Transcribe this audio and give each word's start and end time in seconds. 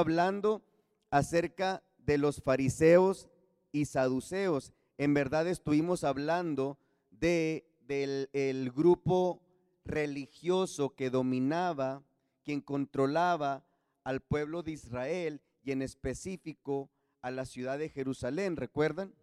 hablando 0.00 0.62
acerca 1.10 1.82
de 1.98 2.18
los 2.18 2.42
fariseos 2.42 3.28
y 3.72 3.84
saduceos. 3.84 4.72
En 4.98 5.14
verdad 5.14 5.46
estuvimos 5.46 6.04
hablando 6.04 6.78
de, 7.10 7.64
del 7.86 8.28
el 8.32 8.70
grupo 8.72 9.40
religioso 9.84 10.94
que 10.94 11.10
dominaba, 11.10 12.02
quien 12.42 12.60
controlaba 12.60 13.64
al 14.04 14.20
pueblo 14.20 14.62
de 14.62 14.72
Israel 14.72 15.40
y 15.62 15.72
en 15.72 15.82
específico 15.82 16.90
a 17.22 17.30
la 17.30 17.44
ciudad 17.44 17.78
de 17.78 17.88
Jerusalén. 17.88 18.56
¿Recuerdan? 18.56 19.14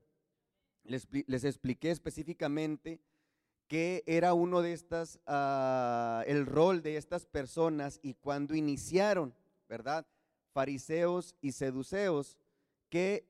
Les, 0.84 1.08
les 1.28 1.44
expliqué 1.44 1.92
específicamente 1.92 3.02
que 3.68 4.04
era 4.08 4.34
uno 4.34 4.62
de 4.62 4.74
estas, 4.74 5.20
ah, 5.26 6.24
el 6.26 6.46
rol 6.46 6.82
de 6.82 6.98
estas 6.98 7.26
personas 7.26 8.00
y 8.02 8.14
cuando 8.14 8.56
iniciaron, 8.56 9.34
¿verdad? 9.68 10.08
Fariseos 10.58 11.36
y 11.40 11.52
seduceos 11.52 12.36
que 12.90 13.28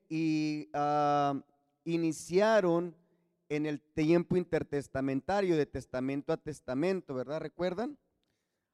ah, 0.72 1.38
iniciaron 1.84 2.96
en 3.50 3.66
el 3.66 3.82
tiempo 3.82 4.38
intertestamentario, 4.38 5.54
de 5.58 5.66
testamento 5.66 6.32
a 6.32 6.38
testamento, 6.38 7.12
¿verdad? 7.12 7.40
¿Recuerdan? 7.40 7.98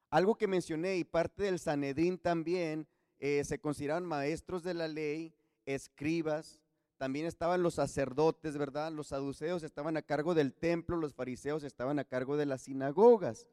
Algo 0.09 0.35
que 0.35 0.47
mencioné 0.47 0.95
y 0.95 1.03
parte 1.03 1.43
del 1.43 1.59
Sanedrín 1.59 2.17
también 2.17 2.87
eh, 3.19 3.43
se 3.43 3.59
consideraban 3.59 4.05
maestros 4.05 4.63
de 4.63 4.73
la 4.73 4.87
ley, 4.87 5.33
escribas, 5.65 6.61
también 6.95 7.25
estaban 7.25 7.61
los 7.61 7.73
sacerdotes, 7.73 8.57
¿verdad? 8.57 8.89
Los 8.89 9.07
saduceos 9.07 9.63
estaban 9.63 9.97
a 9.97 10.01
cargo 10.01 10.33
del 10.33 10.53
templo, 10.53 10.95
los 10.95 11.13
fariseos 11.13 11.65
estaban 11.65 11.99
a 11.99 12.05
cargo 12.05 12.37
de 12.37 12.45
las 12.45 12.61
sinagogas. 12.61 13.47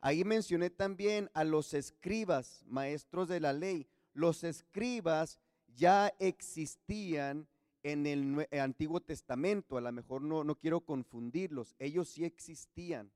Ahí 0.00 0.24
mencioné 0.24 0.70
también 0.70 1.28
a 1.34 1.44
los 1.44 1.74
escribas, 1.74 2.64
maestros 2.66 3.28
de 3.28 3.40
la 3.40 3.52
ley. 3.52 3.86
Los 4.14 4.44
escribas 4.44 5.40
ya 5.76 6.12
existían 6.18 7.46
en 7.82 8.06
el 8.06 8.46
eh, 8.50 8.60
Antiguo 8.60 9.00
Testamento, 9.00 9.76
a 9.76 9.80
lo 9.80 9.92
mejor 9.92 10.22
no, 10.22 10.44
no 10.44 10.56
quiero 10.56 10.80
confundirlos, 10.80 11.74
ellos 11.78 12.08
sí 12.08 12.24
existían. 12.24 13.10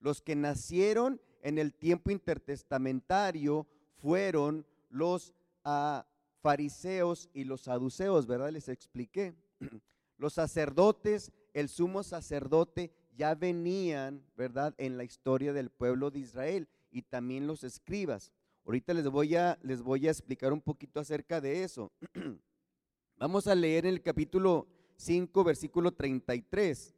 Los 0.00 0.20
que 0.20 0.36
nacieron 0.36 1.20
en 1.42 1.58
el 1.58 1.74
tiempo 1.74 2.10
intertestamentario 2.10 3.66
fueron 3.96 4.66
los 4.88 5.34
ah, 5.64 6.06
fariseos 6.40 7.28
y 7.32 7.44
los 7.44 7.62
saduceos, 7.62 8.26
¿verdad? 8.26 8.50
Les 8.50 8.68
expliqué. 8.68 9.34
Los 10.18 10.32
sacerdotes, 10.32 11.30
el 11.52 11.68
sumo 11.68 12.02
sacerdote 12.02 12.90
ya 13.16 13.34
venían, 13.34 14.24
¿verdad? 14.34 14.74
En 14.78 14.96
la 14.96 15.04
historia 15.04 15.52
del 15.52 15.68
pueblo 15.68 16.10
de 16.10 16.20
Israel 16.20 16.68
y 16.90 17.02
también 17.02 17.46
los 17.46 17.64
escribas. 17.64 18.32
Ahorita 18.66 18.92
les 18.94 19.08
voy 19.08 19.36
a, 19.36 19.56
les 19.62 19.80
voy 19.80 20.08
a 20.08 20.10
explicar 20.10 20.52
un 20.52 20.60
poquito 20.60 20.98
acerca 20.98 21.40
de 21.40 21.62
eso. 21.62 21.92
Vamos 23.16 23.46
a 23.46 23.54
leer 23.54 23.86
en 23.86 23.94
el 23.94 24.02
capítulo 24.02 24.66
5, 24.96 25.44
versículo 25.44 25.92
33. 25.92 26.92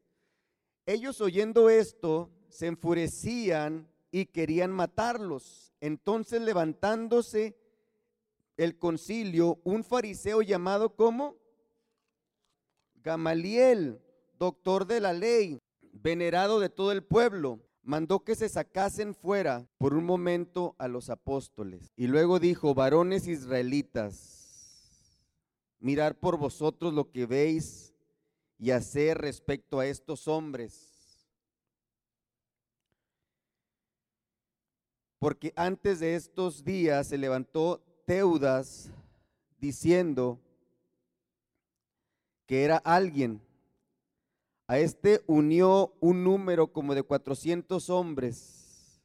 Ellos 0.87 1.21
oyendo 1.21 1.69
esto 1.69 2.31
se 2.49 2.69
enfurecían 2.69 3.87
y 4.11 4.25
querían 4.25 4.73
matarlos. 4.73 5.75
Entonces 5.83 6.41
levantándose 6.41 7.55
el 8.57 8.79
concilio, 8.79 9.61
un 9.63 9.85
fariseo 9.85 10.41
llamado 10.41 10.97
como 10.97 11.37
Gamaliel, 12.95 14.01
doctor 14.39 14.87
de 14.87 15.01
la 15.01 15.13
ley, 15.13 15.61
venerado 15.93 16.61
de 16.61 16.71
todo 16.71 16.93
el 16.93 17.05
pueblo, 17.05 17.61
mandó 17.89 18.23
que 18.23 18.35
se 18.37 18.51
sacasen 18.51 19.15
fuera 19.15 19.67
por 19.79 19.95
un 19.95 20.05
momento 20.05 20.77
a 20.77 20.89
los 20.89 21.09
apóstoles. 21.09 21.91
Y 21.97 22.07
luego 22.07 22.39
dijo, 22.39 22.75
varones 22.75 23.27
israelitas, 23.27 25.19
mirar 25.81 26.15
por 26.15 26.37
vosotros 26.37 26.93
lo 26.93 27.11
que 27.11 27.25
veis 27.25 27.95
y 28.59 28.73
hacer 28.73 29.17
respecto 29.17 29.81
a 29.81 29.87
estos 29.87 30.29
hombres. 30.29 31.27
Porque 35.19 35.55
antes 35.57 36.01
de 36.01 36.15
estos 36.15 36.65
días 36.65 37.07
se 37.07 37.17
levantó 37.17 37.83
Teudas 38.05 38.91
diciendo 39.59 40.39
que 42.45 42.65
era 42.65 42.77
alguien. 42.77 43.41
A 44.69 44.79
este 44.79 45.25
unió 45.27 45.95
un 45.99 46.23
número 46.23 46.73
como 46.73 46.95
de 46.95 47.03
400 47.03 47.89
hombres. 47.89 49.03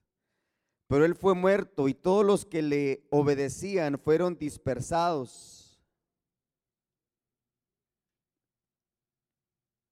Pero 0.88 1.06
él 1.06 1.16
fue 1.16 1.34
muerto 1.34 1.88
y 1.88 1.94
todos 1.94 2.26
los 2.26 2.46
que 2.46 2.62
le 2.62 3.08
obedecían 3.10 3.98
fueron 3.98 4.38
dispersados 4.38 5.82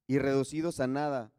y 0.07 0.19
reducidos 0.19 0.81
a 0.81 0.87
nada. 0.87 1.31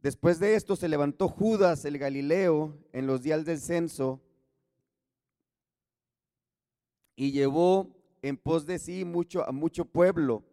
Después 0.00 0.38
de 0.40 0.54
esto 0.54 0.74
se 0.74 0.88
levantó 0.88 1.28
Judas 1.28 1.84
el 1.84 1.98
Galileo 1.98 2.78
en 2.94 3.06
los 3.06 3.20
días 3.20 3.44
del 3.44 3.60
censo 3.60 4.22
y 7.14 7.32
llevó 7.32 7.94
en 8.22 8.38
pos 8.38 8.64
de 8.64 8.78
sí 8.78 9.04
mucho 9.04 9.46
a 9.46 9.52
mucho 9.52 9.84
pueblo. 9.84 10.49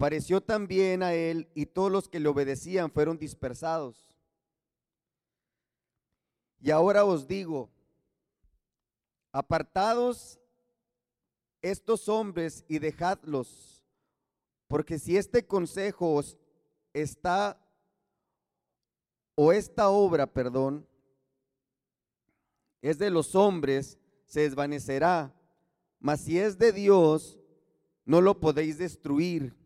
Pareció 0.00 0.40
también 0.40 1.02
a 1.02 1.12
él 1.12 1.46
y 1.54 1.66
todos 1.66 1.92
los 1.92 2.08
que 2.08 2.20
le 2.20 2.28
obedecían 2.30 2.90
fueron 2.90 3.18
dispersados. 3.18 4.16
Y 6.58 6.70
ahora 6.70 7.04
os 7.04 7.28
digo, 7.28 7.68
apartados 9.30 10.40
estos 11.60 12.08
hombres 12.08 12.64
y 12.66 12.78
dejadlos, 12.78 13.84
porque 14.68 14.98
si 14.98 15.18
este 15.18 15.46
consejo 15.46 16.14
os 16.14 16.38
está 16.94 17.60
o 19.34 19.52
esta 19.52 19.90
obra, 19.90 20.26
perdón, 20.26 20.88
es 22.80 22.96
de 22.96 23.10
los 23.10 23.34
hombres, 23.34 23.98
se 24.24 24.40
desvanecerá, 24.40 25.34
mas 25.98 26.22
si 26.22 26.38
es 26.38 26.56
de 26.56 26.72
Dios, 26.72 27.38
no 28.06 28.22
lo 28.22 28.40
podéis 28.40 28.78
destruir. 28.78 29.59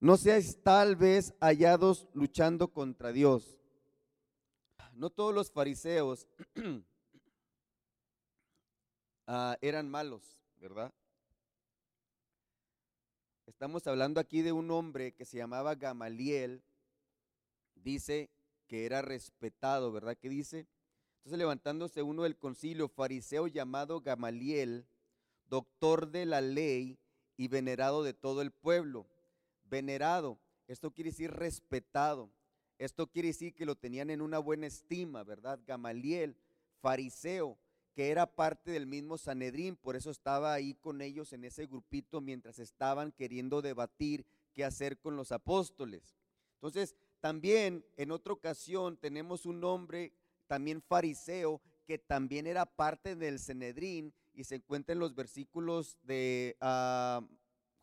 No 0.00 0.16
seáis 0.16 0.62
tal 0.62 0.94
vez 0.94 1.34
hallados 1.40 2.06
luchando 2.14 2.68
contra 2.68 3.10
Dios. 3.10 3.58
No 4.92 5.10
todos 5.10 5.34
los 5.34 5.50
fariseos 5.50 6.28
ah, 9.26 9.56
eran 9.60 9.88
malos, 9.88 10.22
¿verdad? 10.60 10.92
Estamos 13.46 13.86
hablando 13.88 14.20
aquí 14.20 14.42
de 14.42 14.52
un 14.52 14.70
hombre 14.70 15.14
que 15.14 15.24
se 15.24 15.36
llamaba 15.36 15.74
Gamaliel, 15.74 16.62
dice 17.74 18.30
que 18.68 18.86
era 18.86 19.02
respetado, 19.02 19.90
¿verdad? 19.90 20.16
¿Qué 20.16 20.28
dice? 20.28 20.68
Entonces 21.16 21.38
levantándose 21.38 22.02
uno 22.02 22.22
del 22.22 22.36
concilio, 22.36 22.88
fariseo 22.88 23.48
llamado 23.48 24.00
Gamaliel, 24.00 24.86
doctor 25.48 26.08
de 26.08 26.24
la 26.24 26.40
ley 26.40 26.98
y 27.36 27.48
venerado 27.48 28.04
de 28.04 28.14
todo 28.14 28.42
el 28.42 28.52
pueblo. 28.52 29.06
Venerado, 29.68 30.38
esto 30.66 30.92
quiere 30.92 31.10
decir 31.10 31.30
respetado. 31.30 32.30
Esto 32.78 33.08
quiere 33.08 33.28
decir 33.28 33.54
que 33.54 33.66
lo 33.66 33.74
tenían 33.74 34.10
en 34.10 34.20
una 34.20 34.38
buena 34.38 34.66
estima, 34.66 35.24
¿verdad? 35.24 35.58
Gamaliel, 35.66 36.36
fariseo, 36.80 37.58
que 37.94 38.10
era 38.10 38.26
parte 38.26 38.70
del 38.70 38.86
mismo 38.86 39.18
Sanedrín, 39.18 39.74
por 39.74 39.96
eso 39.96 40.10
estaba 40.10 40.52
ahí 40.52 40.74
con 40.74 41.02
ellos 41.02 41.32
en 41.32 41.42
ese 41.42 41.66
grupito 41.66 42.20
mientras 42.20 42.60
estaban 42.60 43.10
queriendo 43.10 43.60
debatir 43.60 44.24
qué 44.54 44.64
hacer 44.64 44.98
con 44.98 45.16
los 45.16 45.32
apóstoles. 45.32 46.14
Entonces, 46.54 46.94
también 47.20 47.84
en 47.96 48.12
otra 48.12 48.32
ocasión 48.32 48.96
tenemos 48.96 49.46
un 49.46 49.64
hombre, 49.64 50.12
también 50.46 50.80
fariseo, 50.80 51.60
que 51.84 51.98
también 51.98 52.46
era 52.46 52.66
parte 52.66 53.16
del 53.16 53.40
Sanedrín 53.40 54.14
y 54.34 54.44
se 54.44 54.56
encuentra 54.56 54.92
en 54.92 55.00
los 55.00 55.16
versículos 55.16 55.98
de 56.04 56.56
ah, 56.60 57.20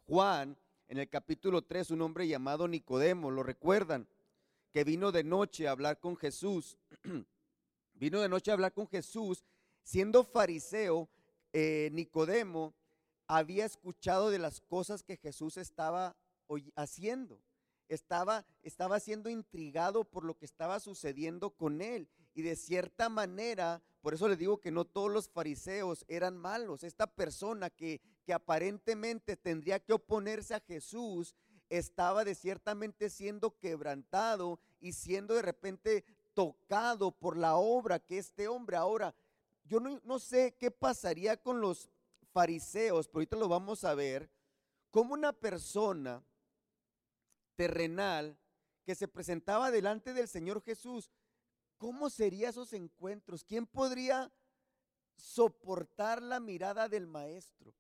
Juan, 0.05 0.57
en 0.87 0.99
el 0.99 1.09
capítulo 1.09 1.63
3, 1.63 1.91
un 1.91 2.01
hombre 2.01 2.27
llamado 2.27 2.67
Nicodemo, 2.67 3.31
¿lo 3.31 3.43
recuerdan? 3.43 4.07
Que 4.71 4.83
vino 4.83 5.11
de 5.11 5.23
noche 5.23 5.67
a 5.67 5.71
hablar 5.71 5.99
con 5.99 6.15
Jesús. 6.15 6.77
vino 7.93 8.21
de 8.21 8.29
noche 8.29 8.51
a 8.51 8.53
hablar 8.55 8.73
con 8.73 8.87
Jesús 8.87 9.43
siendo 9.85 10.23
fariseo, 10.23 11.07
eh, 11.53 11.89
Nicodemo 11.93 12.73
había 13.27 13.65
escuchado 13.65 14.29
de 14.29 14.39
las 14.39 14.59
cosas 14.59 15.03
que 15.03 15.15
Jesús 15.15 15.55
estaba 15.55 16.17
haciendo. 16.75 17.39
Estaba, 17.87 18.45
estaba 18.63 18.99
siendo 18.99 19.29
intrigado 19.29 20.03
por 20.03 20.25
lo 20.25 20.37
que 20.37 20.45
estaba 20.45 20.79
sucediendo 20.79 21.51
con 21.51 21.81
él. 21.81 22.09
Y 22.33 22.41
de 22.41 22.55
cierta 22.55 23.09
manera, 23.09 23.81
por 24.01 24.13
eso 24.13 24.27
le 24.27 24.35
digo 24.35 24.59
que 24.59 24.71
no 24.71 24.85
todos 24.85 25.11
los 25.11 25.29
fariseos 25.29 26.03
eran 26.07 26.35
malos. 26.35 26.83
Esta 26.83 27.07
persona 27.07 27.69
que, 27.69 28.01
que 28.25 28.33
aparentemente 28.33 29.37
tendría 29.37 29.79
que 29.79 29.93
oponerse 29.93 30.55
a 30.55 30.59
Jesús, 30.59 31.35
estaba 31.69 32.25
de 32.25 32.35
ciertamente 32.35 33.09
siendo 33.09 33.57
quebrantado 33.57 34.59
y 34.79 34.93
siendo 34.93 35.35
de 35.35 35.41
repente 35.41 36.05
tocado 36.33 37.11
por 37.11 37.37
la 37.37 37.55
obra 37.55 37.99
que 37.99 38.17
este 38.17 38.47
hombre 38.47 38.75
ahora, 38.75 39.15
yo 39.63 39.79
no, 39.79 40.01
no 40.03 40.19
sé 40.19 40.55
qué 40.59 40.69
pasaría 40.69 41.37
con 41.37 41.61
los 41.61 41.89
fariseos, 42.33 43.07
pero 43.07 43.19
ahorita 43.19 43.37
lo 43.37 43.47
vamos 43.47 43.83
a 43.83 43.95
ver, 43.95 44.29
como 44.91 45.13
una 45.13 45.33
persona 45.33 46.23
terrenal 47.55 48.37
que 48.83 48.95
se 48.95 49.07
presentaba 49.07 49.71
delante 49.71 50.13
del 50.13 50.27
Señor 50.27 50.61
Jesús, 50.61 51.11
¿cómo 51.77 52.09
serían 52.09 52.49
esos 52.49 52.73
encuentros? 52.73 53.43
¿Quién 53.43 53.65
podría 53.65 54.31
soportar 55.15 56.21
la 56.21 56.39
mirada 56.39 56.89
del 56.89 57.07
maestro? 57.07 57.73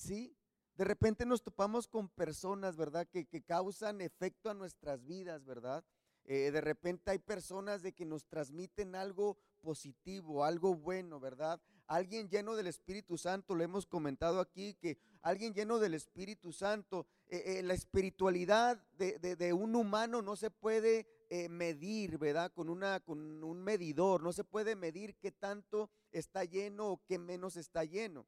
¿Sí? 0.00 0.34
De 0.76 0.84
repente 0.84 1.26
nos 1.26 1.42
topamos 1.42 1.86
con 1.86 2.08
personas, 2.08 2.74
¿verdad? 2.74 3.06
Que, 3.06 3.26
que 3.26 3.42
causan 3.42 4.00
efecto 4.00 4.48
a 4.48 4.54
nuestras 4.54 5.04
vidas, 5.04 5.44
¿verdad? 5.44 5.84
Eh, 6.24 6.50
de 6.50 6.60
repente 6.62 7.10
hay 7.10 7.18
personas 7.18 7.82
de 7.82 7.92
que 7.92 8.06
nos 8.06 8.24
transmiten 8.24 8.94
algo 8.94 9.36
positivo, 9.60 10.42
algo 10.42 10.74
bueno, 10.74 11.20
¿verdad? 11.20 11.60
Alguien 11.86 12.30
lleno 12.30 12.56
del 12.56 12.66
Espíritu 12.66 13.18
Santo, 13.18 13.54
lo 13.54 13.62
hemos 13.62 13.84
comentado 13.84 14.40
aquí, 14.40 14.72
que 14.72 14.96
alguien 15.20 15.52
lleno 15.52 15.78
del 15.78 15.92
Espíritu 15.92 16.50
Santo, 16.50 17.06
eh, 17.28 17.58
eh, 17.58 17.62
la 17.62 17.74
espiritualidad 17.74 18.82
de, 18.96 19.52
un 19.52 19.76
humano 19.76 20.22
no 20.22 20.34
se 20.34 20.50
puede 20.50 21.06
medir, 21.50 22.18
¿verdad? 22.18 22.50
Con, 22.52 22.70
una, 22.70 22.98
con 23.00 23.44
un 23.44 23.62
medidor, 23.62 24.22
no 24.22 24.32
se 24.32 24.44
puede 24.44 24.74
medir 24.74 25.14
qué 25.16 25.30
tanto 25.30 25.90
está 26.10 26.44
lleno 26.44 26.88
o 26.88 27.02
qué 27.06 27.18
menos 27.18 27.56
está 27.56 27.84
lleno. 27.84 28.26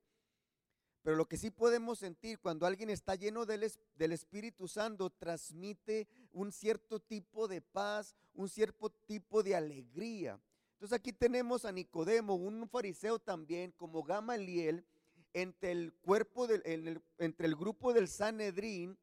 Pero 1.03 1.17
lo 1.17 1.27
que 1.27 1.37
sí 1.37 1.51
podemos 1.51 1.99
sentir 1.99 2.39
cuando 2.39 2.65
alguien 2.65 2.89
está 2.89 3.17
lleno 3.17 3.45
del, 3.45 3.71
del, 3.97 4.13
Espíritu 4.13 4.69
Santo, 4.69 5.11
transmite 5.11 6.07
un 6.33 6.53
cierto 6.53 7.01
tipo 7.01 7.49
de 7.49 7.61
paz, 7.61 8.15
un 8.35 8.49
cierto 8.49 8.89
tipo 8.91 9.43
de 9.43 9.57
alegría. 9.57 10.41
Entonces 10.75 10.97
aquí 10.97 11.13
tenemos 11.13 11.65
a 11.65 11.73
Nicodemo, 11.73 12.37
un 12.37 12.69
fariseo 12.69 13.19
también, 13.19 13.73
como 13.73 14.05
Gamaliel, 14.05 14.85
entre 15.33 15.73
el 15.73 15.93
cuerpo 15.93 16.47
del, 16.47 17.03
entre 17.19 17.47
el 17.47 17.57
grupo 17.57 17.93
del 17.93 18.07
Sanedrín, 18.07 18.97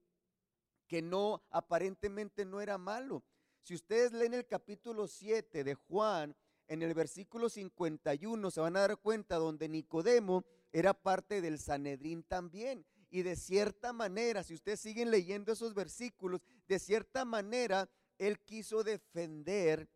que 0.88 1.02
no, 1.02 1.44
aparentemente 1.52 2.46
no 2.46 2.62
era 2.62 2.78
malo. 2.78 3.24
Si 3.62 3.76
ustedes 3.76 4.14
leen 4.14 4.34
el 4.34 4.48
capítulo 4.48 5.08
7 5.08 5.64
de 5.64 5.76
Juan, 5.76 6.36
en 6.68 6.82
el 6.82 6.94
versículo 6.94 7.50
51 7.50 8.52
se 8.52 8.62
van 8.62 8.78
a 8.78 8.82
dar 8.82 8.98
cuenta 8.98 9.36
donde 9.36 9.68
Nicodemo 9.68 10.46
era 10.72 10.94
parte 10.94 11.42
del 11.42 11.60
Sanedrín 11.60 12.24
también. 12.24 12.86
Y 13.10 13.24
de 13.24 13.36
cierta 13.36 13.92
manera, 13.92 14.44
si 14.44 14.54
ustedes 14.54 14.80
siguen 14.80 15.10
leyendo 15.10 15.52
esos 15.52 15.74
versículos, 15.74 16.42
de 16.68 16.78
cierta 16.80 17.26
manera 17.26 17.90
él 18.20 18.40
quiso 18.40 18.84
defender 18.84 19.90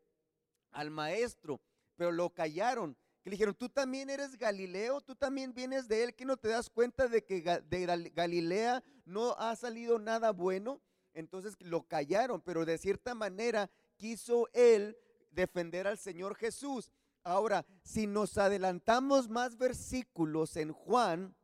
al 0.71 0.89
maestro, 0.89 1.61
pero 1.95 2.11
lo 2.11 2.31
callaron. 2.31 2.97
Que 3.21 3.29
le 3.29 3.35
dijeron, 3.35 3.55
tú 3.55 3.69
también 3.69 4.09
eres 4.09 4.37
Galileo, 4.37 4.99
tú 4.99 5.15
también 5.15 5.53
vienes 5.53 5.87
de 5.87 6.03
él, 6.03 6.15
que 6.15 6.25
no 6.25 6.35
te 6.37 6.49
das 6.49 6.69
cuenta 6.69 7.07
de 7.07 7.23
que 7.23 7.41
de 7.41 8.11
Galilea 8.13 8.83
no 9.05 9.33
ha 9.37 9.55
salido 9.55 9.99
nada 9.99 10.31
bueno. 10.31 10.81
Entonces 11.13 11.55
lo 11.59 11.83
callaron, 11.83 12.41
pero 12.41 12.65
de 12.65 12.77
cierta 12.77 13.13
manera 13.13 13.69
quiso 13.95 14.49
él 14.53 14.97
defender 15.31 15.87
al 15.87 15.97
Señor 15.97 16.35
Jesús. 16.35 16.91
Ahora, 17.23 17.65
si 17.83 18.05
nos 18.05 18.37
adelantamos 18.37 19.29
más 19.29 19.57
versículos 19.57 20.57
en 20.57 20.73
Juan, 20.73 21.35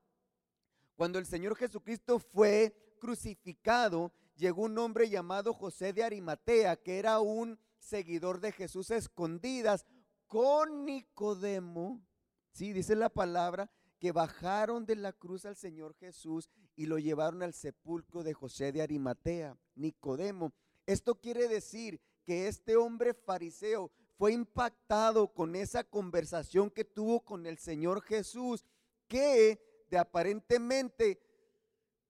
cuando 0.96 1.20
el 1.20 1.26
Señor 1.26 1.56
Jesucristo 1.56 2.20
fue 2.20 2.76
crucificado, 3.00 4.12
llegó 4.36 4.64
un 4.64 4.78
hombre 4.78 5.10
llamado 5.10 5.54
José 5.54 5.94
de 5.94 6.04
Arimatea, 6.04 6.76
que 6.76 7.00
era 7.00 7.20
un 7.20 7.58
seguidor 7.78 8.42
de 8.42 8.52
Jesús 8.52 8.92
escondidas, 8.92 9.86
con 10.28 10.86
Nicodemo, 10.86 12.06
sí, 12.52 12.74
dice 12.74 12.96
la 12.96 13.10
palabra, 13.10 13.72
que 14.00 14.12
bajaron 14.12 14.86
de 14.86 14.96
la 14.96 15.14
cruz 15.14 15.46
al 15.46 15.56
Señor 15.56 15.96
Jesús 15.96 16.50
y 16.76 16.86
lo 16.86 17.00
llevaron 17.00 17.42
al 17.42 17.54
sepulcro 17.54 18.24
de 18.24 18.34
José 18.34 18.72
de 18.72 18.82
Arimatea, 18.82 19.58
Nicodemo. 19.76 20.54
Esto 20.86 21.20
quiere 21.20 21.48
decir 21.48 22.00
que 22.26 22.48
este 22.48 22.76
hombre 22.76 23.14
fariseo 23.14 23.92
fue 24.20 24.34
impactado 24.34 25.30
con 25.30 25.56
esa 25.56 25.86
conversación 25.86 26.70
que 26.70 26.84
tuvo 26.84 27.22
con 27.22 27.46
el 27.46 27.58
Señor 27.58 28.02
Jesús, 28.02 28.66
que 29.08 29.86
de 29.90 29.98
aparentemente 29.98 31.22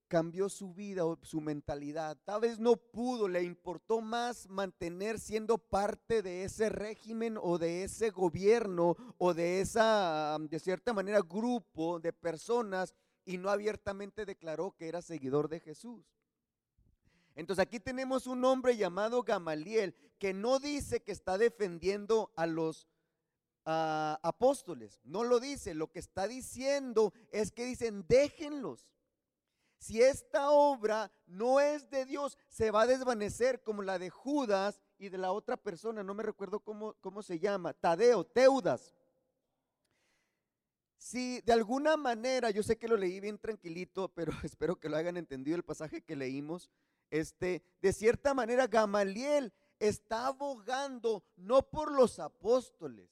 cambió 0.08 0.50
su 0.50 0.74
vida 0.74 1.06
o 1.06 1.20
su 1.22 1.40
mentalidad. 1.40 2.18
Tal 2.26 2.42
vez 2.42 2.58
no 2.58 2.78
pudo, 2.78 3.28
le 3.28 3.44
importó 3.44 4.02
más 4.02 4.50
mantener 4.50 5.20
siendo 5.20 5.60
parte 5.60 6.24
de 6.24 6.46
ese 6.46 6.70
régimen 6.70 7.38
o 7.40 7.60
de 7.60 7.84
ese 7.84 8.10
gobierno 8.10 8.98
o 9.20 9.36
de 9.36 9.62
esa, 9.62 10.36
de 10.40 10.58
cierta 10.58 10.94
manera, 10.94 11.20
grupo 11.22 12.00
de 12.00 12.12
personas 12.12 12.96
y 13.24 13.38
no 13.38 13.52
abiertamente 13.52 14.26
declaró 14.26 14.76
que 14.76 14.88
era 14.88 15.04
seguidor 15.04 15.48
de 15.48 15.60
Jesús. 15.60 16.19
Entonces 17.40 17.64
aquí 17.64 17.80
tenemos 17.80 18.28
un 18.28 18.44
hombre 18.44 18.76
llamado 18.76 19.24
Gamaliel 19.24 19.96
que 20.18 20.34
no 20.34 20.60
dice 20.60 21.00
que 21.00 21.14
está 21.14 21.38
defendiendo 21.38 22.34
a 22.36 22.46
los 22.46 22.90
apóstoles, 23.64 25.00
no 25.04 25.24
lo 25.24 25.40
dice, 25.40 25.74
lo 25.74 25.90
que 25.90 26.00
está 26.00 26.28
diciendo 26.28 27.14
es 27.32 27.52
que 27.52 27.66
dicen, 27.66 28.04
déjenlos. 28.10 28.90
Si 29.78 30.02
esta 30.02 30.50
obra 30.50 31.14
no 31.28 31.62
es 31.62 31.90
de 31.90 32.04
Dios, 32.04 32.38
se 32.50 32.72
va 32.72 32.82
a 32.82 32.88
desvanecer 32.88 33.62
como 33.62 33.84
la 33.84 34.00
de 34.00 34.10
Judas 34.10 34.82
y 34.98 35.08
de 35.08 35.18
la 35.18 35.32
otra 35.32 35.56
persona, 35.56 36.04
no 36.04 36.14
me 36.14 36.24
recuerdo 36.24 36.60
cómo, 36.60 36.96
cómo 36.96 37.22
se 37.24 37.40
llama, 37.40 37.74
Tadeo, 37.74 38.26
Teudas. 38.26 38.94
Si 40.98 41.40
de 41.42 41.54
alguna 41.54 41.96
manera, 41.96 42.50
yo 42.50 42.64
sé 42.64 42.78
que 42.78 42.90
lo 42.90 42.98
leí 42.98 43.22
bien 43.22 43.38
tranquilito, 43.38 44.10
pero 44.10 44.34
espero 44.44 44.78
que 44.78 44.90
lo 44.90 44.98
hayan 44.98 45.16
entendido 45.16 45.56
el 45.56 45.64
pasaje 45.64 46.02
que 46.02 46.18
leímos, 46.18 46.70
este, 47.10 47.64
de 47.82 47.94
cierta 47.94 48.34
manera, 48.34 48.68
Gamaliel 48.68 49.54
está 49.80 50.28
abogando 50.28 51.24
no 51.38 51.62
por 51.64 51.92
los 51.92 52.20
apóstoles, 52.20 53.10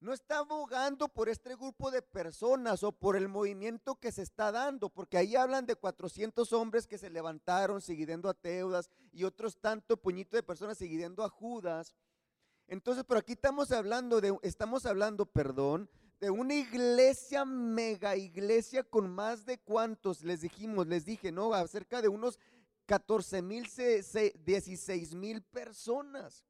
no 0.00 0.12
está 0.12 0.38
abogando 0.38 1.08
por 1.08 1.28
este 1.28 1.56
grupo 1.56 1.90
de 1.90 2.02
personas 2.02 2.82
o 2.82 2.92
por 2.92 3.16
el 3.16 3.28
movimiento 3.28 3.96
que 3.96 4.12
se 4.12 4.22
está 4.22 4.52
dando, 4.52 4.90
porque 4.90 5.16
ahí 5.16 5.36
hablan 5.36 5.66
de 5.66 5.74
400 5.74 6.52
hombres 6.52 6.86
que 6.86 6.98
se 6.98 7.10
levantaron 7.10 7.80
siguiendo 7.80 8.28
a 8.28 8.34
Teudas 8.34 8.90
y 9.12 9.24
otros 9.24 9.58
tanto 9.58 9.96
puñito 9.96 10.36
de 10.36 10.42
personas 10.42 10.78
siguiendo 10.78 11.24
a 11.24 11.28
Judas. 11.28 11.94
Entonces, 12.68 13.04
pero 13.08 13.20
aquí 13.20 13.32
estamos 13.32 13.72
hablando 13.72 14.20
de, 14.20 14.36
estamos 14.42 14.86
hablando, 14.86 15.24
perdón, 15.24 15.88
de 16.20 16.30
una 16.30 16.54
iglesia, 16.54 17.44
mega 17.44 18.16
iglesia 18.16 18.82
con 18.82 19.10
más 19.10 19.44
de 19.44 19.58
cuantos, 19.58 20.22
les 20.22 20.40
dijimos, 20.40 20.86
les 20.86 21.04
dije, 21.04 21.30
¿no? 21.30 21.52
Acerca 21.52 22.00
de 22.00 22.08
unos 22.08 22.38
14 22.86 23.42
mil, 23.42 23.66
16 23.66 25.14
mil 25.14 25.42
personas. 25.42 26.44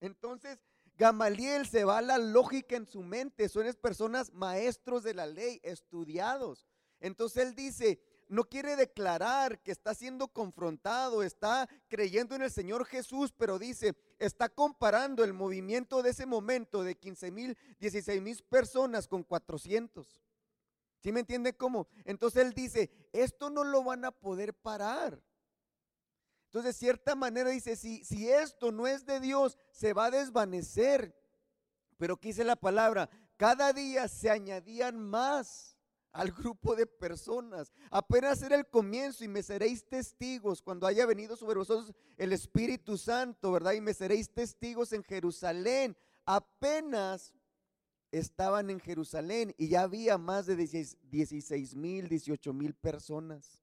Entonces, 0.00 0.58
Gamaliel 0.96 1.66
se 1.66 1.84
va 1.84 1.98
a 1.98 2.02
la 2.02 2.18
lógica 2.18 2.76
en 2.76 2.86
su 2.86 3.02
mente. 3.02 3.48
Son 3.48 3.66
personas 3.80 4.32
maestros 4.32 5.02
de 5.02 5.14
la 5.14 5.26
ley, 5.26 5.58
estudiados. 5.62 6.66
Entonces 7.00 7.46
él 7.46 7.54
dice, 7.54 8.00
no 8.28 8.44
quiere 8.44 8.76
declarar 8.76 9.60
que 9.62 9.72
está 9.72 9.94
siendo 9.94 10.28
confrontado, 10.28 11.22
está 11.22 11.68
creyendo 11.88 12.34
en 12.34 12.42
el 12.42 12.50
Señor 12.50 12.84
Jesús, 12.84 13.32
pero 13.36 13.58
dice, 13.58 13.96
está 14.18 14.48
comparando 14.48 15.24
el 15.24 15.32
movimiento 15.32 16.02
de 16.02 16.10
ese 16.10 16.26
momento 16.26 16.84
de 16.84 16.94
15 16.94 17.30
mil, 17.30 17.58
16 17.78 18.20
mil 18.20 18.42
personas 18.48 19.08
con 19.08 19.24
400. 19.24 20.20
¿Sí 21.02 21.12
me 21.12 21.20
entiende 21.20 21.56
cómo? 21.56 21.88
Entonces 22.04 22.44
él 22.44 22.52
dice, 22.52 22.90
esto 23.12 23.48
no 23.48 23.64
lo 23.64 23.82
van 23.82 24.04
a 24.04 24.10
poder 24.10 24.52
parar. 24.52 25.20
Entonces, 26.50 26.74
de 26.74 26.78
cierta 26.80 27.14
manera 27.14 27.50
dice, 27.50 27.76
si, 27.76 28.28
esto 28.28 28.72
no 28.72 28.88
es 28.88 29.06
de 29.06 29.20
Dios, 29.20 29.56
se 29.70 29.92
va 29.92 30.06
a 30.06 30.10
desvanecer. 30.10 31.16
Pero 31.96 32.16
quise 32.16 32.42
la 32.42 32.56
palabra, 32.56 33.08
cada 33.36 33.72
día 33.72 34.08
se 34.08 34.30
añadían 34.30 34.98
más 34.98 35.78
al 36.10 36.32
grupo 36.32 36.74
de 36.74 36.88
personas. 36.88 37.72
Apenas 37.88 38.42
era 38.42 38.56
el 38.56 38.66
comienzo 38.66 39.22
y 39.22 39.28
me 39.28 39.44
seréis 39.44 39.88
testigos 39.88 40.60
cuando 40.60 40.88
haya 40.88 41.06
venido 41.06 41.36
sobre 41.36 41.60
vosotros 41.60 41.94
el 42.16 42.32
Espíritu 42.32 42.98
Santo, 42.98 43.52
¿verdad? 43.52 43.74
Y 43.74 43.80
me 43.80 43.94
seréis 43.94 44.28
testigos 44.28 44.92
en 44.92 45.04
Jerusalén. 45.04 45.96
Apenas 46.24 47.32
estaban 48.10 48.70
en 48.70 48.80
Jerusalén 48.80 49.54
y 49.56 49.68
ya 49.68 49.82
había 49.82 50.18
más 50.18 50.46
de 50.46 50.56
16 50.56 51.76
mil, 51.76 52.08
18 52.08 52.52
mil 52.52 52.74
personas. 52.74 53.62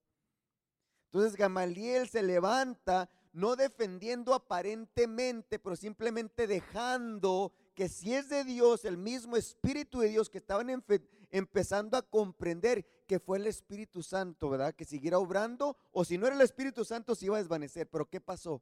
Entonces 1.08 1.36
Gamaliel 1.36 2.08
se 2.10 2.22
levanta, 2.22 3.10
no 3.34 3.56
defendiendo 3.56 4.34
aparentemente, 4.34 5.60
pero 5.60 5.76
simplemente 5.76 6.48
dejando 6.48 7.54
que 7.76 7.88
si 7.88 8.14
es 8.14 8.30
de 8.30 8.44
Dios, 8.44 8.86
el 8.86 8.98
mismo 8.98 9.38
Espíritu 9.38 10.00
de 10.00 10.10
Dios 10.10 10.30
que 10.30 10.40
estaban 10.40 10.84
empezando 11.32 11.98
a 11.98 12.02
comprender 12.02 12.86
que 13.08 13.20
fue 13.20 13.38
el 13.38 13.48
Espíritu 13.48 14.04
Santo, 14.04 14.50
¿verdad? 14.50 14.76
Que 14.76 14.84
siguiera 14.84 15.18
obrando, 15.18 15.78
o 15.92 16.04
si 16.04 16.18
no 16.18 16.28
era 16.28 16.36
el 16.36 16.42
Espíritu 16.42 16.84
Santo, 16.84 17.16
se 17.16 17.26
iba 17.26 17.38
a 17.38 17.40
desvanecer. 17.42 17.90
Pero 17.90 18.10
¿qué 18.10 18.20
pasó? 18.20 18.62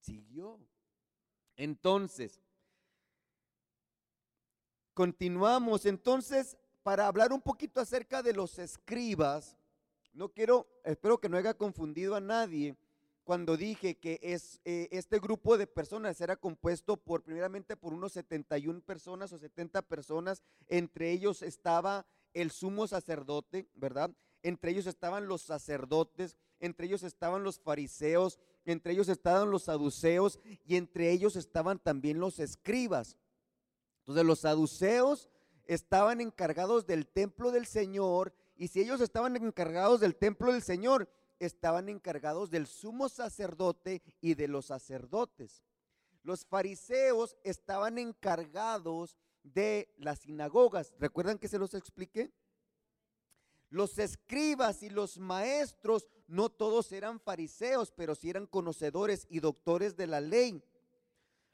Siguió. 0.00 0.58
Entonces, 1.56 2.40
continuamos. 4.94 5.84
Entonces, 5.84 6.56
para 6.82 7.08
hablar 7.08 7.32
un 7.32 7.42
poquito 7.42 7.80
acerca 7.80 8.22
de 8.22 8.32
los 8.32 8.58
escribas, 8.58 9.58
no 10.16 10.30
quiero, 10.30 10.66
espero 10.82 11.18
que 11.18 11.28
no 11.28 11.36
haya 11.36 11.54
confundido 11.54 12.14
a 12.14 12.20
nadie 12.20 12.74
cuando 13.22 13.56
dije 13.56 13.96
que 13.96 14.18
es, 14.22 14.60
eh, 14.64 14.88
este 14.90 15.18
grupo 15.18 15.58
de 15.58 15.66
personas 15.66 16.20
era 16.20 16.36
compuesto 16.36 16.96
por 16.96 17.22
primeramente 17.22 17.76
por 17.76 17.92
unos 17.92 18.12
71 18.12 18.80
personas 18.80 19.32
o 19.32 19.38
70 19.38 19.82
personas, 19.82 20.42
entre 20.68 21.10
ellos 21.10 21.42
estaba 21.42 22.06
el 22.32 22.50
sumo 22.50 22.86
sacerdote, 22.86 23.68
¿verdad? 23.74 24.10
Entre 24.42 24.70
ellos 24.70 24.86
estaban 24.86 25.26
los 25.26 25.42
sacerdotes, 25.42 26.36
entre 26.60 26.86
ellos 26.86 27.02
estaban 27.02 27.42
los 27.42 27.58
fariseos, 27.58 28.38
entre 28.64 28.92
ellos 28.92 29.08
estaban 29.08 29.50
los 29.50 29.64
saduceos 29.64 30.38
y 30.64 30.76
entre 30.76 31.10
ellos 31.10 31.36
estaban 31.36 31.78
también 31.78 32.20
los 32.20 32.38
escribas. 32.38 33.18
Entonces 34.00 34.24
los 34.24 34.40
saduceos 34.40 35.28
estaban 35.66 36.20
encargados 36.20 36.86
del 36.86 37.06
templo 37.06 37.50
del 37.50 37.66
Señor 37.66 38.32
y 38.56 38.68
si 38.68 38.80
ellos 38.80 39.00
estaban 39.00 39.36
encargados 39.36 40.00
del 40.00 40.16
templo 40.16 40.52
del 40.52 40.62
Señor, 40.62 41.08
estaban 41.38 41.88
encargados 41.88 42.50
del 42.50 42.66
sumo 42.66 43.08
sacerdote 43.08 44.02
y 44.20 44.34
de 44.34 44.48
los 44.48 44.66
sacerdotes. 44.66 45.62
Los 46.22 46.44
fariseos 46.46 47.36
estaban 47.44 47.98
encargados 47.98 49.16
de 49.42 49.92
las 49.98 50.20
sinagogas. 50.20 50.92
¿Recuerdan 50.98 51.38
que 51.38 51.48
se 51.48 51.58
los 51.58 51.74
expliqué? 51.74 52.32
Los 53.68 53.98
escribas 53.98 54.82
y 54.82 54.90
los 54.90 55.18
maestros, 55.18 56.08
no 56.26 56.48
todos 56.48 56.90
eran 56.92 57.20
fariseos, 57.20 57.92
pero 57.92 58.14
sí 58.14 58.30
eran 58.30 58.46
conocedores 58.46 59.26
y 59.28 59.40
doctores 59.40 59.96
de 59.96 60.06
la 60.06 60.20
ley. 60.20 60.62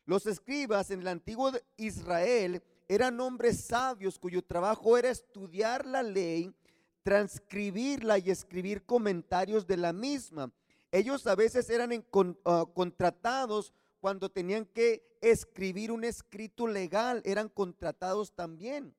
Los 0.05 0.27
escribas 0.27 0.91
en 0.91 1.01
el 1.01 1.09
antiguo 1.09 1.53
Israel 1.77 2.63
eran 2.89 3.21
hombres 3.21 3.65
sabios 3.65 4.19
cuyo 4.19 4.43
trabajo 4.43 4.97
era 4.97 5.11
estudiar 5.11 5.87
la 5.87 6.03
ley 6.03 6.55
transcribirla 7.03 8.19
y 8.19 8.31
escribir 8.31 8.85
comentarios 8.85 9.67
de 9.67 9.77
la 9.77 9.93
misma. 9.93 10.53
Ellos 10.91 11.27
a 11.27 11.35
veces 11.35 11.69
eran 11.71 12.05
ah, 12.45 12.67
contratados 12.75 13.73
cuando 14.01 14.31
tenían 14.31 14.67
que 14.67 15.17
escribir 15.21 15.93
un 15.93 16.05
escrito 16.05 16.67
legal, 16.67 17.23
eran 17.25 17.49
contratados 17.49 18.35
también. 18.35 18.95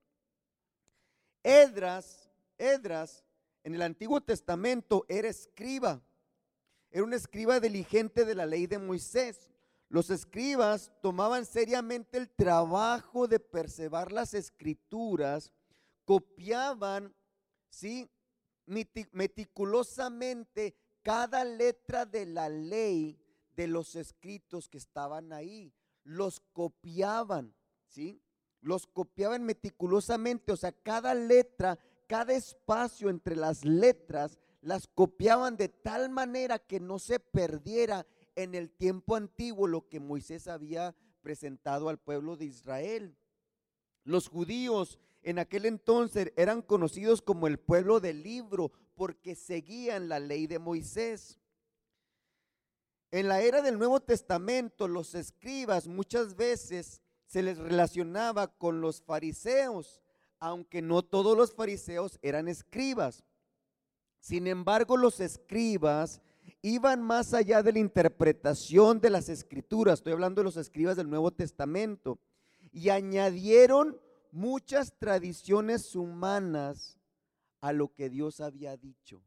Edras, 1.43 2.29
Edras 2.57 3.25
en 3.63 3.75
el 3.75 3.81
Antiguo 3.81 4.21
Testamento 4.21 5.05
era 5.07 5.27
escriba, 5.27 6.01
era 6.89 7.03
un 7.03 7.13
escriba 7.13 7.59
diligente 7.59 8.23
de 8.23 8.35
la 8.35 8.45
ley 8.45 8.67
de 8.67 8.77
Moisés. 8.77 9.49
Los 9.89 10.09
escribas 10.09 10.91
tomaban 11.01 11.45
seriamente 11.45 12.17
el 12.17 12.29
trabajo 12.29 13.27
de 13.27 13.39
perseverar 13.39 14.11
las 14.11 14.33
escrituras, 14.33 15.51
copiaban 16.05 17.13
¿sí? 17.73 18.09
meticulosamente 18.65 20.75
cada 21.01 21.43
letra 21.43 22.05
de 22.05 22.25
la 22.25 22.47
ley 22.47 23.19
de 23.55 23.67
los 23.67 23.95
escritos 23.95 24.69
que 24.69 24.77
estaban 24.77 25.33
ahí. 25.33 25.73
Los 26.03 26.39
copiaban, 26.53 27.53
¿sí? 27.87 28.21
Los 28.61 28.87
copiaban 28.87 29.43
meticulosamente, 29.43 30.53
o 30.53 30.57
sea, 30.57 30.71
cada 30.71 31.13
letra, 31.13 31.77
cada 32.07 32.33
espacio 32.33 33.09
entre 33.09 33.35
las 33.35 33.65
letras, 33.65 34.39
las 34.61 34.87
copiaban 34.87 35.57
de 35.57 35.67
tal 35.67 36.09
manera 36.09 36.59
que 36.59 36.79
no 36.79 36.99
se 36.99 37.19
perdiera 37.19 38.05
en 38.35 38.55
el 38.55 38.69
tiempo 38.69 39.15
antiguo 39.15 39.67
lo 39.67 39.89
que 39.89 39.99
Moisés 39.99 40.47
había 40.47 40.95
presentado 41.21 41.89
al 41.89 41.97
pueblo 41.97 42.37
de 42.37 42.45
Israel. 42.45 43.17
Los 44.05 44.29
judíos 44.29 44.99
en 45.23 45.39
aquel 45.39 45.65
entonces 45.65 46.31
eran 46.35 46.61
conocidos 46.61 47.21
como 47.21 47.47
el 47.47 47.57
pueblo 47.57 47.99
del 47.99 48.23
libro 48.23 48.71
porque 48.95 49.35
seguían 49.35 50.09
la 50.09 50.19
ley 50.19 50.47
de 50.47 50.59
Moisés. 50.59 51.39
En 53.11 53.27
la 53.27 53.41
era 53.41 53.61
del 53.61 53.77
Nuevo 53.77 53.99
Testamento, 53.99 54.87
los 54.87 55.15
escribas 55.15 55.87
muchas 55.87 56.35
veces 56.35 57.01
se 57.25 57.41
les 57.41 57.57
relacionaba 57.57 58.47
con 58.47 58.81
los 58.81 59.01
fariseos, 59.01 60.01
aunque 60.39 60.81
no 60.81 61.03
todos 61.03 61.37
los 61.37 61.53
fariseos 61.53 62.19
eran 62.21 62.47
escribas. 62.47 63.23
Sin 64.19 64.47
embargo, 64.47 64.97
los 64.97 65.19
escribas 65.19 66.21
iban 66.61 67.01
más 67.01 67.33
allá 67.33 67.63
de 67.63 67.73
la 67.73 67.79
interpretación 67.79 68.99
de 68.99 69.09
las 69.09 69.29
escrituras, 69.29 69.99
estoy 69.99 70.13
hablando 70.13 70.41
de 70.41 70.45
los 70.45 70.57
escribas 70.57 70.97
del 70.97 71.09
Nuevo 71.09 71.31
Testamento, 71.31 72.19
y 72.71 72.89
añadieron 72.89 73.99
muchas 74.33 74.97
tradiciones 74.97 75.95
humanas 75.95 76.99
a 77.61 77.71
lo 77.71 77.93
que 77.93 78.09
Dios 78.09 78.41
había 78.41 78.75
dicho. 78.75 79.23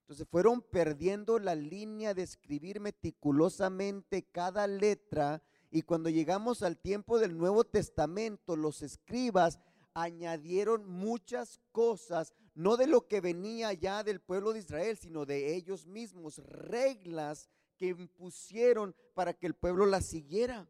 Entonces 0.00 0.26
fueron 0.28 0.60
perdiendo 0.60 1.38
la 1.38 1.54
línea 1.54 2.12
de 2.12 2.22
escribir 2.22 2.80
meticulosamente 2.80 4.24
cada 4.24 4.66
letra 4.66 5.42
y 5.70 5.82
cuando 5.82 6.10
llegamos 6.10 6.64
al 6.64 6.76
tiempo 6.76 7.20
del 7.20 7.38
Nuevo 7.38 7.62
Testamento, 7.62 8.56
los 8.56 8.82
escribas 8.82 9.60
añadieron 9.94 10.88
muchas 10.88 11.60
cosas, 11.70 12.34
no 12.54 12.76
de 12.76 12.88
lo 12.88 13.06
que 13.06 13.20
venía 13.20 13.72
ya 13.72 14.02
del 14.02 14.20
pueblo 14.20 14.52
de 14.52 14.58
Israel, 14.58 14.98
sino 14.98 15.24
de 15.24 15.54
ellos 15.54 15.86
mismos, 15.86 16.38
reglas 16.38 17.48
que 17.76 17.86
impusieron 17.86 18.96
para 19.14 19.34
que 19.34 19.46
el 19.46 19.54
pueblo 19.54 19.86
las 19.86 20.06
siguiera. 20.06 20.68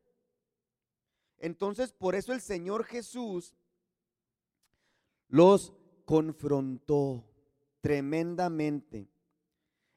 Entonces, 1.41 1.93
por 1.93 2.15
eso 2.15 2.33
el 2.33 2.41
Señor 2.41 2.85
Jesús 2.85 3.55
los 5.29 5.73
confrontó 6.05 7.25
tremendamente. 7.81 9.09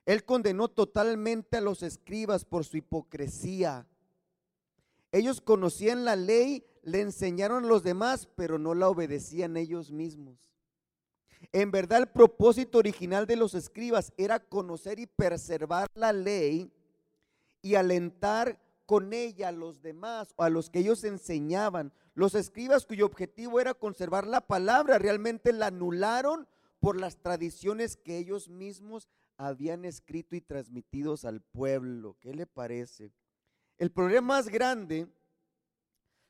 Él 0.06 0.24
condenó 0.26 0.70
totalmente 0.70 1.58
a 1.58 1.62
los 1.62 1.84
escribas 1.84 2.46
por 2.46 2.66
su 2.66 2.78
hipocresía. 2.78 3.88
Ellos 5.12 5.42
conocían 5.42 6.06
la 6.06 6.16
ley, 6.16 6.66
le 6.82 7.02
enseñaron 7.02 7.66
a 7.66 7.68
los 7.68 7.84
demás, 7.84 8.28
pero 8.36 8.58
no 8.58 8.74
la 8.74 8.90
obedecían 8.90 9.58
ellos 9.58 9.92
mismos. 9.92 10.50
En 11.52 11.72
verdad 11.72 12.00
el 12.00 12.08
propósito 12.08 12.78
original 12.78 13.28
de 13.28 13.36
los 13.36 13.54
escribas 13.54 14.14
era 14.18 14.40
conocer 14.40 15.00
y 15.00 15.08
preservar 15.08 15.88
la 15.94 16.14
ley 16.14 16.72
y 17.62 17.76
alentar 17.76 18.60
con 18.94 19.12
ella 19.12 19.48
a 19.48 19.52
los 19.52 19.82
demás 19.82 20.36
o 20.36 20.44
a 20.44 20.52
los 20.52 20.70
que 20.70 20.78
ellos 20.78 21.04
enseñaban. 21.04 21.92
Los 22.14 22.36
escribas 22.36 22.86
cuyo 22.86 23.08
objetivo 23.08 23.60
era 23.60 23.74
conservar 23.74 24.28
la 24.28 24.46
palabra 24.46 25.00
realmente 25.00 25.52
la 25.52 25.66
anularon 25.66 26.48
por 26.80 27.02
las 27.02 27.18
tradiciones 27.18 27.98
que 27.98 28.20
ellos 28.20 28.50
mismos 28.50 29.10
habían 29.36 29.84
escrito 29.84 30.36
y 30.36 30.42
transmitidos 30.42 31.26
al 31.26 31.42
pueblo. 31.42 32.18
¿Qué 32.22 32.36
le 32.36 32.46
parece? 32.46 33.12
El 33.80 33.92
problema 33.92 34.28
más 34.28 34.48
grande 34.48 35.08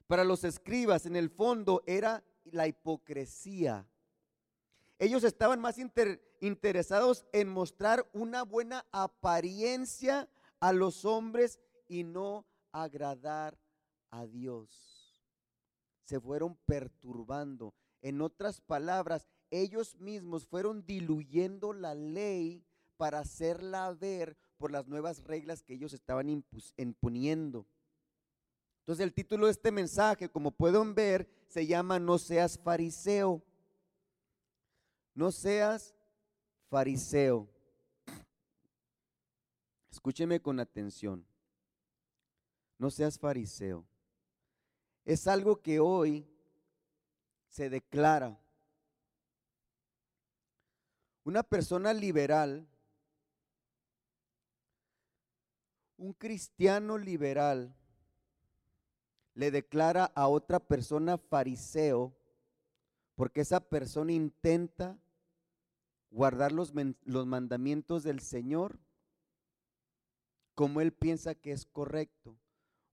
para 0.08 0.24
los 0.24 0.46
escribas 0.46 1.06
en 1.06 1.18
el 1.18 1.30
fondo 1.30 1.84
era 1.86 2.24
la 2.46 2.66
hipocresía. 2.66 3.86
Ellos 5.00 5.26
estaban 5.26 5.60
más 5.60 5.76
interesados 6.40 7.26
en 7.34 7.50
mostrar 7.50 8.10
una 8.14 8.44
buena 8.44 8.86
apariencia 8.94 10.30
a 10.62 10.72
los 10.72 11.04
hombres 11.04 11.60
y 11.90 12.06
no 12.06 12.46
agradar 12.74 13.58
a 14.10 14.26
Dios. 14.26 15.16
Se 16.04 16.20
fueron 16.20 16.58
perturbando. 16.66 17.74
En 18.02 18.22
otras 18.22 18.60
palabras, 18.60 19.30
ellos 19.50 19.96
mismos 20.00 20.46
fueron 20.46 20.86
diluyendo 20.86 21.72
la 21.72 21.96
ley 21.96 22.66
para 22.98 23.20
hacerla 23.20 23.94
ver 23.94 24.36
por 24.58 24.72
las 24.72 24.88
nuevas 24.88 25.24
reglas 25.24 25.64
que 25.64 25.76
ellos 25.76 25.94
estaban 25.94 26.44
imponiendo. 26.76 27.66
Entonces 28.80 29.04
el 29.04 29.14
título 29.14 29.46
de 29.46 29.54
este 29.54 29.72
mensaje, 29.72 30.30
como 30.30 30.52
pueden 30.52 30.94
ver, 30.94 31.30
se 31.48 31.66
llama 31.66 32.00
No 32.00 32.18
seas 32.18 32.60
fariseo. 32.60 33.42
No 35.14 35.32
seas 35.32 35.96
fariseo. 36.70 37.48
Escúcheme 39.90 40.42
con 40.42 40.60
atención 40.60 41.26
no 42.78 42.90
seas 42.90 43.18
fariseo. 43.20 43.86
es 45.06 45.28
algo 45.28 45.62
que 45.62 45.80
hoy 45.80 46.26
se 47.48 47.70
declara. 47.70 48.40
Una 51.26 51.44
persona 51.44 51.94
liberal, 51.94 52.68
un 55.98 56.14
cristiano 56.14 56.98
liberal, 56.98 57.74
le 59.36 59.52
declara 59.52 60.06
a 60.16 60.28
otra 60.28 60.60
persona 60.60 61.18
fariseo 61.18 62.14
porque 63.16 63.42
esa 63.42 63.60
persona 63.60 64.12
intenta 64.12 64.98
guardar 66.12 66.52
los, 66.52 66.74
mandamientos 66.74 68.04
del 68.04 68.20
Señor 68.20 68.80
como 70.56 70.82
él 70.82 70.94
piensa 70.94 71.34
que 71.34 71.52
es 71.52 71.66
correcto. 71.66 72.38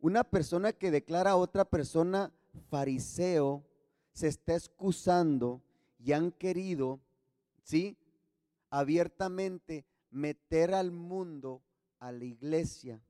Una 0.01 0.25
persona 0.25 0.73
que 0.73 0.91
declara 0.91 1.33
a 1.33 1.37
otra 1.37 1.65
persona 1.65 2.33
fariseo 2.71 3.65
se 4.13 4.29
está 4.29 4.55
excusando 4.55 5.63
y 5.99 6.13
han 6.13 6.33
querido, 6.33 7.01
¿sí? 7.63 7.99
Abiertamente 8.71 9.85
meter 10.11 10.75
al 10.75 10.91
mundo 10.91 11.63
a 11.99 12.13
la 12.13 12.25
iglesia. 12.25 13.03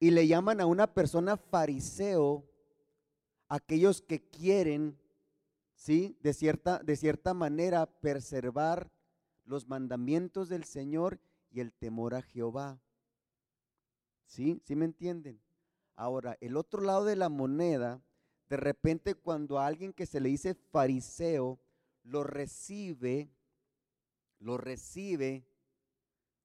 Y 0.00 0.10
le 0.10 0.26
llaman 0.26 0.60
a 0.60 0.66
una 0.66 0.92
persona 0.92 1.36
fariseo 1.36 2.44
aquellos 3.48 4.02
que 4.02 4.20
quieren, 4.20 4.98
¿sí? 5.76 6.18
De 6.20 6.34
cierta, 6.34 6.80
de 6.80 6.96
cierta 6.96 7.34
manera, 7.34 7.86
preservar 7.86 8.90
los 9.44 9.68
mandamientos 9.68 10.48
del 10.48 10.64
Señor 10.64 11.20
y 11.50 11.60
el 11.60 11.72
temor 11.72 12.14
a 12.14 12.22
Jehová. 12.22 12.80
¿Sí? 14.26 14.60
¿Sí 14.64 14.74
me 14.74 14.86
entienden? 14.86 15.40
Ahora, 15.96 16.36
el 16.40 16.56
otro 16.56 16.82
lado 16.82 17.04
de 17.04 17.16
la 17.16 17.28
moneda, 17.28 18.02
de 18.48 18.56
repente 18.56 19.14
cuando 19.14 19.58
a 19.58 19.66
alguien 19.66 19.92
que 19.92 20.06
se 20.06 20.20
le 20.20 20.28
dice 20.28 20.54
fariseo 20.54 21.60
lo 22.02 22.24
recibe, 22.24 23.30
lo 24.38 24.58
recibe 24.58 25.46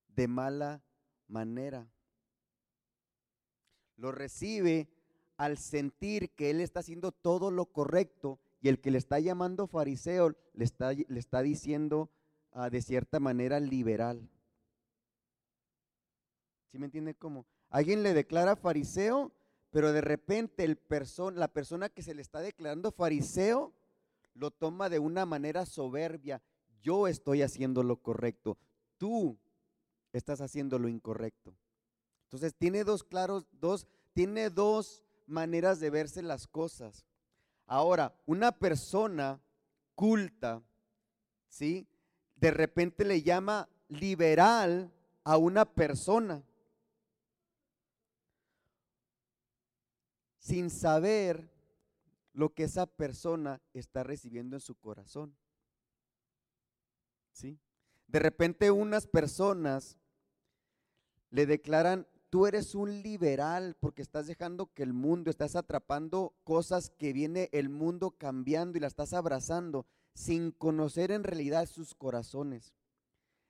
de 0.07 0.27
mala 0.27 0.83
manera. 1.27 1.87
Lo 3.97 4.11
recibe 4.11 4.87
al 5.37 5.57
sentir 5.57 6.31
que 6.31 6.49
él 6.49 6.61
está 6.61 6.79
haciendo 6.81 7.11
todo 7.11 7.51
lo 7.51 7.65
correcto 7.65 8.39
y 8.61 8.69
el 8.69 8.79
que 8.79 8.91
le 8.91 8.97
está 8.97 9.19
llamando 9.19 9.67
fariseo 9.67 10.35
le 10.53 10.63
está, 10.63 10.93
le 10.93 11.19
está 11.19 11.41
diciendo 11.41 12.09
ah, 12.51 12.69
de 12.69 12.81
cierta 12.81 13.19
manera 13.19 13.59
liberal. 13.59 14.29
¿Sí 16.67 16.77
me 16.77 16.85
entiende 16.85 17.15
cómo? 17.15 17.45
Alguien 17.69 18.03
le 18.03 18.13
declara 18.13 18.55
fariseo, 18.55 19.31
pero 19.71 19.93
de 19.93 20.01
repente 20.01 20.67
la 21.33 21.47
persona 21.47 21.89
que 21.89 22.01
se 22.01 22.13
le 22.13 22.21
está 22.21 22.41
declarando 22.41 22.91
fariseo 22.91 23.73
lo 24.33 24.51
toma 24.51 24.89
de 24.89 24.99
una 24.99 25.25
manera 25.25 25.65
soberbia. 25.65 26.41
Yo 26.81 27.07
estoy 27.07 27.41
haciendo 27.41 27.83
lo 27.83 27.97
correcto, 27.97 28.57
tú 28.97 29.37
estás 30.13 30.41
haciendo 30.41 30.79
lo 30.79 30.87
incorrecto. 30.87 31.53
Entonces 32.23 32.55
tiene 32.55 32.83
dos 32.83 33.03
claros, 33.03 33.45
dos, 33.51 33.87
tiene 34.13 34.49
dos 34.49 35.03
maneras 35.27 35.79
de 35.79 35.89
verse 35.89 36.21
las 36.21 36.47
cosas. 36.47 37.05
Ahora, 37.67 38.15
una 38.25 38.51
persona 38.51 39.39
culta, 39.93 40.61
¿sí? 41.47 41.87
De 42.35 42.51
repente 42.51 43.03
le 43.05 43.21
llama 43.21 43.67
liberal 43.89 44.91
a 45.23 45.37
una 45.37 45.65
persona. 45.65 46.43
Sin 50.49 50.71
saber 50.71 51.47
lo 52.33 52.55
que 52.55 52.63
esa 52.63 52.87
persona 52.87 53.61
está 53.71 54.01
recibiendo 54.01 54.55
en 54.55 54.61
su 54.61 54.73
corazón. 54.73 55.37
¿Sí? 57.31 57.59
De 58.07 58.17
repente 58.17 58.71
unas 58.71 59.05
personas 59.05 59.99
le 61.29 61.45
declaran, 61.45 62.07
tú 62.31 62.47
eres 62.47 62.73
un 62.73 63.03
liberal 63.03 63.77
porque 63.79 64.01
estás 64.01 64.25
dejando 64.25 64.73
que 64.73 64.81
el 64.81 64.91
mundo, 64.91 65.29
estás 65.29 65.55
atrapando 65.55 66.33
cosas 66.43 66.89
que 66.89 67.13
viene 67.13 67.49
el 67.51 67.69
mundo 67.69 68.09
cambiando 68.17 68.79
y 68.79 68.81
la 68.81 68.87
estás 68.87 69.13
abrazando 69.13 69.85
sin 70.15 70.49
conocer 70.49 71.11
en 71.11 71.23
realidad 71.23 71.67
sus 71.67 71.93
corazones. 71.93 72.73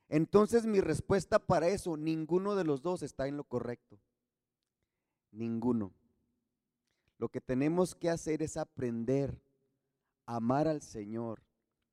Entonces 0.10 0.66
mi 0.66 0.82
respuesta 0.82 1.40
para 1.40 1.70
eso, 1.70 1.96
ninguno 1.96 2.58
de 2.58 2.66
los 2.66 2.82
dos 2.82 3.04
está 3.04 3.26
en 3.30 3.38
lo 3.38 3.46
correcto. 3.46 4.02
Ninguno. 5.32 5.94
Lo 7.20 7.30
que 7.30 7.42
tenemos 7.42 7.94
que 7.94 8.10
hacer 8.10 8.42
es 8.42 8.58
aprender 8.58 9.40
a 10.26 10.38
amar 10.38 10.68
al 10.68 10.82
Señor 10.82 11.44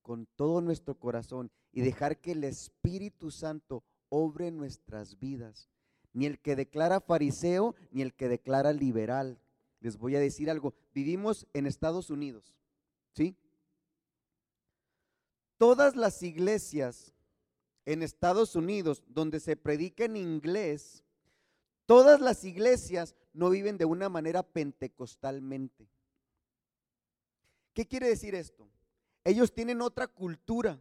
con 0.01 0.27
todo 0.37 0.61
nuestro 0.61 0.95
corazón 0.95 1.51
y 1.73 1.81
dejar 1.83 2.21
que 2.21 2.33
el 2.33 2.45
Espíritu 2.45 3.33
Santo 3.33 3.83
obre 4.09 4.53
nuestras 4.53 5.19
vidas. 5.19 5.69
Ni 6.13 6.27
el 6.27 6.39
que 6.39 6.55
declara 6.55 7.01
fariseo, 7.01 7.75
ni 7.91 8.03
el 8.03 8.15
que 8.15 8.29
declara 8.29 8.73
liberal. 8.73 9.41
Les 9.81 9.99
voy 9.99 10.15
a 10.15 10.21
decir 10.21 10.49
algo. 10.49 10.75
Vivimos 10.95 11.47
en 11.53 11.67
Estados 11.67 12.09
Unidos, 12.09 12.55
¿sí? 13.13 13.37
Todas 15.59 15.97
las 15.97 16.23
iglesias 16.23 17.13
en 17.85 18.03
Estados 18.03 18.55
Unidos 18.55 19.03
donde 19.09 19.41
se 19.41 19.57
predica 19.57 20.05
en 20.05 20.17
inglés, 20.17 21.03
todas 21.87 22.21
las 22.21 22.45
iglesias 22.45 23.15
no 23.33 23.51
viven 23.51 23.79
de 23.79 23.85
una 23.85 24.09
manera 24.09 24.43
pentecostalmente. 24.43 25.89
¿Qué 27.73 27.87
quiere 27.87 28.09
decir 28.09 28.35
esto? 28.35 28.69
Ellos 29.25 29.53
tienen 29.53 29.81
otra 29.81 30.07
cultura 30.07 30.81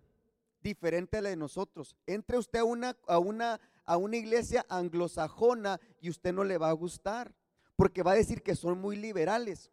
diferente 0.61 1.17
a 1.17 1.21
la 1.21 1.29
de 1.29 1.35
nosotros. 1.35 1.95
Entre 2.05 2.37
usted 2.37 2.59
a 2.59 2.63
una, 2.63 2.97
a 3.07 3.19
una, 3.19 3.59
a 3.85 3.97
una 3.97 4.17
iglesia 4.17 4.65
anglosajona 4.69 5.79
y 6.01 6.09
usted 6.09 6.33
no 6.33 6.43
le 6.43 6.57
va 6.57 6.69
a 6.69 6.73
gustar, 6.73 7.33
porque 7.75 8.03
va 8.03 8.11
a 8.11 8.15
decir 8.15 8.41
que 8.41 8.55
son 8.55 8.79
muy 8.79 8.95
liberales. 8.95 9.71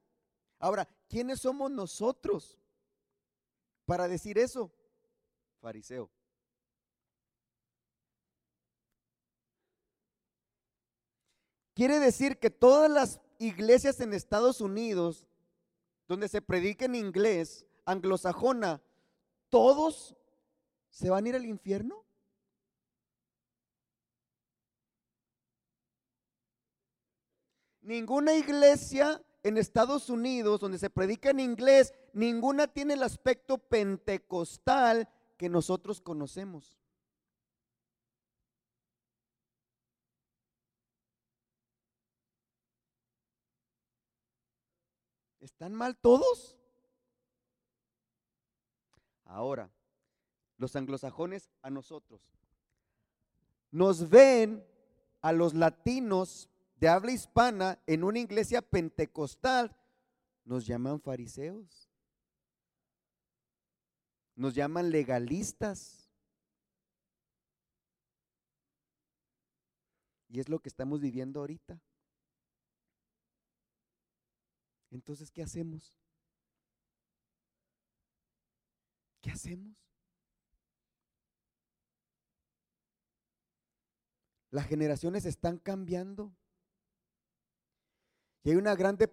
Ahora, 0.58 0.88
¿quiénes 1.08 1.40
somos 1.40 1.70
nosotros 1.70 2.58
para 3.86 4.08
decir 4.08 4.38
eso? 4.38 4.70
Fariseo. 5.60 6.10
Quiere 11.74 11.98
decir 11.98 12.38
que 12.38 12.50
todas 12.50 12.90
las 12.90 13.20
iglesias 13.38 14.00
en 14.00 14.12
Estados 14.12 14.60
Unidos, 14.60 15.26
donde 16.06 16.28
se 16.28 16.42
predica 16.42 16.84
en 16.84 16.94
inglés, 16.94 17.66
anglosajona, 17.86 18.82
todos 19.48 20.16
se 20.90 21.08
van 21.08 21.24
a 21.24 21.28
ir 21.30 21.36
al 21.36 21.46
infierno. 21.46 22.04
Ninguna 27.80 28.34
iglesia 28.34 29.22
en 29.42 29.56
Estados 29.56 30.08
Unidos 30.08 30.60
donde 30.60 30.78
se 30.78 30.90
predica 30.90 31.30
en 31.30 31.40
inglés, 31.40 31.92
ninguna 32.12 32.68
tiene 32.68 32.94
el 32.94 33.02
aspecto 33.02 33.58
pentecostal 33.58 35.08
que 35.36 35.48
nosotros 35.48 36.00
conocemos. 36.00 36.81
¿Están 45.62 45.74
mal 45.74 45.96
todos? 45.96 46.58
Ahora, 49.22 49.70
los 50.56 50.74
anglosajones 50.74 51.52
a 51.62 51.70
nosotros. 51.70 52.20
Nos 53.70 54.10
ven 54.10 54.66
a 55.20 55.30
los 55.30 55.54
latinos 55.54 56.48
de 56.80 56.88
habla 56.88 57.12
hispana 57.12 57.80
en 57.86 58.02
una 58.02 58.18
iglesia 58.18 58.60
pentecostal, 58.60 59.76
nos 60.44 60.66
llaman 60.66 61.00
fariseos. 61.00 61.88
Nos 64.34 64.56
llaman 64.56 64.90
legalistas. 64.90 66.10
Y 70.28 70.40
es 70.40 70.48
lo 70.48 70.58
que 70.58 70.68
estamos 70.68 71.00
viviendo 71.00 71.38
ahorita. 71.38 71.80
Entonces, 74.92 75.30
¿qué 75.30 75.42
hacemos? 75.42 75.96
¿Qué 79.22 79.30
hacemos? 79.30 79.74
Las 84.50 84.66
generaciones 84.66 85.24
están 85.24 85.58
cambiando. 85.58 86.36
Y 88.44 88.50
hay 88.50 88.56
una 88.56 88.74
grande, 88.74 89.10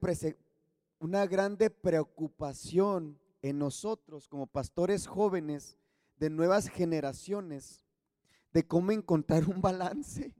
una 0.99 1.25
grande 1.25 1.69
preocupación 1.69 3.17
en 3.41 3.57
nosotros 3.57 4.27
como 4.27 4.47
pastores 4.47 5.07
jóvenes 5.07 5.77
de 6.17 6.29
nuevas 6.29 6.67
generaciones 6.67 7.85
de 8.51 8.67
cómo 8.67 8.91
encontrar 8.91 9.45
un 9.47 9.61
balance. 9.61 10.35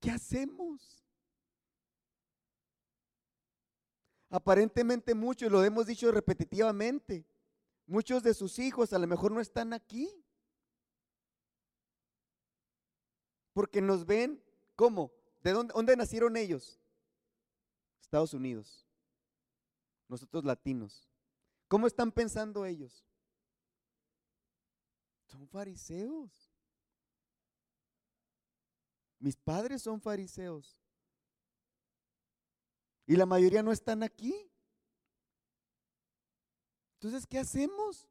¿Qué 0.00 0.10
hacemos? 0.10 1.03
Aparentemente 4.34 5.14
muchos, 5.14 5.48
lo 5.48 5.62
hemos 5.62 5.86
dicho 5.86 6.10
repetitivamente, 6.10 7.24
muchos 7.86 8.20
de 8.24 8.34
sus 8.34 8.58
hijos 8.58 8.92
a 8.92 8.98
lo 8.98 9.06
mejor 9.06 9.30
no 9.30 9.40
están 9.40 9.72
aquí. 9.72 10.10
Porque 13.52 13.80
nos 13.80 14.04
ven, 14.04 14.42
¿cómo? 14.74 15.12
¿De 15.40 15.52
dónde, 15.52 15.72
dónde 15.72 15.96
nacieron 15.96 16.36
ellos? 16.36 16.80
Estados 18.00 18.34
Unidos. 18.34 18.84
Nosotros 20.08 20.44
latinos. 20.44 21.08
¿Cómo 21.68 21.86
están 21.86 22.10
pensando 22.10 22.66
ellos? 22.66 23.06
Son 25.26 25.46
fariseos. 25.46 26.50
Mis 29.20 29.36
padres 29.36 29.82
son 29.82 30.00
fariseos. 30.00 30.83
Y 33.06 33.16
la 33.16 33.26
mayoría 33.26 33.62
no 33.62 33.72
están 33.72 34.02
aquí. 34.02 34.34
Entonces, 36.94 37.26
¿qué 37.26 37.38
hacemos? 37.38 38.08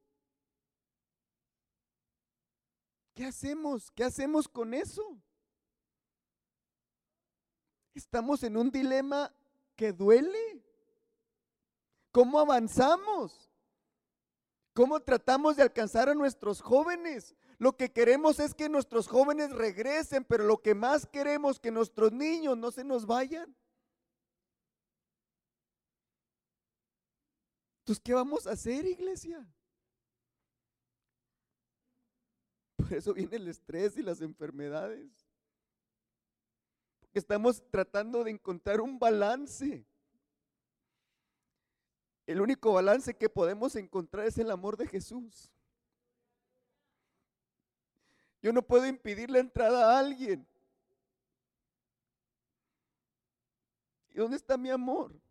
¿Qué 3.15 3.25
hacemos? 3.25 3.91
¿Qué 3.91 4.03
hacemos 4.03 4.47
con 4.47 4.73
eso? 4.73 5.17
Estamos 7.93 8.43
en 8.43 8.57
un 8.57 8.71
dilema 8.71 9.33
que 9.75 9.93
duele. 9.93 10.63
¿Cómo 12.11 12.39
avanzamos? 12.39 13.49
¿Cómo 14.73 14.99
tratamos 14.99 15.55
de 15.55 15.63
alcanzar 15.63 16.09
a 16.09 16.15
nuestros 16.15 16.61
jóvenes? 16.61 17.35
Lo 17.59 17.77
que 17.77 17.91
queremos 17.91 18.39
es 18.39 18.53
que 18.53 18.69
nuestros 18.69 19.07
jóvenes 19.07 19.51
regresen, 19.51 20.23
pero 20.23 20.43
lo 20.43 20.61
que 20.61 20.73
más 20.73 21.05
queremos 21.05 21.55
es 21.55 21.59
que 21.59 21.71
nuestros 21.71 22.11
niños 22.11 22.57
no 22.57 22.71
se 22.71 22.83
nos 22.83 23.05
vayan. 23.05 23.55
Entonces, 27.83 28.01
¿qué 28.01 28.13
vamos 28.13 28.47
a 28.47 28.51
hacer, 28.51 28.85
iglesia? 28.85 29.45
Por 32.77 32.93
eso 32.93 33.13
viene 33.13 33.35
el 33.35 33.49
estrés 33.49 33.97
y 33.97 34.01
las 34.01 34.21
enfermedades. 34.21 35.11
Porque 37.01 37.19
estamos 37.19 37.61
tratando 37.69 38.23
de 38.23 38.31
encontrar 38.31 38.79
un 38.79 38.97
balance. 38.97 39.85
El 42.25 42.39
único 42.39 42.71
balance 42.71 43.13
que 43.13 43.27
podemos 43.27 43.75
encontrar 43.75 44.27
es 44.27 44.37
el 44.37 44.49
amor 44.49 44.77
de 44.77 44.87
Jesús. 44.87 45.51
Yo 48.41 48.53
no 48.53 48.61
puedo 48.61 48.87
impedir 48.87 49.29
la 49.29 49.39
entrada 49.39 49.91
a 49.91 49.99
alguien. 49.99 50.47
¿Y 54.09 54.19
dónde 54.19 54.37
está 54.37 54.55
mi 54.55 54.69
amor? 54.69 55.22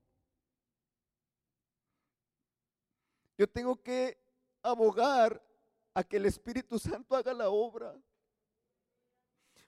Yo 3.36 3.48
tengo 3.48 3.82
que 3.82 4.18
abogar 4.62 5.42
a 5.94 6.04
que 6.04 6.16
el 6.16 6.26
Espíritu 6.26 6.78
Santo 6.78 7.14
haga 7.16 7.34
la 7.34 7.48
obra. 7.48 7.94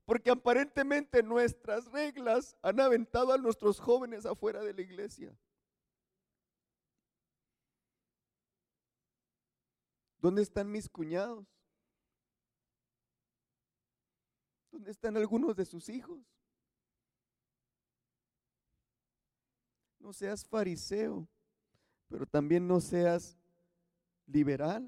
Porque 0.05 0.31
aparentemente 0.31 1.23
nuestras 1.23 1.91
reglas 1.91 2.57
han 2.63 2.79
aventado 2.81 3.33
a 3.33 3.39
nuestros 3.39 3.81
jóvenes 3.81 4.27
afuera 4.27 4.63
de 4.63 4.75
la 4.75 4.83
iglesia. 4.83 5.35
¿Dónde 10.19 10.43
están 10.43 10.71
mis 10.71 10.89
cuñados? 10.89 11.47
¿Dónde 14.71 14.91
están 14.91 15.17
algunos 15.17 15.55
de 15.55 15.65
sus 15.65 15.89
hijos? 15.89 16.19
No 19.99 20.13
seas 20.13 20.45
fariseo, 20.45 21.27
pero 22.09 22.27
también 22.27 22.67
no 22.67 22.81
seas 22.81 23.39
liberal. 24.27 24.87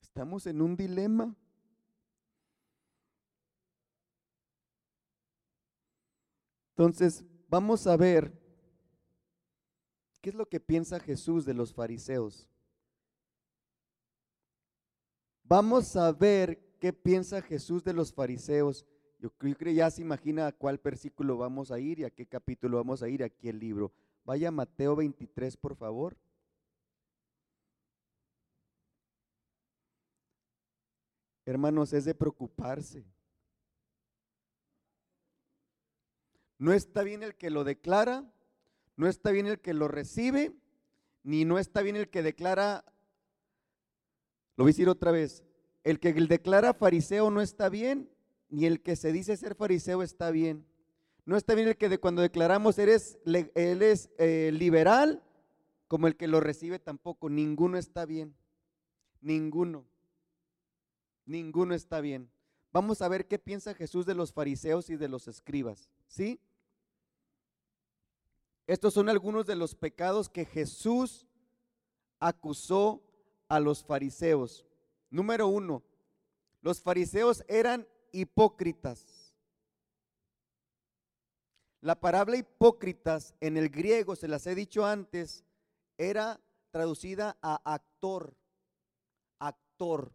Estamos 0.00 0.46
en 0.46 0.62
un 0.62 0.76
dilema. 0.76 1.36
Entonces, 6.70 7.24
vamos 7.48 7.86
a 7.86 7.96
ver 7.96 8.32
qué 10.20 10.30
es 10.30 10.36
lo 10.36 10.48
que 10.48 10.60
piensa 10.60 11.00
Jesús 11.00 11.44
de 11.44 11.54
los 11.54 11.72
fariseos. 11.72 12.48
Vamos 15.42 15.96
a 15.96 16.12
ver 16.12 16.76
qué 16.80 16.92
piensa 16.92 17.40
Jesús 17.40 17.84
de 17.84 17.92
los 17.92 18.12
fariseos. 18.12 18.84
Yo 19.18 19.30
creo 19.30 19.56
que 19.56 19.74
ya 19.74 19.90
se 19.90 20.02
imagina 20.02 20.48
a 20.48 20.52
cuál 20.52 20.78
versículo 20.82 21.38
vamos 21.38 21.70
a 21.70 21.78
ir 21.78 22.00
y 22.00 22.04
a 22.04 22.10
qué 22.10 22.26
capítulo 22.26 22.76
vamos 22.76 23.02
a 23.02 23.08
ir 23.08 23.22
aquí 23.22 23.48
el 23.48 23.58
libro. 23.58 23.92
Vaya 24.26 24.50
Mateo 24.50 24.96
23, 24.96 25.56
por 25.56 25.76
favor. 25.76 26.16
Hermanos, 31.44 31.92
es 31.92 32.04
de 32.04 32.12
preocuparse. 32.12 33.06
No 36.58 36.72
está 36.72 37.04
bien 37.04 37.22
el 37.22 37.36
que 37.36 37.50
lo 37.50 37.62
declara, 37.62 38.28
no 38.96 39.06
está 39.06 39.30
bien 39.30 39.46
el 39.46 39.60
que 39.60 39.74
lo 39.74 39.86
recibe, 39.86 40.56
ni 41.22 41.44
no 41.44 41.60
está 41.60 41.82
bien 41.82 41.94
el 41.94 42.10
que 42.10 42.24
declara, 42.24 42.84
lo 44.56 44.64
voy 44.64 44.70
a 44.70 44.72
decir 44.72 44.88
otra 44.88 45.12
vez, 45.12 45.44
el 45.84 46.00
que 46.00 46.12
declara 46.12 46.74
fariseo 46.74 47.30
no 47.30 47.40
está 47.40 47.68
bien, 47.68 48.10
ni 48.48 48.66
el 48.66 48.82
que 48.82 48.96
se 48.96 49.12
dice 49.12 49.36
ser 49.36 49.54
fariseo 49.54 50.02
está 50.02 50.32
bien. 50.32 50.66
No 51.26 51.36
está 51.36 51.56
bien 51.56 51.66
el 51.66 51.76
que 51.76 51.88
de 51.88 51.98
cuando 51.98 52.22
declaramos 52.22 52.78
eres, 52.78 53.18
él 53.24 53.82
es 53.82 54.10
eh, 54.16 54.52
liberal, 54.54 55.24
como 55.88 56.06
el 56.06 56.16
que 56.16 56.28
lo 56.28 56.40
recibe 56.40 56.78
tampoco. 56.78 57.28
Ninguno 57.28 57.78
está 57.78 58.06
bien. 58.06 58.36
Ninguno. 59.20 59.84
Ninguno 61.24 61.74
está 61.74 62.00
bien. 62.00 62.30
Vamos 62.72 63.02
a 63.02 63.08
ver 63.08 63.26
qué 63.26 63.40
piensa 63.40 63.74
Jesús 63.74 64.06
de 64.06 64.14
los 64.14 64.32
fariseos 64.32 64.88
y 64.88 64.96
de 64.96 65.08
los 65.08 65.26
escribas. 65.26 65.90
¿Sí? 66.06 66.38
Estos 68.68 68.94
son 68.94 69.08
algunos 69.08 69.46
de 69.46 69.56
los 69.56 69.74
pecados 69.74 70.28
que 70.28 70.44
Jesús 70.44 71.26
acusó 72.20 73.02
a 73.48 73.58
los 73.58 73.82
fariseos. 73.84 74.64
Número 75.10 75.48
uno, 75.48 75.82
los 76.60 76.80
fariseos 76.80 77.44
eran 77.48 77.88
hipócritas. 78.12 79.15
La 81.86 81.94
palabra 81.94 82.36
hipócritas 82.36 83.32
en 83.38 83.56
el 83.56 83.68
griego, 83.68 84.16
se 84.16 84.26
las 84.26 84.44
he 84.48 84.56
dicho 84.56 84.84
antes, 84.84 85.44
era 85.96 86.40
traducida 86.72 87.38
a 87.40 87.60
actor, 87.74 88.34
actor. 89.38 90.10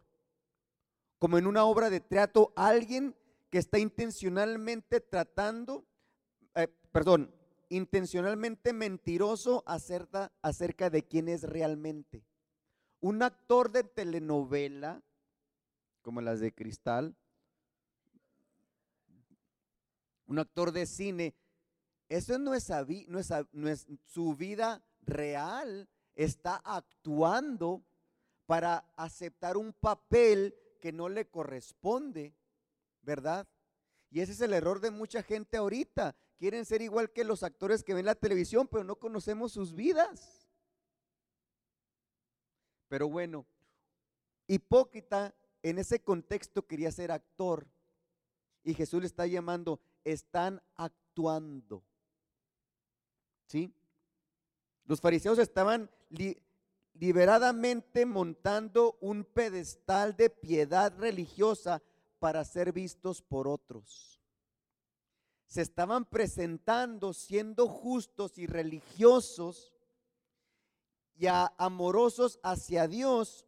Como 1.18 1.38
en 1.38 1.46
una 1.46 1.64
obra 1.64 1.88
de 1.88 2.00
teatro, 2.00 2.52
alguien 2.56 3.16
que 3.48 3.56
está 3.56 3.78
intencionalmente 3.78 5.00
tratando, 5.00 5.86
eh, 6.56 6.68
perdón, 6.92 7.34
intencionalmente 7.70 8.74
mentiroso 8.74 9.62
acerca, 9.66 10.30
acerca 10.42 10.90
de 10.90 11.04
quién 11.04 11.26
es 11.26 11.42
realmente. 11.42 12.22
Un 13.00 13.22
actor 13.22 13.72
de 13.72 13.84
telenovela, 13.84 15.02
como 16.02 16.20
las 16.20 16.38
de 16.38 16.52
Cristal, 16.52 17.16
un 20.26 20.38
actor 20.38 20.72
de 20.72 20.84
cine, 20.84 21.34
eso 22.16 22.38
no 22.38 22.52
es, 22.54 22.70
no 23.52 23.68
es, 23.70 23.86
su 24.04 24.34
vida 24.34 24.84
real, 25.00 25.88
está 26.14 26.56
actuando 26.56 27.82
para 28.44 28.84
aceptar 28.96 29.56
un 29.56 29.72
papel 29.72 30.54
que 30.78 30.92
no 30.92 31.08
le 31.08 31.30
corresponde, 31.30 32.34
¿verdad? 33.00 33.48
Y 34.10 34.20
ese 34.20 34.32
es 34.32 34.42
el 34.42 34.52
error 34.52 34.80
de 34.80 34.90
mucha 34.90 35.22
gente 35.22 35.56
ahorita. 35.56 36.14
Quieren 36.38 36.66
ser 36.66 36.82
igual 36.82 37.10
que 37.10 37.24
los 37.24 37.42
actores 37.42 37.82
que 37.82 37.94
ven 37.94 38.04
la 38.04 38.14
televisión, 38.14 38.68
pero 38.68 38.84
no 38.84 38.96
conocemos 38.96 39.52
sus 39.52 39.74
vidas. 39.74 40.50
Pero 42.88 43.08
bueno, 43.08 43.46
hipócrita 44.48 45.34
en 45.62 45.78
ese 45.78 46.02
contexto 46.02 46.66
quería 46.66 46.92
ser 46.92 47.10
actor. 47.10 47.66
Y 48.64 48.74
Jesús 48.74 49.00
le 49.00 49.06
está 49.06 49.26
llamando, 49.26 49.80
están 50.04 50.62
actuando. 50.74 51.82
¿Sí? 53.52 53.70
Los 54.86 55.02
fariseos 55.02 55.38
estaban 55.38 55.90
liberadamente 56.94 58.06
montando 58.06 58.96
un 59.02 59.24
pedestal 59.24 60.16
de 60.16 60.30
piedad 60.30 60.96
religiosa 60.96 61.82
para 62.18 62.46
ser 62.46 62.72
vistos 62.72 63.20
por 63.20 63.46
otros. 63.46 64.22
Se 65.44 65.60
estaban 65.60 66.06
presentando 66.06 67.12
siendo 67.12 67.68
justos 67.68 68.38
y 68.38 68.46
religiosos 68.46 69.74
y 71.14 71.26
amorosos 71.26 72.40
hacia 72.42 72.88
Dios, 72.88 73.44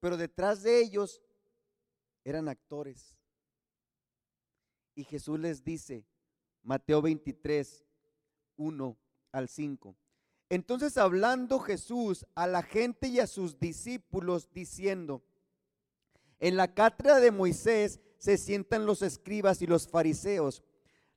pero 0.00 0.18
detrás 0.18 0.62
de 0.64 0.82
ellos 0.82 1.22
eran 2.24 2.50
actores. 2.50 3.16
Y 4.94 5.04
Jesús 5.04 5.40
les 5.40 5.64
dice, 5.64 6.04
Mateo 6.62 7.00
23, 7.00 7.86
1 8.58 9.05
al 9.36 9.48
5. 9.48 9.94
Entonces 10.48 10.96
hablando 10.96 11.58
Jesús 11.58 12.26
a 12.34 12.46
la 12.46 12.62
gente 12.62 13.08
y 13.08 13.20
a 13.20 13.26
sus 13.26 13.58
discípulos 13.58 14.48
diciendo, 14.52 15.22
en 16.38 16.56
la 16.56 16.74
cátedra 16.74 17.20
de 17.20 17.30
Moisés 17.30 18.00
se 18.18 18.38
sientan 18.38 18.86
los 18.86 19.02
escribas 19.02 19.62
y 19.62 19.66
los 19.66 19.88
fariseos. 19.88 20.62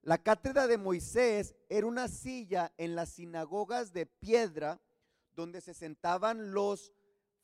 La 0.01 0.17
cátedra 0.17 0.67
de 0.67 0.77
Moisés 0.77 1.55
era 1.67 1.87
una 1.87 2.07
silla 2.07 2.73
en 2.77 2.95
las 2.95 3.09
sinagogas 3.09 3.93
de 3.93 4.05
piedra 4.05 4.81
donde 5.35 5.61
se 5.61 5.73
sentaban 5.73 6.53
los 6.53 6.93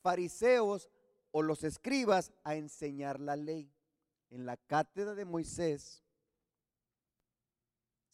fariseos 0.02 0.90
o 1.32 1.42
los 1.42 1.64
escribas 1.64 2.32
a 2.44 2.56
enseñar 2.56 3.20
la 3.20 3.36
ley. 3.36 3.72
En 4.30 4.46
la 4.46 4.58
cátedra 4.58 5.16
de 5.16 5.26
Moisés 5.26 6.05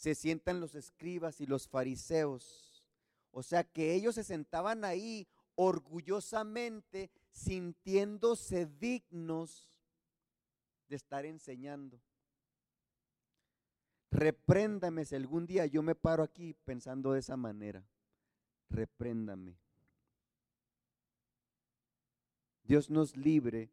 se 0.02 0.16
sientan 0.16 0.60
los 0.60 0.74
escribas 0.74 1.42
y 1.42 1.46
los 1.46 1.68
fariseos. 1.68 2.84
O 3.30 3.44
sea 3.44 3.64
que 3.64 3.94
ellos 3.94 4.16
se 4.16 4.24
sentaban 4.24 4.84
ahí 4.84 5.28
orgullosamente 5.54 7.12
sintiéndose 7.30 8.66
dignos 8.66 9.80
de 10.90 10.96
estar 10.96 11.24
enseñando. 11.28 12.02
Repréndame 14.10 15.06
si 15.06 15.14
algún 15.14 15.46
día 15.46 15.68
yo 15.68 15.84
me 15.84 15.94
paro 15.94 16.24
aquí 16.24 16.56
pensando 16.66 17.14
de 17.14 17.20
esa 17.20 17.38
manera. 17.38 17.88
Repréndame. 18.72 19.56
Dios 22.64 22.90
nos 22.90 23.16
libre 23.16 23.70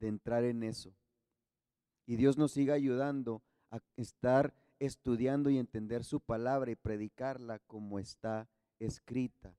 de 0.00 0.08
entrar 0.08 0.44
en 0.44 0.64
eso. 0.64 0.92
Y 2.04 2.16
Dios 2.16 2.36
nos 2.36 2.52
siga 2.52 2.74
ayudando 2.74 3.40
a 3.70 3.80
estar 3.96 4.52
estudiando 4.78 5.50
y 5.50 5.58
entender 5.58 6.04
su 6.04 6.20
palabra 6.20 6.70
y 6.70 6.76
predicarla 6.76 7.58
como 7.60 7.98
está 7.98 8.48
escrita. 8.78 9.54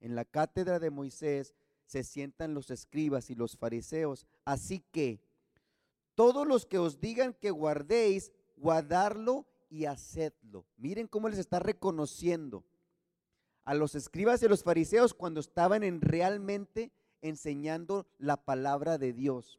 En 0.00 0.14
la 0.14 0.24
cátedra 0.24 0.78
de 0.78 0.90
Moisés 0.90 1.54
se 1.86 2.04
sientan 2.04 2.54
los 2.54 2.70
escribas 2.70 3.30
y 3.30 3.34
los 3.34 3.56
fariseos. 3.56 4.26
Así 4.44 4.84
que 4.92 5.20
todos 6.14 6.46
los 6.46 6.66
que 6.66 6.78
os 6.78 7.00
digan 7.00 7.34
que 7.34 7.50
guardéis, 7.50 8.32
guardarlo 8.56 9.46
y 9.70 9.86
hacedlo. 9.86 10.66
Miren 10.76 11.06
cómo 11.06 11.28
les 11.28 11.38
está 11.38 11.58
reconociendo 11.58 12.64
a 13.64 13.74
los 13.74 13.94
escribas 13.94 14.42
y 14.42 14.46
a 14.46 14.48
los 14.48 14.64
fariseos 14.64 15.14
cuando 15.14 15.40
estaban 15.40 15.82
en 15.82 16.00
realmente 16.00 16.90
enseñando 17.20 18.06
la 18.18 18.36
palabra 18.36 18.98
de 18.98 19.12
Dios. 19.12 19.58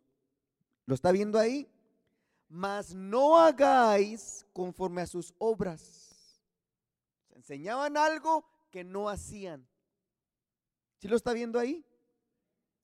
¿Lo 0.85 0.95
está 0.95 1.11
viendo 1.11 1.37
ahí? 1.37 1.67
Mas 2.49 2.93
no 2.93 3.37
hagáis 3.37 4.45
conforme 4.53 5.03
a 5.03 5.07
sus 5.07 5.33
obras. 5.37 6.41
Enseñaban 7.29 7.95
algo 7.95 8.43
que 8.71 8.83
no 8.83 9.07
hacían. 9.07 9.67
¿Sí 10.97 11.07
lo 11.07 11.15
está 11.15 11.31
viendo 11.31 11.59
ahí? 11.59 11.85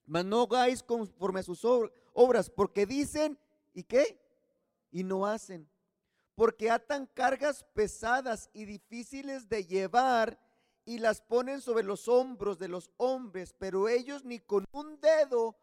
Mas 0.06 0.24
no 0.24 0.44
hagáis 0.44 0.84
conforme 0.84 1.40
a 1.40 1.44
sus 1.44 1.66
obras, 2.14 2.50
porque 2.50 2.86
dicen, 2.86 3.38
¿y 3.74 3.84
qué? 3.84 4.22
Y 4.92 5.04
no 5.04 5.26
hacen. 5.26 5.68
Porque 6.36 6.70
atan 6.70 7.08
cargas 7.08 7.66
pesadas 7.74 8.50
y 8.54 8.66
difíciles 8.66 9.50
de 9.50 9.66
llevar 9.66 10.40
y 10.86 11.00
las 11.00 11.22
ponen 11.22 11.60
sobre 11.62 11.84
los 11.84 12.08
hombros 12.08 12.60
de 12.60 12.68
los 12.68 12.92
hombres, 12.98 13.54
pero 13.58 13.90
ellos 13.90 14.24
ni 14.24 14.40
con 14.40 14.66
un 14.72 15.00
dedo 15.00 15.58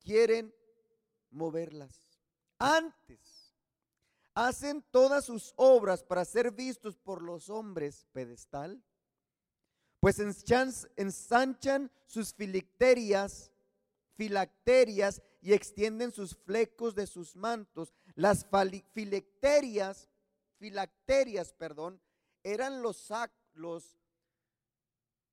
quieren 0.00 0.54
moverlas. 1.30 2.18
Antes, 2.58 3.41
hacen 4.34 4.82
todas 4.90 5.24
sus 5.24 5.52
obras 5.56 6.02
para 6.02 6.24
ser 6.24 6.52
vistos 6.52 6.96
por 6.96 7.22
los 7.22 7.50
hombres 7.50 8.06
pedestal, 8.12 8.82
pues 10.00 10.18
ensanchan 10.18 11.90
sus 12.06 12.34
filacterias, 12.34 13.52
filacterias 14.16 15.22
y 15.40 15.52
extienden 15.52 16.12
sus 16.12 16.36
flecos 16.36 16.94
de 16.94 17.06
sus 17.06 17.36
mantos. 17.36 17.92
Las 18.14 18.46
filacterias, 18.92 20.08
filacterias, 20.58 21.52
perdón, 21.52 22.00
eran 22.42 22.82
los, 22.82 23.10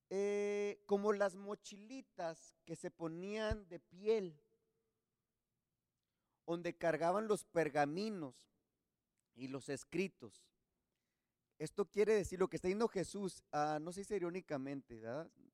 eh, 0.10 0.84
como 0.86 1.14
las 1.14 1.36
mochilitas 1.36 2.56
que 2.66 2.76
se 2.76 2.92
ponían 2.92 3.68
de 3.70 3.80
piel, 3.80 4.40
donde 6.46 6.76
cargaban 6.76 7.28
los 7.28 7.44
pergaminos 7.44 8.50
y 9.40 9.48
los 9.48 9.70
escritos. 9.70 10.44
Esto 11.58 11.86
quiere 11.86 12.14
decir 12.14 12.40
lo 12.40 12.48
que 12.48 12.58
está 12.58 12.68
diciendo 12.68 12.88
Jesús, 12.88 13.44
ah, 13.52 13.80
no 13.82 13.92
se 13.92 14.02
dice 14.02 14.16
irónicamente, 14.16 15.02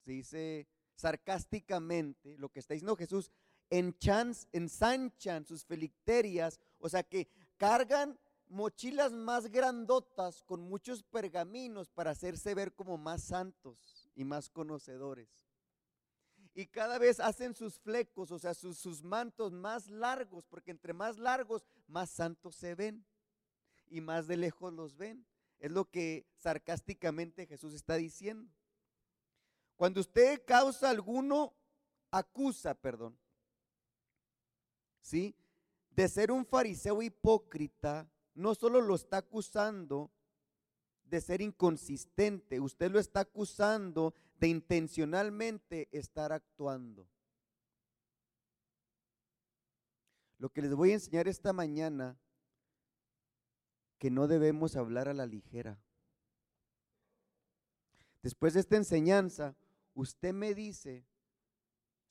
se 0.04 0.12
dice 0.12 0.68
sarcásticamente, 0.96 2.38
lo 2.38 2.50
que 2.50 2.60
está 2.60 2.74
diciendo 2.74 2.96
Jesús, 2.96 3.32
ensanchan 3.70 5.46
sus 5.46 5.66
felicterias, 5.66 6.60
o 6.78 6.90
sea 6.90 7.04
que 7.04 7.28
cargan 7.58 8.20
mochilas 8.48 9.12
más 9.12 9.48
grandotas 9.48 10.44
con 10.44 10.62
muchos 10.62 11.04
pergaminos 11.04 11.90
para 11.90 12.12
hacerse 12.12 12.54
ver 12.54 12.74
como 12.74 12.98
más 12.98 13.24
santos 13.24 14.10
y 14.16 14.24
más 14.24 14.50
conocedores. 14.50 15.30
Y 16.54 16.68
cada 16.68 17.00
vez 17.00 17.20
hacen 17.20 17.54
sus 17.54 17.80
flecos, 17.80 18.32
o 18.32 18.40
sea, 18.40 18.54
sus 18.54 19.04
mantos 19.04 19.52
más 19.52 19.90
largos, 19.90 20.46
porque 20.46 20.72
entre 20.72 20.94
más 20.94 21.18
largos, 21.18 21.66
más 21.88 22.10
santos 22.10 22.56
se 22.56 22.76
ven 22.76 23.06
y 23.90 24.02
más 24.02 24.28
de 24.28 24.38
lejos 24.38 24.74
los 24.74 24.96
ven. 24.96 25.26
Es 25.60 25.72
lo 25.72 25.90
que 25.90 26.26
sarcásticamente 26.38 27.48
Jesús 27.48 27.74
está 27.74 27.96
diciendo. 27.96 28.52
Cuando 29.76 30.00
usted 30.00 30.44
causa 30.46 30.90
alguno, 30.90 31.54
acusa, 32.12 32.74
perdón, 32.74 33.18
¿sí? 35.02 35.36
De 35.92 36.08
ser 36.08 36.32
un 36.32 36.46
fariseo 36.46 37.02
hipócrita, 37.02 38.10
no 38.34 38.56
solo 38.56 38.82
lo 38.82 38.96
está 38.96 39.18
acusando 39.18 40.12
de 41.06 41.22
ser 41.22 41.42
inconsistente, 41.42 42.60
usted 42.60 42.92
lo 42.92 43.00
está 43.00 43.22
acusando 43.22 44.14
de 44.40 44.48
intencionalmente 44.48 45.88
estar 45.92 46.32
actuando. 46.32 47.08
Lo 50.38 50.50
que 50.50 50.62
les 50.62 50.74
voy 50.74 50.92
a 50.92 50.96
enseñar 50.96 51.28
esta 51.28 51.54
mañana, 51.54 52.18
que 54.06 54.12
no 54.12 54.28
debemos 54.28 54.76
hablar 54.76 55.08
a 55.10 55.16
la 55.16 55.26
ligera. 55.26 55.80
Después 58.22 58.54
de 58.54 58.60
esta 58.60 58.76
enseñanza, 58.76 59.56
usted 59.96 60.32
me 60.32 60.54
dice 60.54 61.08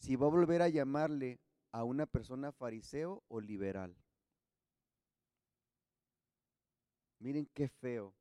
si 0.00 0.16
va 0.16 0.26
a 0.26 0.30
volver 0.30 0.60
a 0.60 0.68
llamarle 0.68 1.38
a 1.70 1.84
una 1.84 2.06
persona 2.06 2.50
fariseo 2.50 3.22
o 3.28 3.40
liberal. 3.40 3.96
Miren 7.20 7.46
qué 7.54 7.68
feo 7.68 8.12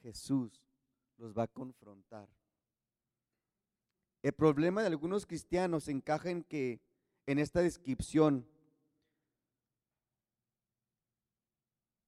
Jesús 0.00 0.64
los 1.18 1.36
va 1.36 1.42
a 1.42 1.48
confrontar. 1.48 2.26
El 4.22 4.32
problema 4.32 4.80
de 4.80 4.86
algunos 4.86 5.26
cristianos 5.26 5.88
encaja 5.88 6.30
en 6.30 6.42
que 6.42 6.80
en 7.26 7.38
esta 7.38 7.60
descripción, 7.60 8.48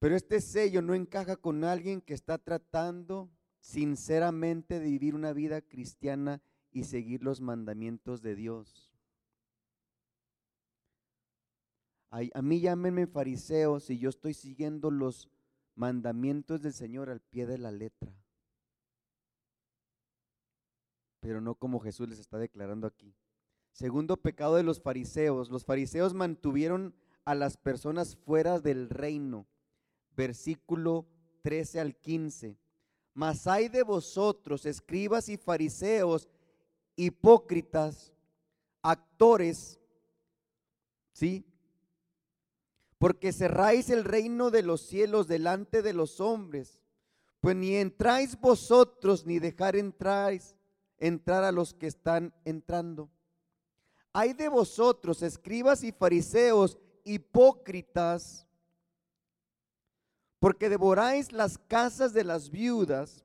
pero 0.05 0.17
este 0.17 0.43
sello 0.43 0.83
no 0.83 0.93
encaja 0.93 1.37
con 1.37 1.65
alguien 1.65 2.03
que 2.03 2.13
está 2.13 2.37
tratando 2.37 3.31
sinceramente 3.61 4.79
de 4.79 4.85
vivir 4.85 5.15
una 5.15 5.33
vida 5.33 5.63
cristiana 5.63 6.43
y 6.71 6.85
seguir 6.85 7.23
los 7.23 7.41
mandamientos 7.41 8.21
de 8.21 8.35
Dios. 8.35 8.93
A, 12.11 12.43
mí 12.43 12.61
llámenme 12.61 13.07
fariseo 13.07 13.81
si 13.81 13.99
yo 13.99 14.11
estoy 14.11 14.35
siguiendo 14.35 14.91
los 14.91 15.31
mandamientos 15.75 16.61
del 16.61 16.75
Señor 16.75 17.09
al 17.09 17.23
pie 17.23 17.47
de 17.47 17.57
la 17.57 17.73
letra. 17.73 18.13
Pero 21.21 21.41
no 21.41 21.55
como 21.55 21.81
Jesús 21.81 22.11
les 22.11 22.19
está 22.19 22.37
declarando 22.37 22.87
aquí. 22.87 23.17
Segundo 23.73 24.19
pecado 24.19 24.57
de 24.57 24.65
los 24.65 24.83
fariseos. 24.83 25.51
Los 25.51 25.65
fariseos 25.65 26.13
mantuvieron 26.13 26.95
a 27.25 27.35
las 27.35 27.57
personas 27.57 28.17
fuera 28.17 28.61
del 28.61 28.91
reino. 28.91 29.47
Versículo 30.17 31.07
13 31.43 31.81
al 31.81 31.97
15. 31.97 32.59
Mas 33.15 33.47
hay 33.47 33.69
de 33.69 33.83
vosotros, 33.83 34.67
escribas 34.67 35.29
y 35.29 35.37
fariseos, 35.37 36.29
hipócritas, 36.97 38.13
actores, 38.83 39.81
¿sí? 41.13 41.47
porque 43.05 43.35
cerráis 43.35 43.91
el 43.91 44.03
reino 44.03 44.51
de 44.51 44.63
los 44.63 44.81
cielos 44.81 45.29
delante 45.29 45.83
de 45.83 45.93
los 45.93 46.21
hombres, 46.21 46.81
pues 47.41 47.55
ni 47.55 47.77
entráis 47.77 48.41
vosotros 48.41 49.27
ni 49.27 49.39
dejar 49.39 49.77
entráis 49.77 50.57
entrar 50.97 51.45
a 51.45 51.53
los 51.53 51.75
que 51.75 51.87
están 51.87 52.33
entrando. 52.47 53.11
Hay 54.15 54.33
de 54.33 54.49
vosotros, 54.49 55.23
escribas 55.23 55.85
y 55.85 55.93
fariseos, 55.93 56.79
hipócritas, 57.05 58.47
porque 60.39 60.69
devoráis 60.69 61.33
las 61.33 61.59
casas 61.59 62.13
de 62.13 62.25
las 62.25 62.51
viudas 62.51 63.25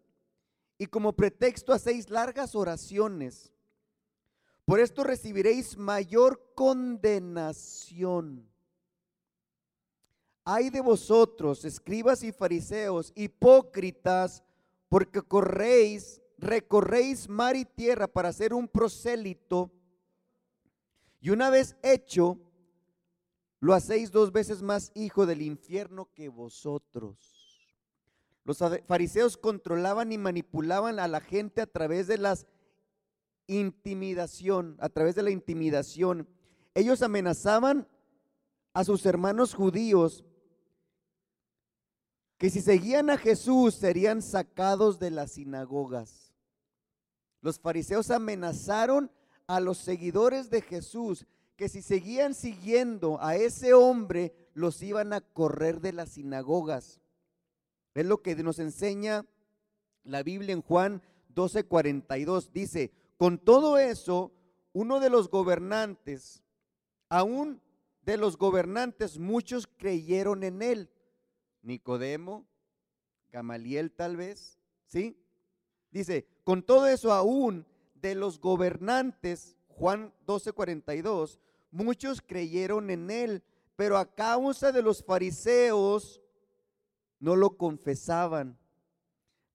y 0.77 0.85
como 0.85 1.13
pretexto 1.13 1.73
hacéis 1.73 2.09
largas 2.09 2.55
oraciones. 2.55 3.51
Por 4.65 4.79
esto 4.79 5.03
recibiréis 5.03 5.77
mayor 5.77 6.53
condenación. 6.55 8.47
Hay 10.45 10.69
de 10.69 10.81
vosotros, 10.81 11.65
escribas 11.65 12.23
y 12.23 12.31
fariseos, 12.31 13.11
hipócritas, 13.15 14.43
porque 14.87 15.21
corréis, 15.21 16.21
recorréis 16.37 17.27
mar 17.29 17.55
y 17.55 17.65
tierra 17.65 18.07
para 18.07 18.29
hacer 18.29 18.53
un 18.53 18.67
prosélito, 18.67 19.71
y 21.21 21.31
una 21.31 21.49
vez 21.49 21.75
hecho, 21.83 22.39
lo 23.59 23.73
hacéis 23.73 24.11
dos 24.11 24.31
veces 24.31 24.61
más 24.61 24.91
hijo 24.95 25.25
del 25.25 25.41
infierno 25.41 26.09
que 26.13 26.29
vosotros. 26.29 27.17
Los 28.45 28.59
fariseos 28.87 29.37
controlaban 29.37 30.11
y 30.11 30.17
manipulaban 30.17 30.99
a 30.99 31.07
la 31.07 31.19
gente 31.19 31.61
a 31.61 31.67
través 31.67 32.07
de 32.07 32.17
las 32.17 32.47
intimidación, 33.47 34.77
a 34.79 34.89
través 34.89 35.15
de 35.15 35.23
la 35.23 35.31
intimidación. 35.31 36.27
Ellos 36.73 37.01
amenazaban 37.01 37.87
a 38.73 38.83
sus 38.83 39.05
hermanos 39.05 39.53
judíos 39.53 40.23
que 42.37 42.49
si 42.49 42.61
seguían 42.61 43.09
a 43.09 43.17
Jesús 43.17 43.75
serían 43.75 44.21
sacados 44.21 44.99
de 44.99 45.11
las 45.11 45.31
sinagogas. 45.31 46.33
Los 47.41 47.59
fariseos 47.59 48.11
amenazaron 48.11 49.11
a 49.47 49.59
los 49.59 49.77
seguidores 49.79 50.49
de 50.49 50.61
Jesús 50.61 51.25
que 51.59 51.67
si 51.67 51.81
seguían 51.81 52.35
siguiendo 52.35 53.21
a 53.21 53.35
ese 53.35 53.73
hombre 53.73 54.33
los 54.53 54.81
iban 54.81 55.11
a 55.11 55.19
correr 55.19 55.81
de 55.81 55.91
las 55.91 56.11
sinagogas. 56.11 57.01
Es 57.95 58.05
lo 58.05 58.21
que 58.21 58.33
nos 58.37 58.59
enseña 58.59 59.25
la 60.05 60.23
Biblia 60.23 60.53
en 60.53 60.61
Juan 60.61 61.01
12:42. 61.35 62.53
Dice, 62.53 62.93
con 63.17 63.39
todo 63.39 63.77
eso, 63.77 64.31
uno 64.71 65.01
de 65.01 65.09
los 65.09 65.29
gobernantes, 65.29 66.45
aún 67.09 67.61
de 68.03 68.15
los 68.15 68.37
gobernantes, 68.37 69.19
muchos 69.19 69.67
creyeron 69.67 70.45
en 70.45 70.61
él. 70.61 70.89
Nicodemo, 71.61 72.47
Gamaliel 73.33 73.91
tal 73.91 74.15
vez, 74.15 74.57
¿sí? 74.85 75.21
Dice, 75.91 76.25
con 76.45 76.63
todo 76.63 76.87
eso 76.87 77.11
aún 77.11 77.65
de 77.95 78.15
los 78.15 78.39
gobernantes, 78.39 79.57
Juan 79.67 80.13
12:42, 80.25 81.37
muchos 81.71 82.21
creyeron 82.21 82.89
en 82.89 83.09
él, 83.09 83.43
pero 83.75 83.97
a 83.97 84.13
causa 84.13 84.71
de 84.71 84.81
los 84.81 85.03
fariseos 85.03 86.21
no 87.19 87.35
lo 87.35 87.57
confesaban 87.57 88.57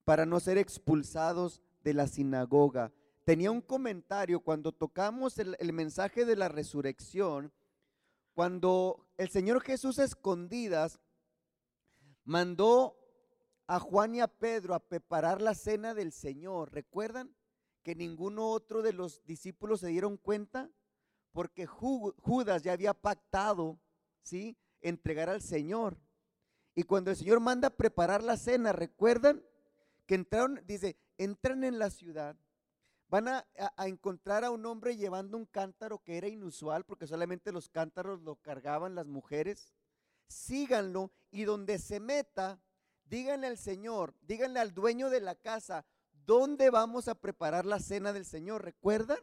para 0.05 0.27
no 0.27 0.41
ser 0.41 0.59
expulsados 0.59 1.63
de 1.83 1.95
la 1.95 2.07
sinagoga 2.07 2.93
tenía 3.25 3.51
un 3.51 3.61
comentario 3.61 4.41
cuando 4.41 4.73
tocamos 4.73 5.39
el, 5.39 5.73
mensaje 5.73 6.25
de 6.25 6.37
la 6.37 6.49
resurrección, 6.49 7.53
cuando 8.35 9.07
el 9.17 9.31
Señor 9.31 9.63
Jesús 9.63 9.99
a 9.99 10.05
escondidas 10.05 11.01
mandó 12.25 12.99
a 13.67 13.81
Juan 13.81 14.15
y 14.15 14.21
a 14.21 14.29
Pedro 14.29 14.75
a 14.75 14.81
preparar 14.81 15.41
la 15.41 15.55
cena 15.55 15.95
del 15.95 16.13
Señor. 16.13 16.73
¿Recuerdan 16.73 17.35
que 17.83 17.95
ninguno 17.95 18.51
otro 18.51 18.83
de 18.83 18.93
los 18.93 19.25
discípulos 19.25 19.81
se 19.81 19.89
dieron 19.89 20.17
cuenta? 20.17 20.71
Porque 21.35 21.67
Judas 21.67 22.63
ya 22.63 22.73
había 22.73 22.95
pactado, 22.95 23.79
¿sí? 24.23 24.57
Entregar 24.81 25.29
al 25.29 25.43
Señor. 25.43 25.99
Y 26.75 26.85
cuando 26.85 27.11
el 27.11 27.19
Señor 27.19 27.41
manda 27.41 27.69
a 27.69 27.77
preparar 27.77 28.23
la 28.23 28.39
cena, 28.39 28.73
¿recuerdan? 28.73 29.45
Que 30.07 30.15
entraron, 30.15 30.63
dice, 30.65 30.97
entran 31.19 31.63
en 31.65 31.79
la 31.79 31.91
ciudad 31.91 32.37
Van 33.15 33.29
a, 33.29 33.47
encontrar 33.87 34.45
a 34.45 34.51
un 34.51 34.67
hombre 34.67 34.97
llevando 34.97 35.37
un 35.37 35.47
cántaro 35.47 36.03
que 36.03 36.17
era 36.17 36.27
inusual 36.27 36.85
porque 36.85 37.07
solamente 37.07 37.53
los 37.53 37.69
cántaros 37.69 38.23
lo 38.23 38.35
cargaban 38.35 38.97
las 38.97 39.07
mujeres. 39.07 39.73
Síganlo 40.27 41.13
y 41.31 41.45
donde 41.45 41.79
se 41.79 42.01
meta, 42.01 42.61
díganle 43.05 43.47
al 43.47 43.57
Señor, 43.57 44.15
díganle 44.23 44.59
al 44.59 44.75
dueño 44.75 45.11
de 45.11 45.21
la 45.21 45.37
casa, 45.37 45.87
¿dónde 46.27 46.71
vamos 46.71 47.07
a 47.07 47.15
preparar 47.15 47.67
la 47.67 47.79
cena 47.79 48.13
del 48.13 48.25
Señor? 48.25 48.65
¿Recuerdan? 48.65 49.19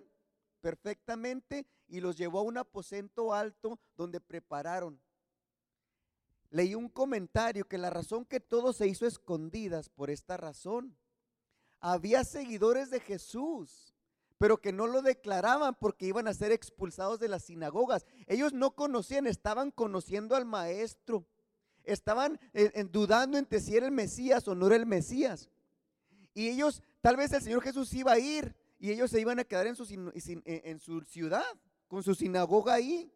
Perfectamente 0.62 1.66
y 1.88 2.00
los 2.00 2.16
llevó 2.16 2.40
a 2.40 2.44
un 2.44 2.58
aposento 2.58 3.34
alto 3.34 3.80
donde 3.98 4.22
prepararon. 4.22 5.02
Leí 6.52 6.76
un 6.76 6.90
comentario 6.90 7.68
que 7.68 7.78
la 7.78 7.90
razón 7.90 8.26
que 8.26 8.40
todo 8.40 8.74
se 8.74 8.88
hizo 8.88 9.06
escondidas 9.06 9.90
por 9.90 10.10
esta 10.10 10.38
razón 10.38 10.96
había 11.80 12.24
seguidores 12.24 12.92
de 12.92 13.00
Jesús, 13.00 13.96
pero 14.38 14.62
que 14.62 14.72
no 14.72 14.86
lo 14.88 15.02
declaraban 15.02 15.76
porque 15.80 16.06
iban 16.06 16.28
a 16.28 16.34
ser 16.34 16.52
expulsados 16.52 17.20
de 17.20 17.28
las 17.28 17.44
sinagogas. 17.44 18.06
Ellos 18.28 18.54
no 18.54 18.72
conocían, 18.76 19.28
estaban 19.28 19.72
conociendo 19.72 20.36
al 20.36 20.46
maestro. 20.46 21.26
Estaban 21.84 22.40
eh, 22.54 22.86
dudando 22.92 23.38
entre 23.38 23.60
si 23.60 23.76
era 23.76 23.88
el 23.88 23.92
Mesías 23.92 24.48
o 24.48 24.54
no 24.54 24.68
era 24.68 24.76
el 24.76 24.86
Mesías. 24.86 25.50
Y 26.34 26.50
ellos, 26.50 26.84
tal 27.02 27.18
vez 27.18 27.34
el 27.34 27.42
Señor 27.42 27.62
Jesús 27.62 27.94
iba 27.94 28.14
a 28.14 28.20
ir 28.20 28.56
y 28.82 28.92
ellos 28.92 29.12
se 29.12 29.22
iban 29.22 29.40
a 29.40 29.44
quedar 29.44 29.68
en 29.68 29.76
su, 29.76 29.86
en 30.44 30.80
su 30.80 31.02
ciudad, 31.02 31.46
con 31.88 32.02
su 32.02 32.16
sinagoga 32.16 32.74
ahí. 32.74 33.14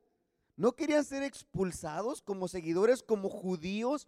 No 0.55 0.75
querían 0.75 1.03
ser 1.03 1.23
expulsados 1.23 2.21
como 2.21 2.47
seguidores, 2.47 3.01
como 3.01 3.29
judíos. 3.29 4.07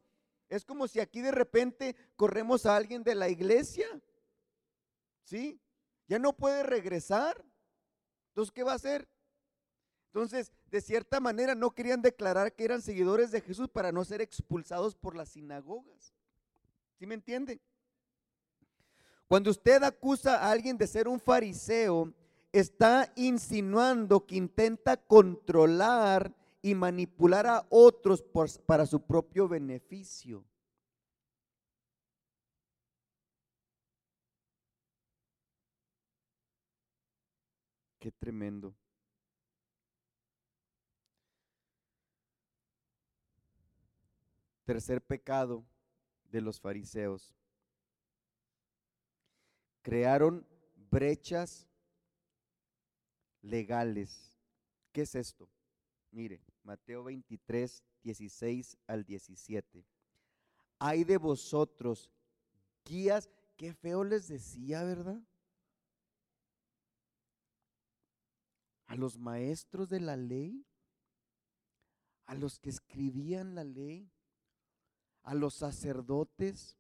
Es 0.50 0.64
como 0.64 0.88
si 0.88 1.00
aquí 1.00 1.20
de 1.20 1.32
repente 1.32 1.96
corremos 2.16 2.66
a 2.66 2.76
alguien 2.76 3.04
de 3.04 3.16
la 3.16 3.28
iglesia 3.28 3.88
¿Sí? 5.28 5.60
Ya 6.08 6.20
no 6.20 6.32
puede 6.32 6.64
regresar. 6.64 7.44
Entonces, 8.30 8.54
¿qué 8.54 8.64
va 8.64 8.72
a 8.72 8.76
hacer? 8.76 9.10
Entonces, 10.06 10.54
de 10.68 10.80
cierta 10.80 11.20
manera, 11.20 11.54
no 11.54 11.72
querían 11.72 12.02
declarar 12.02 12.56
que 12.56 12.64
eran 12.64 12.82
seguidores 12.82 13.32
de 13.32 13.42
Jesús 13.42 13.68
para 13.68 13.92
no 13.92 14.06
ser 14.06 14.22
expulsados 14.22 14.96
por 14.96 15.16
las 15.18 15.30
sinagogas. 15.30 16.14
¿Sí 16.98 17.06
me 17.06 17.16
entiende? 17.16 17.60
Cuando 19.28 19.52
usted 19.52 19.84
acusa 19.84 20.38
a 20.38 20.52
alguien 20.52 20.78
de 20.78 20.88
ser 20.88 21.08
un 21.08 21.20
fariseo, 21.20 22.14
está 22.54 23.12
insinuando 23.16 24.26
que 24.26 24.38
intenta 24.38 24.96
controlar 24.96 26.34
y 26.62 26.76
manipular 26.76 27.46
a 27.46 27.66
otros 27.70 28.24
para 28.66 28.86
su 28.86 29.02
propio 29.02 29.48
beneficio. 29.48 30.46
Qué 38.00 38.12
tremendo. 38.12 38.74
Tercer 44.64 45.02
pecado 45.02 45.66
de 46.32 46.42
los 46.42 46.60
fariseos. 46.60 47.34
Crearon 49.88 50.46
brechas 50.92 51.66
legales. 53.42 54.38
¿Qué 54.92 55.04
es 55.04 55.16
esto? 55.16 55.50
Mire, 56.12 56.44
Mateo 56.64 57.06
23, 57.06 57.86
16 58.04 58.78
al 58.86 59.06
17. 59.06 59.86
Hay 60.80 61.06
de 61.06 61.16
vosotros 61.16 62.12
guías, 62.84 63.30
qué 63.56 63.74
feo 63.74 64.04
les 64.04 64.28
decía, 64.28 64.84
¿verdad? 64.84 65.22
a 68.88 68.96
los 68.98 69.18
maestros 69.18 69.88
de 69.88 70.02
la 70.02 70.18
ley, 70.18 70.66
a 72.26 72.36
los 72.36 72.60
que 72.60 72.70
escribían 72.70 73.56
la 73.56 73.64
ley, 73.64 74.12
a 75.24 75.34
los 75.34 75.56
sacerdotes, 75.56 76.78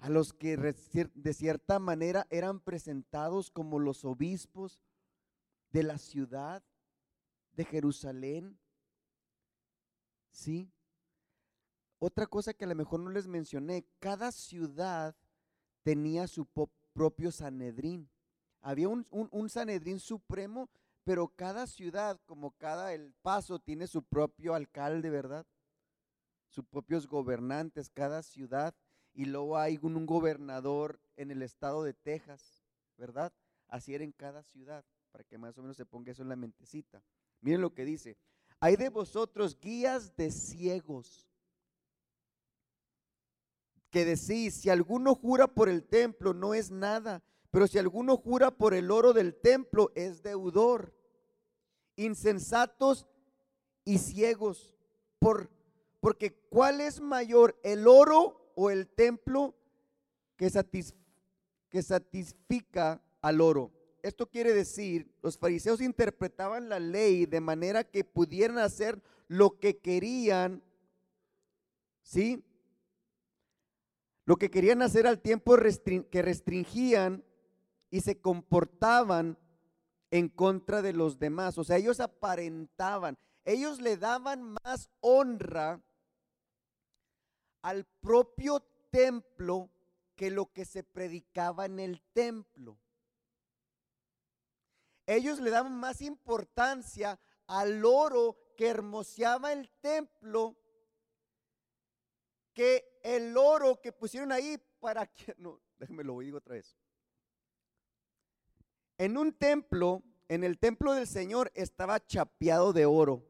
a 0.00 0.08
los 0.08 0.32
que 0.32 0.56
de 0.56 1.32
cierta 1.34 1.78
manera 1.78 2.26
eran 2.30 2.60
presentados 2.60 3.50
como 3.50 3.78
los 3.78 4.04
obispos 4.04 4.80
de 5.72 5.82
la 5.82 5.98
ciudad 5.98 6.62
de 7.52 7.64
Jerusalén. 7.64 8.58
¿Sí? 10.30 10.72
Otra 11.98 12.26
cosa 12.26 12.54
que 12.54 12.64
a 12.64 12.68
lo 12.68 12.74
mejor 12.74 13.00
no 13.00 13.10
les 13.10 13.26
mencioné, 13.26 13.84
cada 13.98 14.32
ciudad 14.32 15.14
tenía 15.82 16.26
su 16.26 16.46
propio 16.94 17.30
Sanedrín. 17.30 18.08
Había 18.62 18.88
un, 18.88 19.48
Sanedrín 19.50 20.00
supremo, 20.00 20.70
pero 21.04 21.28
cada 21.28 21.66
ciudad, 21.66 22.18
como 22.24 22.52
cada 22.52 22.94
el 22.94 23.12
paso, 23.20 23.58
tiene 23.58 23.86
su 23.86 24.02
propio 24.02 24.54
alcalde, 24.54 25.10
¿verdad? 25.10 25.46
Sus 26.48 26.64
propios 26.64 27.06
gobernantes, 27.06 27.90
cada 27.90 28.22
ciudad. 28.22 28.74
Y 29.12 29.26
luego 29.26 29.58
hay 29.58 29.78
un, 29.82 30.06
gobernador 30.06 31.00
en 31.16 31.30
el 31.30 31.42
estado 31.42 31.82
de 31.82 31.94
Texas, 31.94 32.64
¿verdad? 32.96 33.32
Así 33.68 33.94
era 33.94 34.04
en 34.04 34.12
cada 34.12 34.42
ciudad, 34.42 34.84
para 35.10 35.24
que 35.24 35.38
más 35.38 35.56
o 35.58 35.62
menos 35.62 35.76
se 35.76 35.86
ponga 35.86 36.12
eso 36.12 36.22
en 36.22 36.28
la 36.28 36.36
mentecita. 36.36 37.02
Miren 37.40 37.60
lo 37.60 37.74
que 37.74 37.84
dice. 37.84 38.16
Hay 38.60 38.76
de 38.76 38.88
vosotros 38.88 39.58
guías 39.58 40.14
de 40.16 40.30
ciegos 40.30 41.26
que 43.90 44.04
decís, 44.04 44.54
si 44.54 44.70
alguno 44.70 45.14
jura 45.14 45.48
por 45.48 45.68
el 45.68 45.84
templo, 45.84 46.32
no 46.32 46.54
es 46.54 46.70
nada, 46.70 47.22
pero 47.50 47.66
si 47.66 47.78
alguno 47.78 48.16
jura 48.16 48.52
por 48.52 48.74
el 48.74 48.90
oro 48.90 49.12
del 49.12 49.34
templo, 49.34 49.90
es 49.94 50.22
deudor. 50.22 50.94
Insensatos 51.96 53.06
y 53.84 53.98
ciegos, 53.98 54.76
por, 55.18 55.50
porque 56.00 56.32
¿cuál 56.48 56.80
es 56.80 57.00
mayor, 57.00 57.58
el 57.64 57.88
oro 57.88 58.39
o 58.54 58.70
el 58.70 58.88
templo 58.88 59.54
que, 60.36 60.50
que 61.68 61.82
satisfica 61.82 63.02
al 63.20 63.40
oro? 63.40 63.72
Esto 64.02 64.28
quiere 64.28 64.52
decir, 64.52 65.12
los 65.22 65.38
fariseos 65.38 65.80
interpretaban 65.80 66.68
la 66.68 66.78
ley 66.78 67.26
de 67.26 67.40
manera 67.40 67.84
que 67.84 68.04
pudieran 68.04 68.58
hacer 68.58 69.02
lo 69.28 69.58
que 69.58 69.78
querían, 69.78 70.62
¿sí? 72.02 72.42
Lo 74.24 74.36
que 74.36 74.50
querían 74.50 74.82
hacer 74.82 75.06
al 75.06 75.20
tiempo 75.20 75.56
que 76.10 76.22
restringían 76.22 77.24
y 77.90 78.00
se 78.00 78.20
comportaban 78.20 79.38
en 80.10 80.28
contra 80.28 80.82
de 80.82 80.92
los 80.92 81.18
demás. 81.18 81.58
O 81.58 81.64
sea, 81.64 81.76
ellos 81.76 82.00
aparentaban, 82.00 83.16
ellos 83.44 83.80
le 83.80 83.96
daban 83.96 84.56
más 84.64 84.88
honra 85.00 85.82
al 87.62 87.84
propio 87.84 88.60
templo 88.90 89.70
que 90.16 90.30
lo 90.30 90.52
que 90.52 90.64
se 90.64 90.82
predicaba 90.82 91.66
en 91.66 91.80
el 91.80 92.00
templo 92.12 92.78
ellos 95.10 95.40
le 95.40 95.50
daban 95.50 95.74
más 95.74 96.02
importancia 96.02 97.18
al 97.48 97.84
oro 97.84 98.38
que 98.56 98.68
hermoseaba 98.68 99.52
el 99.52 99.68
templo 99.80 100.56
que 102.52 103.00
el 103.02 103.36
oro 103.36 103.80
que 103.80 103.90
pusieron 103.92 104.30
ahí 104.30 104.56
para 104.78 105.06
que, 105.12 105.34
no, 105.36 105.60
déjenme 105.78 106.04
lo 106.04 106.20
digo 106.20 106.38
otra 106.38 106.54
vez. 106.54 106.76
En 108.98 109.16
un 109.16 109.32
templo, 109.32 110.02
en 110.28 110.44
el 110.44 110.58
templo 110.58 110.92
del 110.92 111.08
Señor 111.08 111.50
estaba 111.54 112.04
chapeado 112.06 112.72
de 112.72 112.86
oro, 112.86 113.26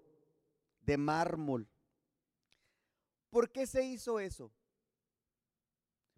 de 0.81 0.99
mármol. 0.99 1.67
¿Por 3.31 3.51
qué 3.51 3.67
se 3.67 3.85
hizo 3.85 4.21
eso? 4.21 4.53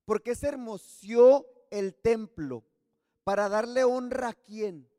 ¿Por 0.05 0.23
qué 0.23 0.35
se 0.35 0.49
hermoseó 0.49 1.47
el 1.71 1.95
templo? 1.95 2.65
¿Para 3.25 3.49
darle 3.49 3.85
honra 3.85 4.31
a 4.31 4.35
quién? 4.35 4.93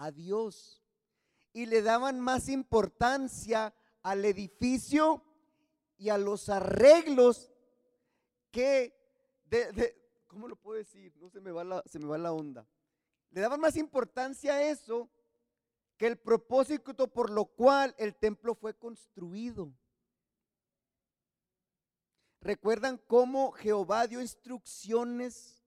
a 0.00 0.10
Dios. 0.10 0.82
Y 1.52 1.66
le 1.66 1.82
daban 1.82 2.20
más 2.20 2.48
importancia 2.48 3.74
al 4.02 4.24
edificio 4.24 5.22
y 5.98 6.08
a 6.08 6.16
los 6.16 6.48
arreglos 6.48 7.52
que 8.50 8.94
de, 9.44 9.94
¿cómo 10.26 10.48
lo 10.48 10.56
puedo 10.56 10.78
decir? 10.78 11.14
No 11.16 11.28
se 11.28 11.40
me 11.40 11.52
va 11.52 11.64
la, 11.64 11.82
se 11.84 11.98
me 11.98 12.06
va 12.06 12.16
la 12.16 12.32
onda. 12.32 12.66
Le 13.30 13.42
daban 13.42 13.60
más 13.60 13.76
importancia 13.76 14.54
a 14.54 14.62
eso 14.62 15.10
que 15.98 16.06
el 16.06 16.16
propósito 16.16 17.08
por 17.08 17.28
lo 17.28 17.44
cual 17.44 17.94
el 17.98 18.16
templo 18.16 18.54
fue 18.54 18.74
construido. 18.74 19.70
¿Recuerdan 22.40 22.98
cómo 23.06 23.52
Jehová 23.52 24.06
dio 24.06 24.20
instrucciones 24.20 25.62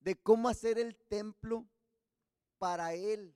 de 0.00 0.14
cómo 0.16 0.48
hacer 0.48 0.78
el 0.78 0.94
templo 0.94 1.66
para 2.58 2.92
él? 2.94 3.34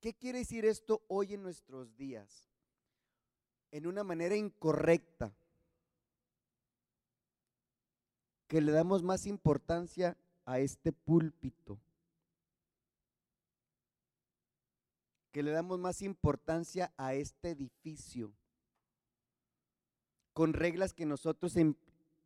¿Qué 0.00 0.12
quiere 0.14 0.38
decir 0.38 0.64
esto 0.64 1.04
hoy 1.06 1.34
en 1.34 1.42
nuestros 1.42 1.96
días? 1.96 2.50
En 3.70 3.86
una 3.86 4.02
manera 4.02 4.34
incorrecta. 4.34 5.32
Que 8.48 8.60
le 8.60 8.72
damos 8.72 9.04
más 9.04 9.26
importancia 9.26 10.18
a 10.44 10.58
este 10.58 10.92
púlpito. 10.92 11.78
Que 15.32 15.42
le 15.42 15.50
damos 15.50 15.78
más 15.78 16.02
importancia 16.02 16.92
a 16.96 17.14
este 17.14 17.50
edificio. 17.50 18.32
Con 20.32 20.52
reglas 20.52 20.94
que 20.94 21.06
nosotros 21.06 21.56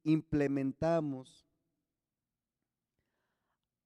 implementamos 0.04 1.46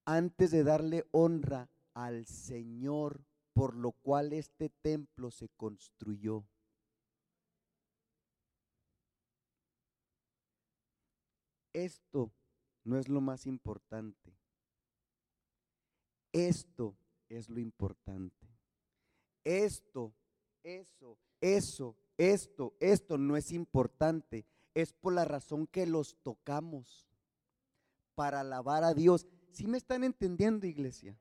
antes 0.05 0.51
de 0.51 0.65
darle 0.65 1.07
honra 1.13 1.71
al 1.95 2.27
Señor 2.27 3.25
por 3.53 3.77
lo 3.77 3.93
cual 3.93 4.33
este 4.33 4.71
templo 4.71 5.31
se 5.31 5.49
construyó. 5.51 6.47
Esto 11.73 12.33
no 12.85 12.99
es 12.99 13.09
lo 13.09 13.21
más 13.21 13.47
importante. 13.47 14.37
Esto 16.33 16.97
es 17.29 17.49
lo 17.49 17.61
importante. 17.61 18.50
Esto, 19.45 20.15
eso, 20.63 21.19
eso, 21.41 21.97
esto, 22.17 22.75
esto 22.81 23.19
no 23.19 23.37
es 23.37 23.53
importante. 23.53 24.45
Es 24.75 24.93
por 24.93 25.13
la 25.15 25.25
razón 25.25 25.67
que 25.67 25.87
los 25.87 26.17
tocamos 26.23 27.09
para 28.15 28.41
alabar 28.41 28.85
a 28.85 28.95
Dios. 28.95 29.27
¿Sí 29.53 29.67
me 29.67 29.79
están 29.79 30.05
entendiendo, 30.05 30.67
iglesia? 30.67 31.19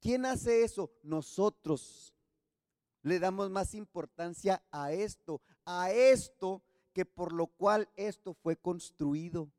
¿Quién 0.00 0.26
hace 0.26 0.64
eso? 0.64 0.90
Nosotros 1.02 2.14
le 3.02 3.18
damos 3.18 3.50
más 3.50 3.74
importancia 3.74 4.62
a 4.70 4.92
esto, 4.92 5.40
a 5.64 5.90
esto 5.92 6.62
que 6.92 7.04
por 7.04 7.32
lo 7.32 7.46
cual 7.46 7.88
esto 7.94 8.34
fue 8.34 8.56
construido. 8.56 9.50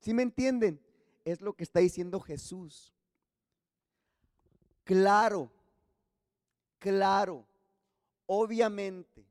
¿Sí 0.00 0.14
me 0.14 0.22
entienden? 0.22 0.80
Es 1.24 1.40
lo 1.40 1.54
que 1.54 1.62
está 1.62 1.80
diciendo 1.80 2.18
Jesús. 2.18 2.92
Claro, 4.84 5.52
claro, 6.82 7.46
obviamente 8.26 9.24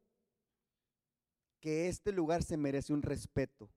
que 1.60 1.90
este 1.90 2.14
lugar 2.14 2.44
se 2.44 2.56
merece 2.56 2.94
un 2.94 3.02
respeto, 3.02 3.70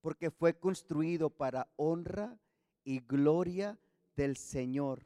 porque 0.00 0.30
fue 0.30 0.58
construido 0.58 1.28
para 1.28 1.68
honra 1.76 2.38
y 2.84 3.00
gloria 3.00 3.78
del 4.16 4.38
Señor. 4.38 5.04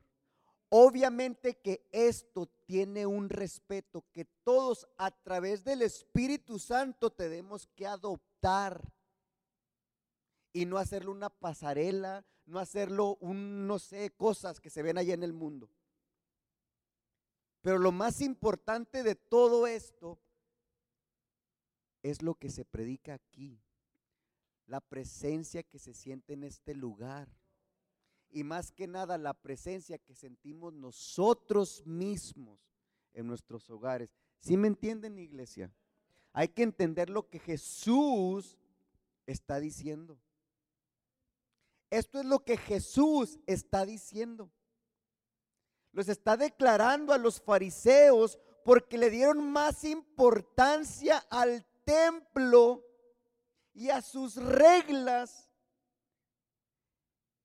Obviamente 0.70 1.59
que 1.59 1.85
esto 1.91 2.47
tiene 2.64 3.07
un 3.07 3.29
respeto 3.29 4.05
que 4.12 4.24
todos 4.45 4.87
a 4.99 5.11
través 5.11 5.64
del 5.64 5.83
Espíritu 5.83 6.61
Santo 6.61 7.11
tenemos 7.11 7.66
que 7.74 7.87
adoptar 7.87 8.93
y 10.53 10.64
no 10.64 10.79
hacerlo 10.79 11.11
una 11.11 11.31
pasarela, 11.31 12.24
no 12.47 12.61
hacerlo 12.61 13.16
un, 13.20 13.66
no 13.66 13.81
sé, 13.81 14.11
cosas 14.11 14.61
que 14.61 14.70
se 14.70 14.83
ven 14.83 14.97
allá 14.97 15.14
en 15.14 15.24
el 15.24 15.33
mundo. 15.33 15.68
Pero 17.62 17.78
lo 17.78 17.92
más 17.92 18.20
importante 18.20 19.02
de 19.02 19.14
todo 19.14 19.66
esto 19.66 20.18
es 22.02 22.22
lo 22.22 22.34
que 22.34 22.50
se 22.50 22.64
predica 22.64 23.14
aquí, 23.14 23.61
la 24.66 24.80
presencia 24.80 25.62
que 25.62 25.78
se 25.78 25.94
siente 25.94 26.34
en 26.34 26.44
este 26.44 26.74
lugar 26.74 27.28
y 28.30 28.44
más 28.44 28.70
que 28.70 28.86
nada 28.86 29.18
la 29.18 29.34
presencia 29.34 29.98
que 29.98 30.14
sentimos 30.14 30.72
nosotros 30.72 31.84
mismos 31.86 32.61
en 33.14 33.26
nuestros 33.26 33.68
hogares. 33.70 34.14
¿Sí 34.38 34.56
me 34.56 34.68
entienden, 34.68 35.18
iglesia? 35.18 35.72
Hay 36.32 36.48
que 36.48 36.62
entender 36.62 37.11
lo 37.11 37.28
que 37.28 37.38
Jesús 37.38 38.59
está 39.26 39.59
diciendo. 39.59 40.18
Esto 41.90 42.20
es 42.20 42.26
lo 42.26 42.44
que 42.44 42.56
Jesús 42.56 43.40
está 43.46 43.86
diciendo. 43.86 44.50
Los 45.99 46.09
está 46.09 46.36
declarando 46.36 47.12
a 47.12 47.18
los 47.18 47.40
fariseos 47.40 48.38
porque 48.64 48.96
le 48.96 49.11
dieron 49.11 49.51
más 49.51 49.82
importancia 49.82 51.26
al 51.28 51.66
templo 51.84 52.84
y 53.74 53.90
a 53.90 54.01
sus 54.01 54.36
reglas 54.36 55.51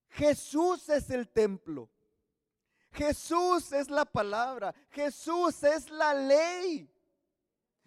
Jesús 0.10 0.88
es 0.90 1.10
el 1.10 1.28
templo. 1.30 1.90
Jesús 2.92 3.72
es 3.72 3.90
la 3.90 4.06
palabra. 4.06 4.76
Jesús 4.92 5.64
es 5.64 5.90
la 5.90 6.14
ley. 6.14 6.88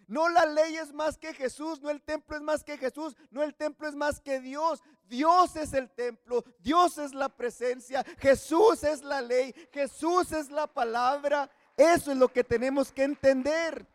No 0.07 0.29
la 0.29 0.45
ley 0.45 0.77
es 0.77 0.93
más 0.93 1.17
que 1.17 1.33
Jesús, 1.33 1.81
no 1.81 1.89
el 1.89 2.01
templo 2.01 2.37
es 2.37 2.41
más 2.41 2.63
que 2.63 2.77
Jesús, 2.77 3.13
no 3.29 3.43
el 3.43 3.53
templo 3.53 3.89
es 3.89 3.95
más 3.95 4.21
que 4.21 4.39
Dios. 4.39 4.81
Dios 5.03 5.55
es 5.57 5.73
el 5.73 5.89
templo, 5.89 6.43
Dios 6.59 6.97
es 6.97 7.13
la 7.13 7.29
presencia, 7.29 8.03
Jesús 8.17 8.83
es 8.83 9.03
la 9.03 9.21
ley, 9.21 9.53
Jesús 9.71 10.31
es 10.31 10.49
la 10.49 10.65
palabra. 10.67 11.49
Eso 11.75 12.11
es 12.11 12.17
lo 12.17 12.31
que 12.31 12.43
tenemos 12.43 12.91
que 12.91 13.03
entender. 13.03 13.85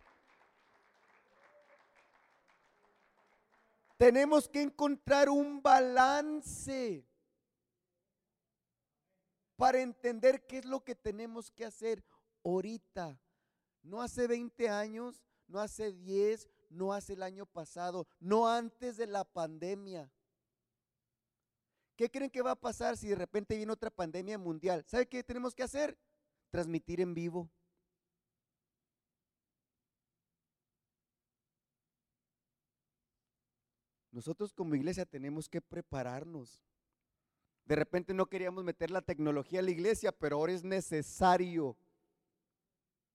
Tenemos 3.97 4.49
que 4.49 4.63
encontrar 4.63 5.31
un 5.31 5.63
balance 5.63 7.07
para 9.57 9.81
entender 9.81 10.45
qué 10.47 10.59
es 10.59 10.65
lo 10.65 10.83
que 10.85 10.95
tenemos 10.95 11.51
que 11.51 11.65
hacer 11.65 12.05
ahorita. 12.45 13.19
No 13.83 14.03
hace 14.03 14.27
20 14.27 14.69
años, 14.69 15.23
no 15.53 15.61
hace 15.61 15.93
10, 15.93 16.49
no 16.71 16.93
hace 16.93 17.13
el 17.13 17.23
año 17.23 17.47
pasado, 17.47 18.07
no 18.19 18.49
antes 18.49 18.97
de 18.97 19.07
la 19.07 19.25
pandemia. 19.25 20.11
¿Qué 21.95 22.11
creen 22.11 22.31
que 22.31 22.43
va 22.43 22.53
a 22.53 22.61
pasar 22.61 22.97
si 22.97 23.09
de 23.09 23.15
repente 23.15 23.55
viene 23.55 23.71
otra 23.71 23.91
pandemia 23.91 24.39
mundial? 24.39 24.83
¿Sabe 24.87 25.07
qué 25.07 25.23
tenemos 25.23 25.55
que 25.55 25.63
hacer? 25.63 25.99
Transmitir 26.51 27.01
en 27.01 27.13
vivo. 27.15 27.51
Nosotros 34.11 34.53
como 34.53 34.75
iglesia 34.75 35.05
tenemos 35.05 35.49
que 35.49 35.61
prepararnos. 35.61 36.63
De 37.67 37.77
repente 37.77 38.15
no 38.15 38.27
queríamos 38.27 38.65
meter 38.65 38.91
la 38.91 39.03
tecnología 39.03 39.61
a 39.61 39.63
la 39.63 39.71
iglesia, 39.71 40.13
pero 40.13 40.37
ahora 40.37 40.53
es 40.53 40.65
necesario 40.65 41.77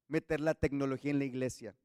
meter 0.07 0.39
la 0.39 0.53
tecnología 0.53 1.11
en 1.11 1.19
la 1.19 1.25
iglesia. 1.25 1.75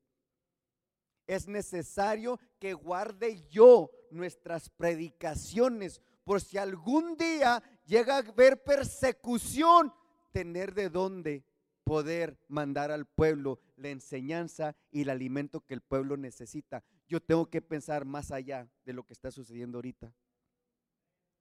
Es 1.27 1.49
necesario 1.49 2.39
que 2.59 2.75
guarde 2.75 3.47
yo 3.49 3.91
nuestras 4.11 4.68
predicaciones 4.70 6.01
por 6.25 6.41
si 6.41 6.59
algún 6.59 7.16
día 7.16 7.62
llega 7.85 8.16
a 8.16 8.18
haber 8.18 8.62
persecución, 8.62 9.93
tener 10.33 10.75
de 10.75 10.89
dónde 10.89 11.45
poder 11.85 12.39
mandar 12.49 12.91
al 12.91 13.07
pueblo 13.07 13.61
la 13.77 13.89
enseñanza 13.89 14.77
y 14.91 15.03
el 15.03 15.11
alimento 15.11 15.61
que 15.61 15.75
el 15.75 15.81
pueblo 15.81 16.16
necesita. 16.16 16.85
Yo 17.09 17.20
tengo 17.20 17.51
que 17.51 17.61
pensar 17.61 18.05
más 18.05 18.31
allá 18.31 18.68
de 18.85 18.93
lo 18.93 19.05
que 19.05 19.12
está 19.12 19.31
sucediendo 19.31 19.79
ahorita. 19.79 20.14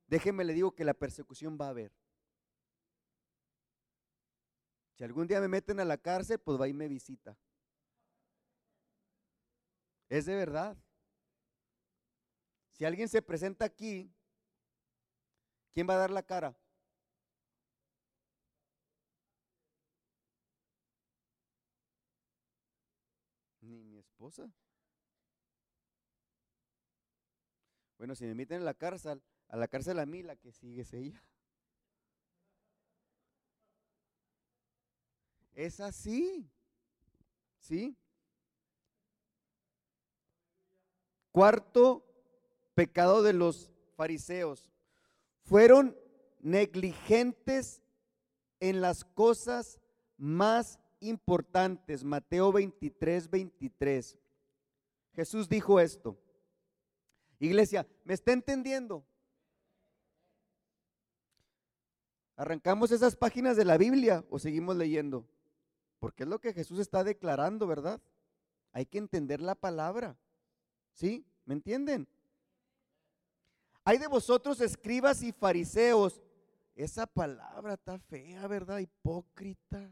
Déjeme 0.07 0.43
le 0.43 0.53
digo 0.53 0.73
que 0.75 0.83
la 0.83 0.93
persecución 0.93 1.57
va 1.59 1.67
a 1.67 1.69
haber. 1.69 1.93
Si 4.97 5.03
algún 5.03 5.27
día 5.27 5.39
me 5.39 5.47
meten 5.47 5.79
a 5.79 5.85
la 5.85 5.97
cárcel, 5.97 6.39
pues 6.39 6.59
va 6.59 6.67
y 6.67 6.73
me 6.73 6.87
visita. 6.87 7.37
Es 10.11 10.25
de 10.25 10.35
verdad. 10.35 10.77
Si 12.73 12.83
alguien 12.83 13.07
se 13.07 13.21
presenta 13.21 13.63
aquí, 13.63 14.13
¿quién 15.71 15.87
va 15.89 15.93
a 15.93 15.99
dar 15.99 16.11
la 16.11 16.21
cara? 16.21 16.53
Ni 23.61 23.81
mi 23.85 23.99
esposa. 23.99 24.51
Bueno, 27.97 28.13
si 28.15 28.25
me 28.25 28.35
meten 28.35 28.57
en 28.57 28.65
la 28.65 28.73
cárcel, 28.73 29.23
a 29.47 29.55
la 29.55 29.69
cárcel 29.69 29.97
a 29.99 30.05
mí, 30.05 30.23
la 30.23 30.35
que 30.35 30.51
sigue 30.51 30.81
es 30.81 30.93
ella. 30.93 31.23
Es 35.53 35.79
así. 35.79 36.51
¿Sí? 37.59 37.95
Cuarto 41.31 42.05
pecado 42.73 43.23
de 43.23 43.33
los 43.33 43.71
fariseos. 43.95 44.69
Fueron 45.43 45.97
negligentes 46.39 47.81
en 48.59 48.81
las 48.81 49.03
cosas 49.03 49.79
más 50.17 50.79
importantes. 50.99 52.03
Mateo 52.03 52.51
23, 52.51 53.29
23. 53.29 54.17
Jesús 55.13 55.49
dijo 55.49 55.79
esto. 55.79 56.17
Iglesia, 57.39 57.87
¿me 58.03 58.13
está 58.13 58.33
entendiendo? 58.33 59.03
¿Arrancamos 62.35 62.91
esas 62.91 63.15
páginas 63.15 63.57
de 63.57 63.65
la 63.65 63.77
Biblia 63.77 64.23
o 64.29 64.39
seguimos 64.39 64.75
leyendo? 64.75 65.27
Porque 65.99 66.23
es 66.23 66.29
lo 66.29 66.39
que 66.39 66.53
Jesús 66.53 66.79
está 66.79 67.03
declarando, 67.03 67.67
¿verdad? 67.67 68.01
Hay 68.71 68.85
que 68.85 68.97
entender 68.97 69.41
la 69.41 69.55
palabra. 69.55 70.17
¿Sí? 70.93 71.25
¿Me 71.45 71.53
entienden? 71.53 72.07
Hay 73.83 73.97
de 73.97 74.07
vosotros 74.07 74.61
escribas 74.61 75.23
y 75.23 75.31
fariseos. 75.31 76.21
Esa 76.75 77.07
palabra 77.07 77.73
está 77.73 77.97
fea, 77.99 78.47
¿verdad? 78.47 78.79
Hipócrita. 78.79 79.91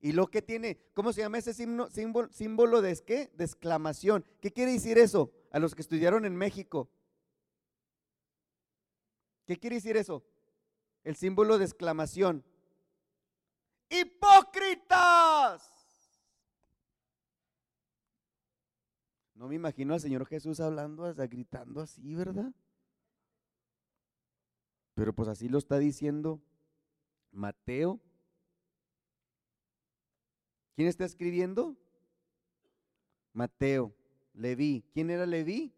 Y 0.00 0.12
lo 0.12 0.26
que 0.26 0.42
tiene, 0.42 0.78
¿cómo 0.94 1.12
se 1.12 1.20
llama 1.22 1.38
ese 1.38 1.54
símbolo, 1.54 2.82
de? 2.82 3.30
De 3.34 3.44
exclamación. 3.44 4.24
¿Qué 4.40 4.52
quiere 4.52 4.72
decir 4.72 4.98
eso? 4.98 5.32
A 5.50 5.58
los 5.58 5.74
que 5.74 5.82
estudiaron 5.82 6.24
en 6.24 6.36
México. 6.36 6.88
¿Qué 9.46 9.58
quiere 9.58 9.76
decir 9.76 9.96
eso? 9.96 10.24
El 11.02 11.16
símbolo 11.16 11.58
de 11.58 11.64
exclamación. 11.64 12.44
Hipócritas. 13.88 15.70
No 19.36 19.48
me 19.48 19.54
imagino 19.54 19.92
al 19.92 20.00
Señor 20.00 20.26
Jesús 20.26 20.60
hablando, 20.60 21.14
gritando 21.14 21.82
así, 21.82 22.14
¿verdad? 22.14 22.52
Pero 24.94 25.12
pues 25.14 25.28
así 25.28 25.48
lo 25.48 25.58
está 25.58 25.78
diciendo 25.78 26.40
Mateo. 27.32 28.00
¿Quién 30.74 30.88
está 30.88 31.04
escribiendo? 31.04 31.76
Mateo, 33.34 33.94
Leví. 34.32 34.82
¿Quién 34.94 35.10
era 35.10 35.26
Leví? 35.26 35.74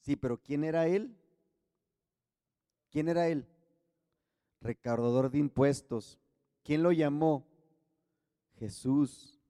Sí, 0.00 0.16
pero 0.16 0.42
¿quién 0.42 0.64
era 0.64 0.88
él? 0.88 1.16
¿Quién 2.90 3.08
era 3.08 3.28
él? 3.28 3.46
Recaudador 4.60 5.30
de 5.30 5.38
impuestos. 5.38 6.18
¿Quién 6.64 6.82
lo 6.82 6.90
llamó? 6.90 7.46
Jesús. 8.58 9.41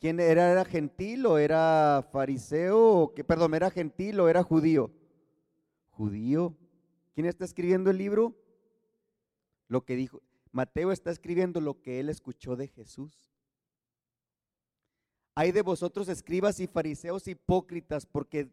¿Quién 0.00 0.20
era? 0.20 0.52
¿Era 0.52 0.64
gentil 0.64 1.26
o 1.26 1.38
era 1.38 2.06
fariseo? 2.12 3.12
que, 3.14 3.24
perdón, 3.24 3.54
¿era 3.54 3.70
gentil 3.70 4.20
o 4.20 4.28
era 4.28 4.42
judío? 4.42 4.92
Judío. 5.90 6.56
¿Quién 7.14 7.26
está 7.26 7.44
escribiendo 7.44 7.90
el 7.90 7.98
libro? 7.98 8.36
Lo 9.66 9.84
que 9.84 9.96
dijo. 9.96 10.22
Mateo 10.52 10.92
está 10.92 11.10
escribiendo 11.10 11.60
lo 11.60 11.82
que 11.82 12.00
él 12.00 12.08
escuchó 12.08 12.54
de 12.54 12.68
Jesús. 12.68 13.32
Hay 15.34 15.52
de 15.52 15.62
vosotros 15.62 16.08
escribas 16.08 16.60
y 16.60 16.66
fariseos 16.66 17.28
hipócritas, 17.28 18.06
porque 18.06 18.50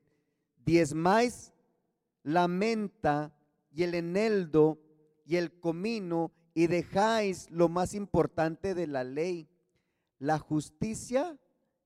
diezmáis 0.66 1.54
la 2.24 2.48
menta 2.48 3.36
y 3.72 3.84
el 3.84 3.94
eneldo 3.94 4.80
y 5.26 5.36
el 5.36 5.60
comino 5.60 6.32
y 6.54 6.68
dejáis 6.68 7.50
lo 7.52 7.70
más 7.70 7.94
importante 7.94 8.74
de 8.74 8.88
la 8.88 9.04
ley 9.04 9.48
la 10.20 10.40
justicia 10.40 11.38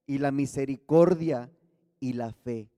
y 0.05 0.17
la 0.17 0.31
misericordia 0.31 1.51
y 1.99 2.13
la 2.13 2.31
fe. 2.33 2.69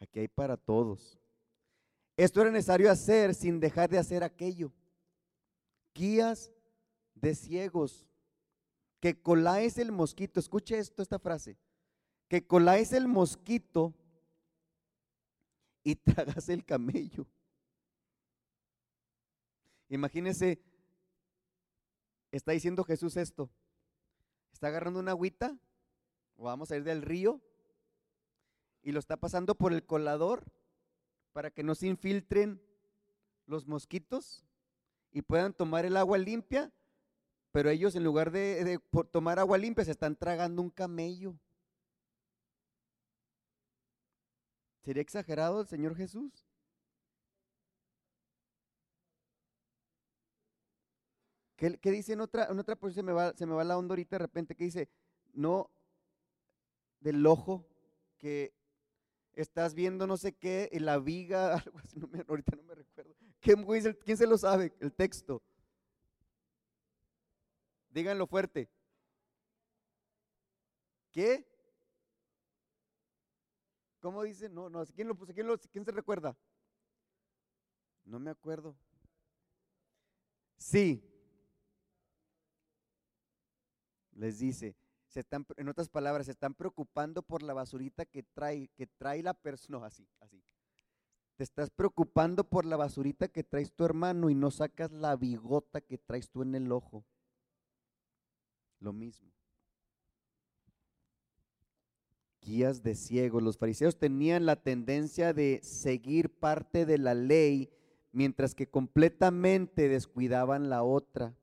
Aquí 0.00 0.20
hay 0.20 0.28
para 0.28 0.56
todos. 0.56 1.18
Esto 2.16 2.40
era 2.40 2.50
necesario 2.50 2.90
hacer 2.90 3.34
sin 3.34 3.60
dejar 3.60 3.90
de 3.90 3.98
hacer 3.98 4.22
aquello. 4.22 4.72
Guías 5.94 6.52
de 7.14 7.34
ciegos, 7.34 8.06
que 9.00 9.20
coláis 9.20 9.78
el 9.78 9.92
mosquito. 9.92 10.40
Escuche 10.40 10.78
esto, 10.78 11.02
esta 11.02 11.18
frase. 11.18 11.58
Que 12.28 12.46
coláis 12.46 12.92
el 12.92 13.08
mosquito 13.08 13.94
y 15.82 15.94
tragas 15.96 16.48
el 16.48 16.64
camello. 16.64 17.26
Imagínense 19.88 20.58
está 22.32 22.52
diciendo 22.52 22.84
Jesús 22.84 23.16
esto? 23.16 23.50
Está 24.52 24.68
agarrando 24.68 25.00
una 25.00 25.10
agüita, 25.10 25.56
o 26.36 26.44
vamos 26.44 26.70
a 26.70 26.76
ir 26.76 26.84
del 26.84 27.02
río, 27.02 27.40
y 28.82 28.92
lo 28.92 29.00
está 29.00 29.16
pasando 29.16 29.54
por 29.54 29.72
el 29.72 29.84
colador 29.84 30.44
para 31.32 31.50
que 31.50 31.62
no 31.62 31.74
se 31.74 31.88
infiltren 31.88 32.62
los 33.46 33.66
mosquitos 33.66 34.44
y 35.12 35.22
puedan 35.22 35.52
tomar 35.52 35.84
el 35.84 35.96
agua 35.96 36.18
limpia, 36.18 36.72
pero 37.52 37.68
ellos 37.68 37.94
en 37.96 38.04
lugar 38.04 38.30
de, 38.30 38.80
tomar 39.10 39.38
agua 39.38 39.58
limpia 39.58 39.84
se 39.84 39.90
están 39.90 40.16
tragando 40.16 40.62
un 40.62 40.70
camello. 40.70 41.38
¿Sería 44.82 45.02
exagerado 45.02 45.62
el 45.62 45.66
Señor 45.66 45.96
Jesús? 45.96 46.45
¿Qué, 51.56 51.78
dice 51.90 52.12
en 52.12 52.20
otra, 52.20 52.46
en 52.50 52.58
otra 52.58 52.76
posición? 52.76 53.04
Se 53.04 53.06
me, 53.06 53.12
va, 53.12 53.32
se 53.34 53.46
me 53.46 53.54
va 53.54 53.64
la 53.64 53.78
onda 53.78 53.92
ahorita 53.92 54.16
de 54.16 54.20
repente, 54.20 54.54
que 54.54 54.64
dice, 54.64 54.88
no 55.32 55.70
del 57.00 57.26
ojo 57.26 57.66
que 58.18 58.54
estás 59.32 59.74
viendo 59.74 60.06
no 60.06 60.16
sé 60.16 60.34
qué, 60.34 60.68
en 60.72 60.84
la 60.84 60.98
viga, 60.98 61.54
algo 61.66 61.78
así, 61.78 62.00
ahorita 62.28 62.56
no 62.56 62.62
me 62.62 62.74
recuerdo. 62.74 63.14
¿Quién 63.40 64.16
se 64.16 64.26
lo 64.26 64.36
sabe? 64.36 64.74
El 64.80 64.92
texto. 64.92 65.42
Díganlo 67.90 68.26
fuerte. 68.26 68.68
¿Qué? 71.12 71.46
¿Cómo 74.00 74.22
dice? 74.22 74.48
No, 74.50 74.68
no, 74.68 74.84
¿quién 74.86 75.08
lo 75.08 75.14
puso? 75.14 75.32
¿Quién, 75.32 75.46
lo, 75.46 75.58
¿Quién 75.58 75.84
se 75.84 75.92
recuerda? 75.92 76.36
No 78.04 78.18
me 78.18 78.30
acuerdo. 78.30 78.76
Sí. 80.58 81.02
Les 84.16 84.38
dice, 84.38 84.74
se 85.08 85.20
están, 85.20 85.46
en 85.56 85.68
otras 85.68 85.88
palabras, 85.88 86.26
se 86.26 86.32
están 86.32 86.54
preocupando 86.54 87.22
por 87.22 87.42
la 87.42 87.54
basurita 87.54 88.04
que 88.04 88.22
trae, 88.22 88.68
que 88.76 88.86
trae 88.86 89.22
la 89.22 89.34
persona, 89.34 89.78
no, 89.78 89.84
así, 89.84 90.08
así. 90.20 90.42
Te 91.36 91.44
estás 91.44 91.70
preocupando 91.70 92.44
por 92.44 92.64
la 92.64 92.76
basurita 92.76 93.28
que 93.28 93.44
traes 93.44 93.72
tu 93.72 93.84
hermano 93.84 94.30
y 94.30 94.34
no 94.34 94.50
sacas 94.50 94.90
la 94.90 95.16
bigota 95.16 95.82
que 95.82 95.98
traes 95.98 96.30
tú 96.30 96.42
en 96.42 96.54
el 96.54 96.72
ojo. 96.72 97.04
Lo 98.80 98.94
mismo. 98.94 99.30
Guías 102.40 102.82
de 102.82 102.94
ciegos. 102.94 103.42
Los 103.42 103.58
fariseos 103.58 103.98
tenían 103.98 104.46
la 104.46 104.56
tendencia 104.56 105.34
de 105.34 105.60
seguir 105.62 106.30
parte 106.38 106.86
de 106.86 106.96
la 106.96 107.12
ley 107.12 107.70
mientras 108.12 108.54
que 108.54 108.68
completamente 108.70 109.88
descuidaban 109.88 110.70
la 110.70 110.82
otra. 110.82 111.34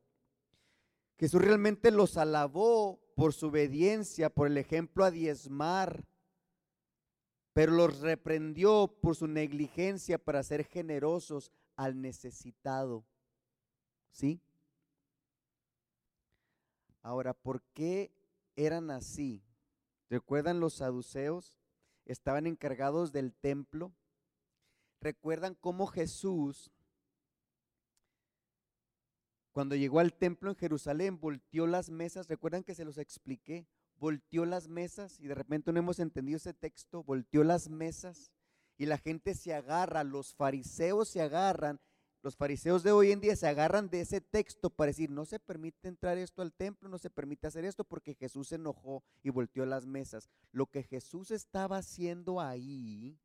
Jesús 1.18 1.42
realmente 1.42 1.92
los 1.92 2.18
alabó 2.18 3.00
por 3.16 3.34
su 3.34 3.48
obediencia, 3.48 4.30
por 4.30 4.48
el 4.48 4.58
ejemplo 4.58 5.06
a 5.06 5.12
diezmar, 5.12 6.06
pero 7.54 7.72
los 7.72 8.00
reprendió 8.00 8.88
por 9.02 9.16
su 9.16 9.28
negligencia 9.28 10.18
para 10.18 10.42
ser 10.44 10.64
generosos 10.66 11.52
al 11.76 12.02
necesitado. 12.02 13.06
¿Sí? 14.12 14.42
Ahora, 17.02 17.34
¿por 17.34 17.62
qué 17.74 18.12
eran 18.56 18.92
así? 18.92 19.44
¿Recuerdan 20.10 20.60
los 20.60 20.76
saduceos? 20.76 21.56
Estaban 22.06 22.48
encargados 22.48 23.12
del 23.12 23.34
templo 23.34 23.94
¿Recuerdan 25.04 25.54
cómo 25.56 25.88
Jesús, 25.88 26.72
cuando 29.54 29.76
llegó 29.76 30.00
al 30.00 30.14
templo 30.14 30.50
en 30.50 30.58
Jerusalén, 30.58 31.20
volteó 31.20 31.68
las 31.68 31.90
mesas? 31.90 32.28
¿Recuerdan 32.28 32.64
que 32.64 32.76
se 32.76 32.84
los 32.84 32.98
expliqué? 32.98 33.68
Volteó 33.98 34.46
las 34.46 34.68
mesas 34.68 35.20
y 35.20 35.28
de 35.28 35.36
repente 35.36 35.72
no 35.72 35.80
hemos 35.80 36.00
entendido 36.00 36.38
ese 36.38 36.54
texto, 36.54 37.04
volteó 37.04 37.44
las 37.44 37.70
mesas 37.70 38.32
y 38.78 38.88
la 38.88 38.98
gente 38.98 39.36
se 39.36 39.54
agarra, 39.54 40.04
los 40.04 40.34
fariseos 40.34 41.08
se 41.08 41.22
agarran, 41.22 41.80
los 42.24 42.36
fariseos 42.36 42.84
de 42.84 42.92
hoy 42.92 43.12
en 43.12 43.22
día 43.22 43.36
se 43.36 43.48
agarran 43.48 43.90
de 43.90 44.02
ese 44.02 44.22
texto 44.22 44.72
para 44.72 44.88
decir, 44.88 45.12
no 45.12 45.26
se 45.26 45.40
permite 45.40 45.88
entrar 45.88 46.18
esto 46.18 46.42
al 46.42 46.52
templo, 46.52 46.90
no 46.90 46.98
se 46.98 47.12
permite 47.12 47.48
hacer 47.48 47.64
esto 47.64 47.84
porque 47.84 48.16
Jesús 48.16 48.48
se 48.48 48.56
enojó 48.56 49.04
y 49.22 49.30
volteó 49.30 49.66
las 49.66 49.86
mesas. 49.86 50.30
Lo 50.52 50.66
que 50.66 50.84
Jesús 50.84 51.30
estaba 51.30 51.78
haciendo 51.78 52.42
ahí 52.42 53.20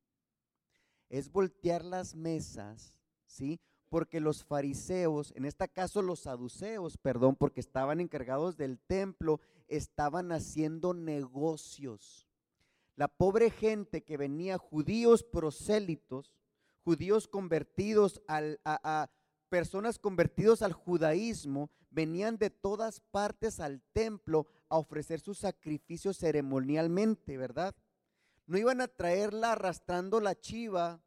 es 1.09 1.31
voltear 1.31 1.85
las 1.85 2.14
mesas, 2.14 2.93
¿sí? 3.24 3.61
Porque 3.89 4.20
los 4.20 4.45
fariseos, 4.45 5.32
en 5.34 5.45
este 5.45 5.68
caso 5.68 6.03
los 6.03 6.20
saduceos, 6.20 6.99
perdón, 6.99 7.36
porque 7.36 7.61
estaban 7.61 8.01
encargados 8.01 8.57
del 8.57 8.78
templo, 8.78 9.41
estaban 9.66 10.32
haciendo 10.32 10.93
negocios. 10.93 12.28
La 12.97 13.09
pobre 13.09 13.51
gente 13.51 14.03
que 14.03 14.16
venía, 14.16 14.59
judíos 14.59 15.22
prosélitos, 15.22 16.34
judíos 16.84 17.28
convertidos 17.28 18.20
al, 18.26 18.61
a, 18.64 18.80
a 18.82 19.11
personas 19.49 19.99
convertidos 19.99 20.62
al 20.62 20.72
judaísmo, 20.72 21.70
venían 21.91 22.36
de 22.36 22.51
todas 22.51 23.01
partes 23.01 23.61
al 23.61 23.82
templo 23.93 24.47
a 24.68 24.78
ofrecer 24.78 25.20
su 25.20 25.34
sacrificio 25.34 26.12
ceremonialmente, 26.12 27.39
¿verdad? 27.39 27.74
No 28.47 28.59
iban 28.59 28.80
a 28.80 28.89
traerla 28.89 29.53
arrastrando 29.53 30.20
la 30.20 30.39
chiva 30.39 31.01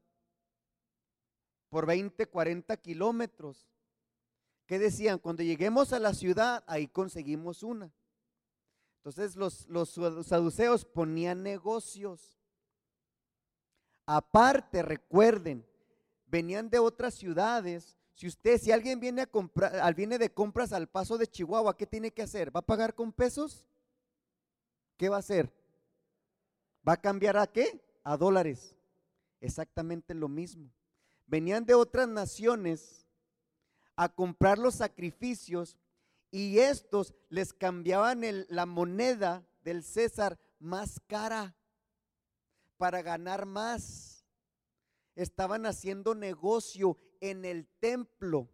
por 1.71 1.85
20, 1.85 2.27
40 2.27 2.77
kilómetros. 2.77 3.71
¿Qué 4.67 4.77
decían? 4.77 5.19
Cuando 5.19 5.41
lleguemos 5.41 5.93
a 5.93 5.99
la 5.99 6.13
ciudad, 6.13 6.63
ahí 6.67 6.87
conseguimos 6.87 7.63
una. 7.63 7.89
Entonces 8.97 9.37
los, 9.37 9.67
los 9.69 9.97
saduceos 10.27 10.83
ponían 10.83 11.41
negocios. 11.41 12.37
Aparte, 14.05 14.81
recuerden, 14.81 15.65
venían 16.25 16.69
de 16.69 16.77
otras 16.77 17.13
ciudades. 17.13 17.97
Si 18.15 18.27
usted, 18.27 18.59
si 18.59 18.73
alguien 18.73 18.99
viene 18.99 19.21
a 19.21 19.27
comprar, 19.27 19.95
viene 19.95 20.17
de 20.17 20.29
compras 20.29 20.73
al 20.73 20.87
paso 20.87 21.17
de 21.17 21.25
Chihuahua, 21.25 21.77
¿qué 21.77 21.87
tiene 21.87 22.11
que 22.11 22.21
hacer? 22.21 22.53
¿Va 22.53 22.59
a 22.59 22.65
pagar 22.65 22.93
con 22.93 23.13
pesos? 23.13 23.65
¿Qué 24.97 25.07
va 25.07 25.15
a 25.15 25.19
hacer? 25.19 25.49
¿Va 26.85 26.93
a 26.93 27.01
cambiar 27.01 27.37
a 27.37 27.47
qué? 27.47 27.81
A 28.03 28.17
dólares. 28.17 28.75
Exactamente 29.39 30.13
lo 30.13 30.27
mismo. 30.27 30.69
Venían 31.31 31.65
de 31.65 31.75
otras 31.75 32.09
naciones 32.09 33.07
a 33.95 34.09
comprar 34.09 34.57
los 34.57 34.75
sacrificios 34.75 35.77
y 36.29 36.59
estos 36.59 37.15
les 37.29 37.53
cambiaban 37.53 38.21
la 38.49 38.65
moneda 38.65 39.47
del 39.63 39.81
César 39.81 40.37
más 40.59 40.99
cara 41.07 41.55
para 42.75 43.01
ganar 43.01 43.45
más. 43.45 44.25
Estaban 45.15 45.65
haciendo 45.65 46.15
negocio 46.15 46.97
en 47.21 47.45
el 47.45 47.65
templo. 47.79 48.49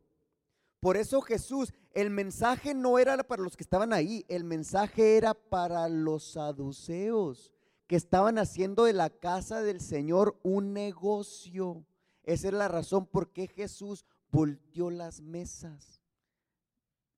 Por 0.79 0.97
eso 0.97 1.21
Jesús, 1.21 1.73
el 1.93 2.11
mensaje 2.11 2.75
no 2.75 2.99
era 2.99 3.17
para 3.23 3.41
los 3.41 3.57
que 3.57 3.63
estaban 3.63 3.91
ahí, 3.91 4.23
el 4.27 4.43
mensaje 4.43 5.17
era 5.17 5.33
para 5.33 5.89
los 5.89 6.33
saduceos 6.33 7.51
que 7.87 7.95
estaban 7.95 8.37
haciendo 8.37 8.83
de 8.83 8.93
la 8.93 9.09
casa 9.09 9.63
del 9.63 9.81
Señor 9.81 10.39
un 10.43 10.73
negocio. 10.73 11.83
Esa 12.27 12.49
es 12.49 12.53
la 12.53 12.67
razón 12.67 13.05
por 13.05 13.31
qué 13.31 13.47
Jesús 13.47 14.05
volteó 14.29 14.89
las 14.89 15.21
mesas. 15.21 16.01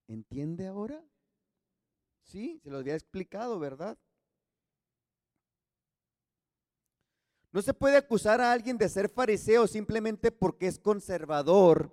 ¿Entiende 0.08 0.68
ahora? 0.68 1.04
Sí, 2.22 2.60
se 2.64 2.70
lo 2.70 2.78
había 2.78 2.94
explicado, 2.94 3.58
¿verdad? 3.58 3.98
No 7.52 7.64
se 7.64 7.74
puede 7.74 7.98
acusar 7.98 8.40
a 8.40 8.52
alguien 8.52 8.78
de 8.78 8.88
ser 8.88 9.10
fariseo 9.10 9.66
simplemente 9.66 10.32
porque 10.32 10.68
es 10.68 10.78
conservador 10.78 11.92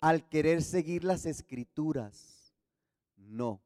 al 0.00 0.28
querer 0.28 0.62
seguir 0.62 1.04
las 1.04 1.24
escrituras. 1.24 2.54
No. 3.16 3.62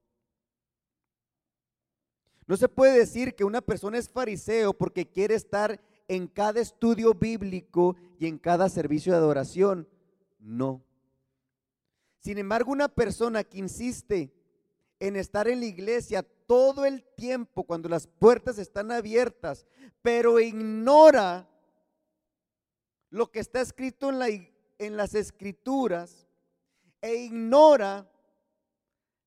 No 2.47 2.57
se 2.57 2.68
puede 2.68 3.01
decir 3.01 3.34
que 3.34 3.43
una 3.43 3.62
persona 3.62 3.99
es 3.99 4.09
fariseo 4.09 4.72
porque 4.72 5.11
quiere 5.11 5.34
estar 5.34 5.80
en 6.09 6.29
cada 6.29 6.61
estudio 6.61 7.15
bíblico 7.15 7.97
y 8.19 8.27
en 8.27 8.39
cada 8.39 8.69
servicio 8.69 9.13
de 9.13 9.19
adoración. 9.19 9.89
No. 10.39 10.83
Sin 12.21 12.39
embargo, 12.39 12.73
una 12.73 12.89
persona 12.89 13.45
que 13.45 13.59
insiste 13.59 14.33
en 14.99 15.17
estar 15.17 15.49
en 15.49 15.61
la 15.61 15.67
iglesia 15.67 16.23
todo 16.47 16.85
el 16.85 17.03
tiempo 17.17 17.65
cuando 17.65 17.89
las 17.89 18.07
puertas 18.07 18.59
están 18.59 18.91
abiertas, 18.91 19.67
pero 20.03 20.41
ignora 20.41 21.49
lo 23.11 23.31
que 23.31 23.41
está 23.41 23.61
escrito 23.61 24.11
en, 24.11 24.19
la, 24.19 24.29
en 24.29 24.97
las 24.97 25.15
escrituras 25.15 26.27
e 27.01 27.15
ignora 27.17 28.11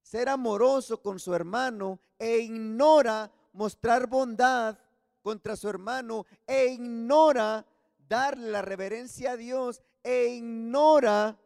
ser 0.02 0.30
amoroso 0.30 1.02
con 1.02 1.20
su 1.20 1.34
hermano 1.34 2.00
e 2.18 2.40
ignora 2.40 3.32
mostrar 3.54 4.08
bondad 4.08 4.78
contra 5.22 5.56
su 5.56 5.68
hermano 5.68 6.26
e 6.46 6.68
ignora 6.68 7.66
darle 7.98 8.50
la 8.50 8.62
reverencia 8.62 9.34
a 9.34 9.38
Dios 9.38 9.82
e 10.04 10.28
ignora 10.28 11.38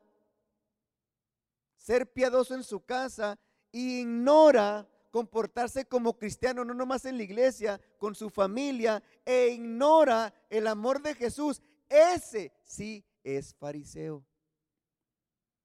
ser 1.77 2.11
piadoso 2.11 2.55
en 2.55 2.63
su 2.63 2.85
casa 2.85 3.37
e 3.71 3.79
ignora 3.79 4.87
comportarse 5.11 5.85
como 5.85 6.17
cristiano, 6.17 6.65
no 6.65 6.73
nomás 6.73 7.05
en 7.05 7.17
la 7.17 7.23
iglesia, 7.23 7.79
con 7.99 8.15
su 8.15 8.31
familia, 8.31 9.03
e 9.23 9.49
ignora 9.49 10.33
el 10.49 10.65
amor 10.65 11.03
de 11.03 11.13
Jesús, 11.13 11.61
ese 11.87 12.51
sí 12.63 13.05
es 13.23 13.53
fariseo. 13.53 14.25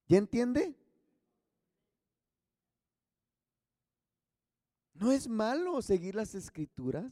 ¿Ya 0.06 0.18
entiende? 0.18 0.74
No 4.92 5.12
es 5.12 5.28
malo 5.28 5.80
seguir 5.80 6.14
las 6.14 6.34
escrituras. 6.34 7.10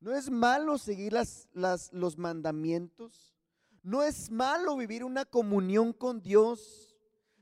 No 0.00 0.14
es 0.14 0.30
malo 0.30 0.78
seguir 0.78 1.12
las, 1.12 1.48
los 1.92 2.16
mandamientos. 2.16 3.34
No 3.82 4.02
es 4.02 4.30
malo 4.30 4.76
vivir 4.76 5.04
una 5.04 5.26
comunión 5.26 5.92
con 5.92 6.22
Dios. 6.22 6.96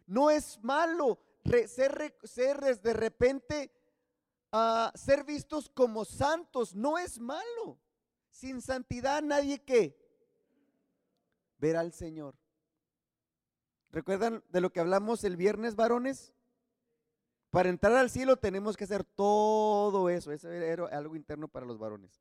No 0.06 0.30
es 0.30 0.58
malo 0.62 1.20
ser, 1.66 2.80
de 2.82 2.92
repente 2.92 3.70
uh, 4.52 4.96
ser 4.96 5.24
vistos 5.24 5.68
como 5.68 6.04
santos. 6.04 6.74
No 6.74 6.98
es 6.98 7.20
malo. 7.20 7.78
Sin 8.30 8.60
santidad 8.60 9.22
nadie 9.22 9.64
que 9.64 9.96
verá 11.58 11.80
al 11.80 11.92
Señor. 11.92 12.36
¿Recuerdan 13.90 14.44
de 14.48 14.60
lo 14.60 14.70
que 14.70 14.80
hablamos 14.80 15.22
el 15.24 15.36
viernes, 15.36 15.76
varones? 15.76 16.34
Para 17.50 17.68
entrar 17.68 17.94
al 17.94 18.10
cielo 18.10 18.36
tenemos 18.36 18.76
que 18.76 18.84
hacer 18.84 19.04
todo 19.04 20.10
eso. 20.10 20.32
Eso 20.32 20.50
era 20.50 20.86
algo 20.86 21.16
interno 21.16 21.48
para 21.48 21.64
los 21.64 21.78
varones. 21.78 22.20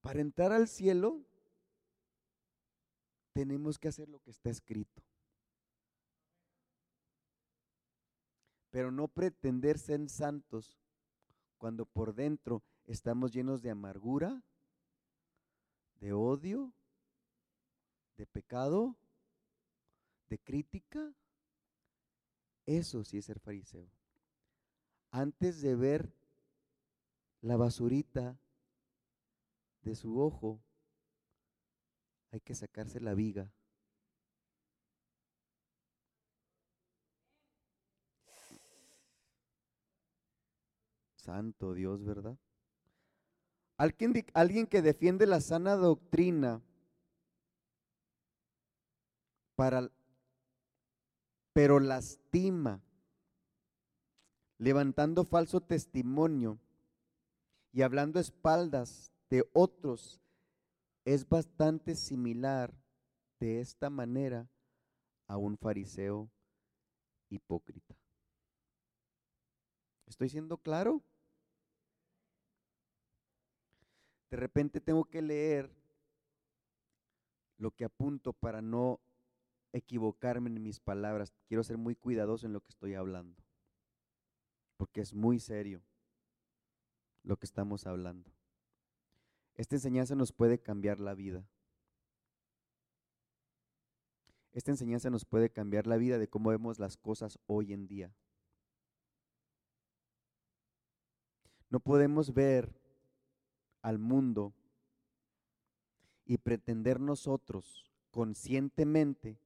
Para 0.00 0.20
entrar 0.20 0.52
al 0.52 0.66
cielo 0.66 1.22
tenemos 3.32 3.78
que 3.78 3.88
hacer 3.88 4.08
lo 4.08 4.20
que 4.20 4.30
está 4.30 4.50
escrito. 4.50 5.02
Pero 8.70 8.90
no 8.90 9.08
pretender 9.08 9.78
ser 9.78 10.08
santos 10.08 10.78
cuando 11.58 11.84
por 11.84 12.14
dentro 12.14 12.62
estamos 12.86 13.32
llenos 13.32 13.62
de 13.62 13.70
amargura, 13.70 14.42
de 15.96 16.12
odio, 16.12 16.72
de 18.16 18.26
pecado, 18.26 18.96
de 20.28 20.38
crítica. 20.38 21.14
Eso 22.64 23.04
sí 23.04 23.18
es 23.18 23.26
ser 23.26 23.40
fariseo. 23.40 23.90
Antes 25.10 25.60
de 25.60 25.74
ver 25.74 26.14
la 27.40 27.56
basurita 27.56 28.38
de 29.82 29.94
su 29.94 30.20
ojo, 30.20 30.60
hay 32.32 32.40
que 32.40 32.54
sacarse 32.54 33.00
la 33.00 33.14
viga. 33.14 33.50
Santo 41.16 41.74
Dios, 41.74 42.04
¿verdad? 42.04 42.36
Alguien, 43.76 44.26
alguien 44.34 44.66
que 44.66 44.82
defiende 44.82 45.26
la 45.26 45.40
sana 45.40 45.76
doctrina 45.76 46.62
para, 49.54 49.90
pero 51.52 51.80
lastima, 51.80 52.82
levantando 54.58 55.24
falso 55.24 55.60
testimonio 55.60 56.58
y 57.72 57.82
hablando 57.82 58.20
espaldas 58.20 59.09
de 59.30 59.48
otros, 59.52 60.20
es 61.04 61.26
bastante 61.28 61.94
similar 61.94 62.74
de 63.38 63.60
esta 63.60 63.88
manera 63.88 64.50
a 65.26 65.36
un 65.36 65.56
fariseo 65.56 66.30
hipócrita. 67.30 67.96
¿Estoy 70.06 70.28
siendo 70.28 70.58
claro? 70.58 71.02
De 74.28 74.36
repente 74.36 74.80
tengo 74.80 75.04
que 75.04 75.22
leer 75.22 75.70
lo 77.56 77.70
que 77.70 77.84
apunto 77.84 78.32
para 78.32 78.60
no 78.60 79.00
equivocarme 79.72 80.50
en 80.50 80.62
mis 80.62 80.80
palabras. 80.80 81.32
Quiero 81.46 81.62
ser 81.62 81.78
muy 81.78 81.94
cuidadoso 81.94 82.46
en 82.46 82.52
lo 82.52 82.60
que 82.60 82.70
estoy 82.70 82.94
hablando, 82.94 83.40
porque 84.76 85.00
es 85.00 85.14
muy 85.14 85.38
serio 85.38 85.82
lo 87.22 87.36
que 87.36 87.46
estamos 87.46 87.86
hablando. 87.86 88.32
Esta 89.60 89.76
enseñanza 89.76 90.14
nos 90.14 90.32
puede 90.32 90.58
cambiar 90.58 91.00
la 91.00 91.12
vida. 91.12 91.46
Esta 94.52 94.70
enseñanza 94.70 95.10
nos 95.10 95.26
puede 95.26 95.50
cambiar 95.50 95.86
la 95.86 95.98
vida 95.98 96.16
de 96.16 96.28
cómo 96.30 96.48
vemos 96.48 96.78
las 96.78 96.96
cosas 96.96 97.38
hoy 97.46 97.74
en 97.74 97.86
día. 97.86 98.10
No 101.68 101.78
podemos 101.78 102.32
ver 102.32 102.74
al 103.82 103.98
mundo 103.98 104.54
y 106.24 106.38
pretender 106.38 106.98
nosotros 106.98 107.92
conscientemente, 108.10 109.38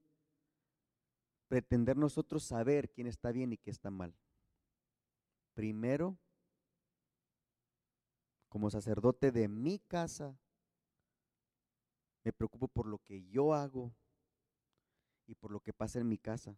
pretender 1.48 1.96
nosotros 1.96 2.44
saber 2.44 2.88
quién 2.88 3.08
está 3.08 3.32
bien 3.32 3.52
y 3.52 3.58
quién 3.58 3.72
está 3.72 3.90
mal. 3.90 4.14
Primero, 5.54 6.16
como 8.54 8.70
sacerdote 8.70 9.32
de 9.32 9.48
mi 9.48 9.80
casa, 9.80 10.38
me 12.22 12.32
preocupo 12.32 12.68
por 12.68 12.86
lo 12.86 12.98
que 12.98 13.24
yo 13.24 13.52
hago 13.52 13.92
y 15.26 15.34
por 15.34 15.50
lo 15.50 15.58
que 15.58 15.72
pasa 15.72 15.98
en 15.98 16.08
mi 16.08 16.18
casa. 16.18 16.56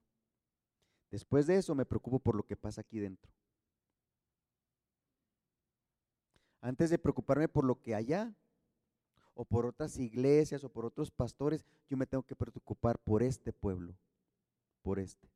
Después 1.11 1.47
de 1.47 1.57
eso 1.57 1.75
me 1.75 1.87
preocupo 1.87 2.19
por 2.19 2.35
lo 2.35 2.43
que 2.43 2.55
pasa 2.55 2.83
aquí 2.83 2.99
dentro. 2.99 3.33
Antes 6.61 6.91
de 6.91 6.99
preocuparme 6.99 7.49
por 7.49 7.65
lo 7.65 7.81
que 7.81 7.95
allá, 7.95 8.37
o 9.33 9.47
por 9.47 9.65
otras 9.65 9.97
iglesias, 9.97 10.65
o 10.65 10.69
por 10.69 10.85
otros 10.85 11.11
pastores, 11.11 11.65
yo 11.89 11.97
me 11.97 12.07
tengo 12.07 12.25
que 12.25 12.37
preocupar 12.37 12.99
por 12.99 13.23
este 13.23 13.55
pueblo, 13.55 13.97
por 14.83 14.99
este. 14.99 15.31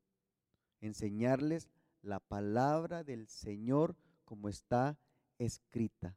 Enseñarles 0.79 1.71
la 2.03 2.19
palabra 2.19 3.03
del 3.03 3.27
Señor 3.27 3.95
como 4.25 4.47
está 4.47 4.99
escrita. 5.39 6.15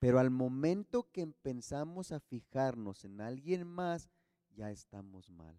Pero 0.00 0.18
al 0.18 0.30
momento 0.30 1.10
que 1.12 1.20
empezamos 1.20 2.10
a 2.10 2.20
fijarnos 2.20 3.04
en 3.04 3.20
alguien 3.20 3.66
más, 3.66 4.08
ya 4.56 4.70
estamos 4.70 5.30
mal. 5.30 5.56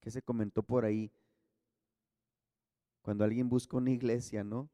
¿Qué 0.00 0.10
se 0.10 0.20
comentó 0.20 0.64
por 0.64 0.84
ahí? 0.84 1.12
Cuando 3.02 3.22
alguien 3.22 3.48
busca 3.48 3.76
una 3.76 3.92
iglesia, 3.92 4.42
¿no? 4.42 4.68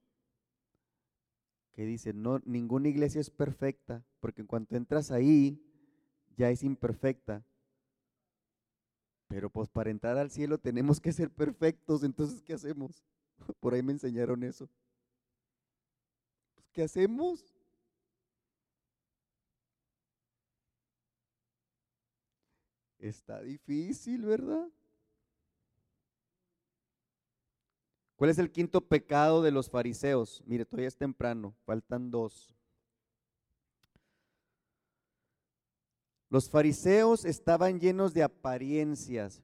Que 1.73 1.85
dice, 1.85 2.15
no, 2.15 2.41
ninguna 2.47 2.89
iglesia 2.89 3.21
es 3.21 3.31
perfecta, 3.31 4.03
porque 4.21 4.41
en 4.41 4.47
cuanto 4.47 4.77
entras 4.77 5.11
ahí, 5.11 5.63
ya 6.37 6.51
es 6.51 6.63
imperfecta. 6.63 7.45
Pero 9.29 9.51
pues 9.51 9.69
para 9.69 9.91
entrar 9.91 10.17
al 10.17 10.31
cielo 10.31 10.57
tenemos 10.57 10.99
que 10.99 11.13
ser 11.13 11.31
perfectos, 11.31 12.03
entonces 12.05 12.41
¿qué 12.43 12.55
hacemos? 12.55 13.05
Por 13.61 13.75
ahí 13.75 13.83
me 13.83 13.93
enseñaron 13.93 14.43
eso. 14.43 14.69
¿Qué 16.73 16.83
hacemos? 16.83 17.45
Está 22.99 23.41
difícil, 23.41 24.25
¿verdad? 24.25 24.69
¿Cuál 28.17 28.31
es 28.31 28.39
el 28.39 28.53
quinto 28.53 28.83
pecado 28.83 29.41
de 29.41 29.51
los 29.51 29.71
fariseos? 29.71 30.43
Mire, 30.45 30.67
todavía 30.67 30.89
es 30.89 30.97
temprano, 30.97 31.55
faltan 31.65 32.11
dos. 32.11 32.55
Los 36.29 36.51
fariseos 36.51 37.25
estaban 37.25 37.81
llenos 37.81 38.13
de 38.13 38.23
apariencias. 38.23 39.43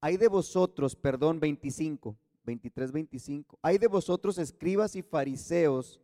Hay 0.00 0.18
de 0.18 0.28
vosotros, 0.28 0.96
perdón, 0.96 1.40
25. 1.40 2.18
23, 2.44 2.92
25. 2.92 3.58
Hay 3.62 3.78
de 3.78 3.86
vosotros 3.86 4.38
escribas 4.38 4.96
y 4.96 5.02
fariseos, 5.02 6.00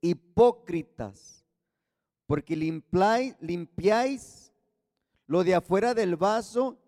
hipócritas, 0.00 1.44
porque 2.26 2.56
limpiáis 2.56 4.52
lo 5.26 5.44
de 5.44 5.54
afuera 5.54 5.94
del 5.94 6.16
vaso 6.16 6.78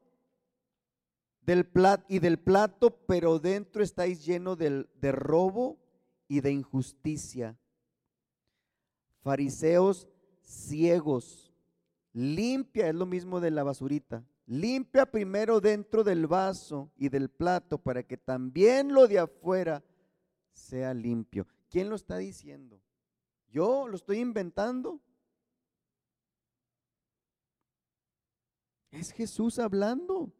del 1.43 1.67
plat, 1.67 2.05
y 2.09 2.19
del 2.19 2.39
plato, 2.39 2.91
pero 3.07 3.39
dentro 3.39 3.83
estáis 3.83 4.25
lleno 4.25 4.57
de 4.57 5.13
robo 5.13 5.79
y 6.29 6.41
de 6.41 6.53
injusticia. 6.53 7.59
Fariseos 9.23 10.07
ciegos, 10.43 11.53
limpia, 12.13 12.89
es 12.89 12.95
lo 12.95 13.07
mismo 13.07 13.41
de 13.41 13.51
la 13.51 13.63
basurita, 13.63 14.25
Limpia 14.51 15.07
primero 15.07 15.61
dentro 15.61 16.03
del 16.03 16.27
vaso 16.27 16.91
y 16.97 17.09
del 17.09 17.31
plato 17.31 17.79
para 17.79 18.03
que 18.03 18.17
también 18.17 18.93
lo 18.93 19.07
de 19.07 19.21
afuera 19.21 19.85
sea 20.53 20.93
limpio. 20.93 21.47
¿Quién 21.69 21.89
lo 21.89 21.95
está 21.95 22.17
diciendo? 22.17 22.83
¿Yo 23.53 23.87
lo 23.87 23.95
estoy 23.95 24.19
inventando? 24.19 25.01
Es 28.91 29.13
Jesús 29.13 29.61
hablando. 29.61 30.33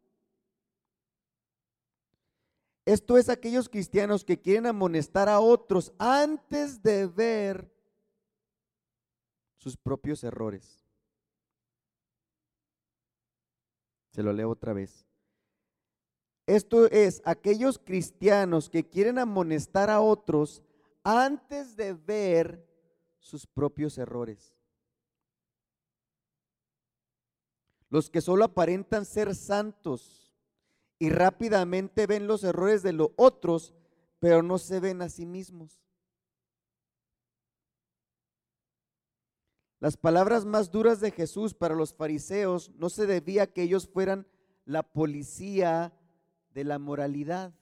Esto 2.85 3.17
es 3.17 3.29
aquellos 3.29 3.69
cristianos 3.69 4.25
que 4.25 4.41
quieren 4.41 4.67
amonestar 4.67 5.29
a 5.29 5.39
otros 5.39 5.93
antes 6.01 6.83
de 6.83 7.07
ver 7.07 7.73
sus 9.57 9.77
propios 9.77 10.25
errores. 10.25 10.80
Se 14.11 14.23
lo 14.23 14.33
leo 14.33 14.51
otra 14.51 14.73
vez. 14.73 15.07
Esto 16.47 16.87
es 16.87 17.23
aquellos 17.25 17.79
cristianos 17.79 18.69
que 18.69 18.89
quieren 18.89 19.19
amonestar 19.19 19.89
a 19.89 20.01
otros 20.01 20.63
antes 21.05 21.77
de 21.77 21.93
ver 21.93 22.67
sus 23.21 23.47
propios 23.47 23.99
errores. 23.99 24.55
Los 27.89 28.11
que 28.11 28.21
solo 28.21 28.45
aparentan 28.45 29.05
ser 29.05 29.35
santos 29.35 30.33
y 30.99 31.11
rápidamente 31.11 32.07
ven 32.07 32.27
los 32.27 32.45
errores 32.45 32.83
de 32.83 32.93
los 32.93 33.11
otros, 33.17 33.75
pero 34.19 34.43
no 34.43 34.59
se 34.59 34.81
ven 34.81 35.03
a 35.03 35.09
sí 35.09 35.27
mismos. 35.27 35.81
Las 39.81 39.97
palabras 39.97 40.45
más 40.45 40.71
duras 40.71 41.01
de 41.01 41.11
Jesús 41.11 41.55
para 41.55 41.75
los 41.75 41.95
fariseos 41.95 42.71
no 42.77 42.91
se 42.91 43.07
debía 43.07 43.45
a 43.45 43.47
que 43.47 43.63
ellos 43.63 43.89
fueran 43.89 44.27
la 44.67 44.83
policía 44.83 45.95
de 46.53 46.65
la 46.65 46.79
moralidad, 46.79 47.55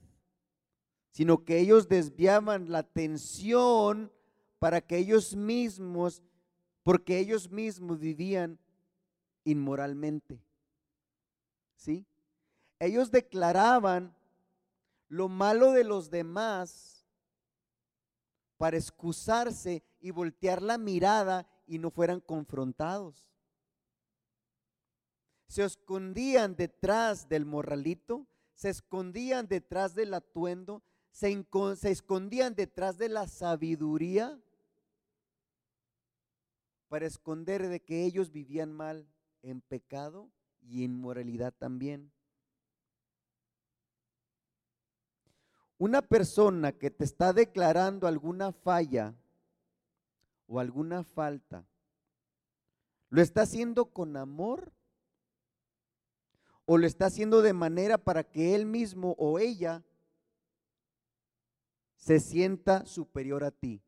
sino 1.11 1.45
que 1.45 1.59
ellos 1.59 1.87
desviaban 1.87 2.71
la 2.71 2.79
atención 2.79 4.11
para 4.59 4.81
que 4.81 4.97
ellos 4.97 5.35
mismos 5.35 6.21
porque 6.83 7.19
ellos 7.19 7.51
mismos 7.51 7.99
vivían 7.99 8.59
inmoralmente. 9.43 10.41
¿Sí? 11.75 12.05
Ellos 12.79 13.11
declaraban 13.11 14.15
lo 15.07 15.29
malo 15.29 15.71
de 15.71 15.83
los 15.83 16.09
demás 16.09 17.05
para 18.57 18.77
excusarse 18.77 19.83
y 20.01 20.11
voltear 20.11 20.61
la 20.61 20.77
mirada 20.77 21.47
y 21.69 21.77
no 21.77 21.91
fueran 21.91 22.19
confrontados. 22.19 23.29
Se 25.47 25.63
escondían 25.63 26.55
detrás 26.55 27.29
del 27.29 27.45
morralito, 27.45 28.27
se 28.55 28.69
escondían 28.69 29.47
detrás 29.47 29.93
del 29.93 30.15
atuendo, 30.15 30.81
se, 31.11 31.45
se 31.77 31.91
escondían 31.91 32.55
detrás 32.55 32.97
de 32.97 33.09
la 33.09 33.27
sabiduría 33.27 34.41
para 36.87 37.05
esconder 37.05 37.67
de 37.67 37.79
que 37.79 38.03
ellos 38.03 38.31
vivían 38.31 38.73
mal 38.73 39.07
en 39.43 39.61
pecado 39.61 40.31
y 40.61 40.83
inmoralidad 40.83 41.53
también. 41.53 42.11
Una 45.77 46.01
persona 46.01 46.71
que 46.71 46.89
te 46.89 47.03
está 47.03 47.31
declarando 47.31 48.07
alguna 48.07 48.51
falla 48.51 49.13
o 50.49 50.59
alguna 50.59 51.03
falta, 51.03 51.63
¿lo 53.09 53.21
está 53.21 53.43
haciendo 53.43 53.93
con 53.93 54.17
amor? 54.17 54.73
¿O 56.65 56.77
lo 56.77 56.87
está 56.87 57.05
haciendo 57.05 57.43
de 57.43 57.53
manera 57.53 57.99
para 57.99 58.23
que 58.23 58.55
él 58.55 58.65
mismo 58.65 59.15
o 59.19 59.37
ella 59.37 59.83
se 61.97 62.19
sienta 62.19 62.85
superior 62.85 63.43
a 63.43 63.51
ti? 63.51 63.83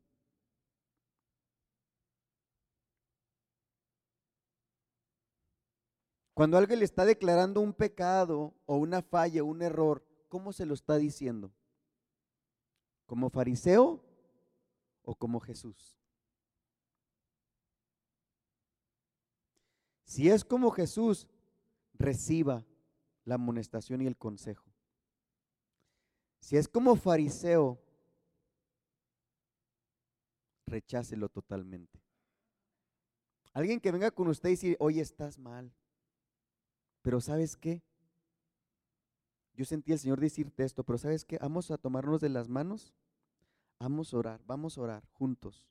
Cuando 6.32 6.58
alguien 6.58 6.78
le 6.78 6.84
está 6.84 7.04
declarando 7.04 7.60
un 7.60 7.72
pecado 7.72 8.54
o 8.66 8.76
una 8.76 9.02
falla, 9.02 9.42
un 9.42 9.62
error, 9.62 10.04
¿cómo 10.28 10.52
se 10.52 10.64
lo 10.64 10.74
está 10.74 10.96
diciendo? 10.96 11.52
¿Como 13.06 13.30
fariseo 13.30 14.00
o 15.02 15.14
como 15.16 15.40
Jesús? 15.40 16.01
Si 20.12 20.28
es 20.28 20.44
como 20.44 20.70
Jesús, 20.72 21.26
reciba 21.94 22.66
la 23.24 23.36
amonestación 23.36 24.02
y 24.02 24.06
el 24.06 24.18
consejo. 24.18 24.70
Si 26.38 26.58
es 26.58 26.68
como 26.68 26.96
fariseo, 26.96 27.80
rechácelo 30.66 31.30
totalmente. 31.30 31.98
Alguien 33.54 33.80
que 33.80 33.90
venga 33.90 34.10
con 34.10 34.28
usted 34.28 34.50
y 34.50 34.52
dice, 34.52 34.76
oye, 34.80 35.00
estás 35.00 35.38
mal. 35.38 35.72
Pero 37.00 37.22
¿sabes 37.22 37.56
qué? 37.56 37.82
Yo 39.54 39.64
sentí 39.64 39.92
al 39.92 39.98
Señor 39.98 40.20
decirte 40.20 40.62
esto, 40.62 40.84
pero 40.84 40.98
¿sabes 40.98 41.24
qué? 41.24 41.38
Vamos 41.38 41.70
a 41.70 41.78
tomarnos 41.78 42.20
de 42.20 42.28
las 42.28 42.50
manos, 42.50 42.92
vamos 43.78 44.12
a 44.12 44.18
orar, 44.18 44.42
vamos 44.44 44.76
a 44.76 44.82
orar 44.82 45.06
juntos, 45.12 45.66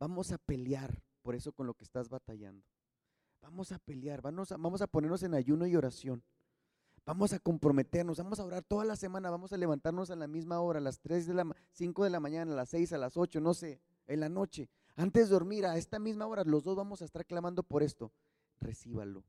vamos 0.00 0.32
a 0.32 0.38
pelear 0.38 1.00
por 1.22 1.36
eso 1.36 1.52
con 1.52 1.68
lo 1.68 1.74
que 1.74 1.84
estás 1.84 2.08
batallando. 2.08 2.73
Vamos 3.44 3.72
a 3.72 3.78
pelear, 3.78 4.22
vamos 4.22 4.50
a, 4.52 4.56
vamos 4.56 4.80
a 4.80 4.86
ponernos 4.86 5.22
en 5.22 5.34
ayuno 5.34 5.66
y 5.66 5.76
oración. 5.76 6.24
Vamos 7.04 7.34
a 7.34 7.38
comprometernos, 7.38 8.16
vamos 8.16 8.40
a 8.40 8.44
orar 8.44 8.64
toda 8.64 8.86
la 8.86 8.96
semana, 8.96 9.28
vamos 9.28 9.52
a 9.52 9.58
levantarnos 9.58 10.10
a 10.10 10.16
la 10.16 10.26
misma 10.26 10.60
hora, 10.60 10.78
a 10.78 10.82
las 10.82 10.98
3 11.00 11.26
de 11.26 11.34
la 11.34 11.56
5 11.72 12.04
de 12.04 12.10
la 12.10 12.20
mañana, 12.20 12.52
a 12.52 12.56
las 12.56 12.70
6, 12.70 12.94
a 12.94 12.98
las 12.98 13.18
8, 13.18 13.42
no 13.42 13.52
sé, 13.52 13.82
en 14.06 14.20
la 14.20 14.30
noche. 14.30 14.70
Antes 14.96 15.28
de 15.28 15.34
dormir, 15.34 15.66
a 15.66 15.76
esta 15.76 15.98
misma 15.98 16.26
hora, 16.26 16.42
los 16.44 16.64
dos 16.64 16.74
vamos 16.74 17.02
a 17.02 17.04
estar 17.04 17.26
clamando 17.26 17.62
por 17.62 17.82
esto. 17.82 18.10
Recíbalo. 18.60 19.22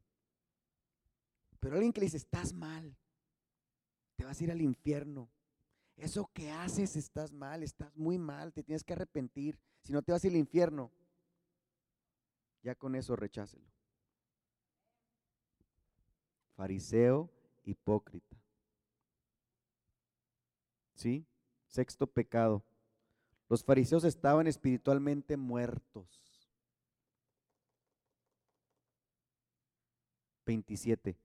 Pero 1.60 1.76
alguien 1.76 1.92
que 1.92 2.00
le 2.00 2.06
dice, 2.06 2.18
estás 2.18 2.54
mal, 2.54 2.96
te 4.16 4.24
vas 4.24 4.40
a 4.40 4.44
ir 4.46 4.52
al 4.52 4.62
infierno. 4.62 5.30
Eso 5.98 6.30
que 6.34 6.52
haces, 6.52 6.96
estás 6.96 7.34
mal, 7.34 7.64
estás 7.64 7.94
muy 7.98 8.18
mal, 8.18 8.54
te 8.54 8.64
tienes 8.64 8.86
que 8.86 8.94
arrepentir. 8.94 9.60
Si 9.82 9.92
no 9.92 10.02
te 10.02 10.14
vas 10.14 10.24
al 10.24 10.38
infierno, 10.38 10.90
ya 12.64 12.76
con 12.76 12.96
eso 12.96 13.18
rechácelo. 13.18 13.76
Fariseo, 16.56 17.30
hipócrita. 17.64 18.38
¿Sí? 20.94 21.26
Sexto 21.68 22.08
pecado. 22.08 22.64
Los 23.50 23.64
fariseos 23.64 24.04
estaban 24.04 24.48
espiritualmente 24.48 25.38
muertos. 25.38 26.26
27. 30.46 31.18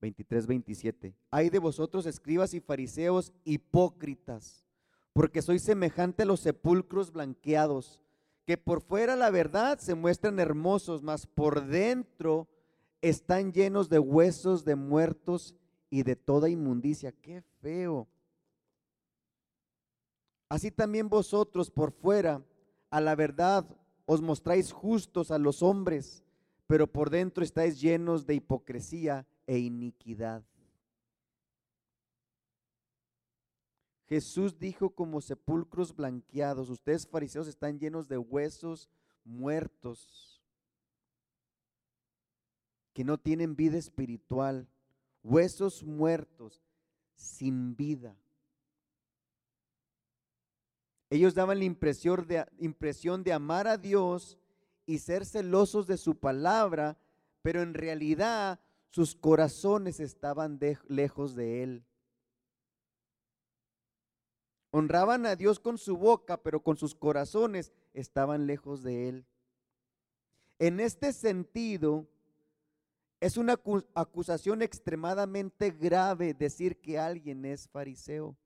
23, 0.00 0.46
27. 0.46 1.14
Hay 1.30 1.50
de 1.50 1.58
vosotros, 1.58 2.06
escribas 2.06 2.52
y 2.54 2.60
fariseos, 2.60 3.32
hipócritas, 3.44 4.64
porque 5.12 5.40
sois 5.40 5.62
semejante 5.62 6.24
a 6.24 6.26
los 6.26 6.40
sepulcros 6.40 7.12
blanqueados, 7.12 8.00
que 8.44 8.58
por 8.58 8.82
fuera 8.82 9.16
la 9.16 9.30
verdad 9.30 9.78
se 9.78 9.94
muestran 9.94 10.40
hermosos, 10.40 11.02
mas 11.02 11.26
por 11.26 11.64
dentro 11.64 12.48
están 13.08 13.52
llenos 13.52 13.90
de 13.90 13.98
huesos 13.98 14.64
de 14.64 14.76
muertos 14.76 15.54
y 15.90 16.02
de 16.02 16.16
toda 16.16 16.48
inmundicia. 16.48 17.12
Qué 17.12 17.42
feo. 17.60 18.08
Así 20.48 20.70
también 20.70 21.08
vosotros 21.08 21.70
por 21.70 21.92
fuera 21.92 22.42
a 22.90 23.00
la 23.00 23.14
verdad 23.14 23.66
os 24.06 24.22
mostráis 24.22 24.72
justos 24.72 25.30
a 25.30 25.38
los 25.38 25.62
hombres, 25.62 26.22
pero 26.66 26.86
por 26.86 27.10
dentro 27.10 27.44
estáis 27.44 27.80
llenos 27.80 28.26
de 28.26 28.36
hipocresía 28.36 29.26
e 29.46 29.58
iniquidad. 29.58 30.42
Jesús 34.06 34.58
dijo 34.58 34.90
como 34.90 35.20
sepulcros 35.20 35.94
blanqueados, 35.94 36.70
ustedes 36.70 37.06
fariseos 37.06 37.48
están 37.48 37.78
llenos 37.78 38.08
de 38.08 38.18
huesos 38.18 38.88
muertos, 39.24 40.33
que 42.94 43.04
no 43.04 43.18
tienen 43.18 43.56
vida 43.56 43.76
espiritual, 43.76 44.68
huesos 45.22 45.82
muertos, 45.82 46.62
sin 47.16 47.76
vida. 47.76 48.16
Ellos 51.10 51.34
daban 51.34 51.58
la 51.58 51.64
impresión 51.64 52.26
de, 52.26 52.46
impresión 52.58 53.22
de 53.24 53.32
amar 53.32 53.66
a 53.66 53.76
Dios 53.76 54.38
y 54.86 54.98
ser 54.98 55.26
celosos 55.26 55.86
de 55.86 55.96
su 55.96 56.16
palabra, 56.16 56.96
pero 57.42 57.62
en 57.62 57.74
realidad 57.74 58.60
sus 58.90 59.14
corazones 59.14 60.00
estaban 60.00 60.58
lejos 60.86 61.34
de 61.34 61.62
Él. 61.62 61.84
Honraban 64.70 65.26
a 65.26 65.36
Dios 65.36 65.60
con 65.60 65.78
su 65.78 65.96
boca, 65.96 66.42
pero 66.42 66.62
con 66.62 66.76
sus 66.76 66.94
corazones 66.94 67.72
estaban 67.92 68.46
lejos 68.46 68.82
de 68.82 69.08
Él. 69.08 69.26
En 70.58 70.80
este 70.80 71.12
sentido, 71.12 72.08
es 73.20 73.36
una 73.36 73.58
acusación 73.94 74.62
extremadamente 74.62 75.70
grave 75.70 76.34
decir 76.34 76.80
que 76.80 76.98
alguien 76.98 77.44
es 77.44 77.68
fariseo. 77.68 78.36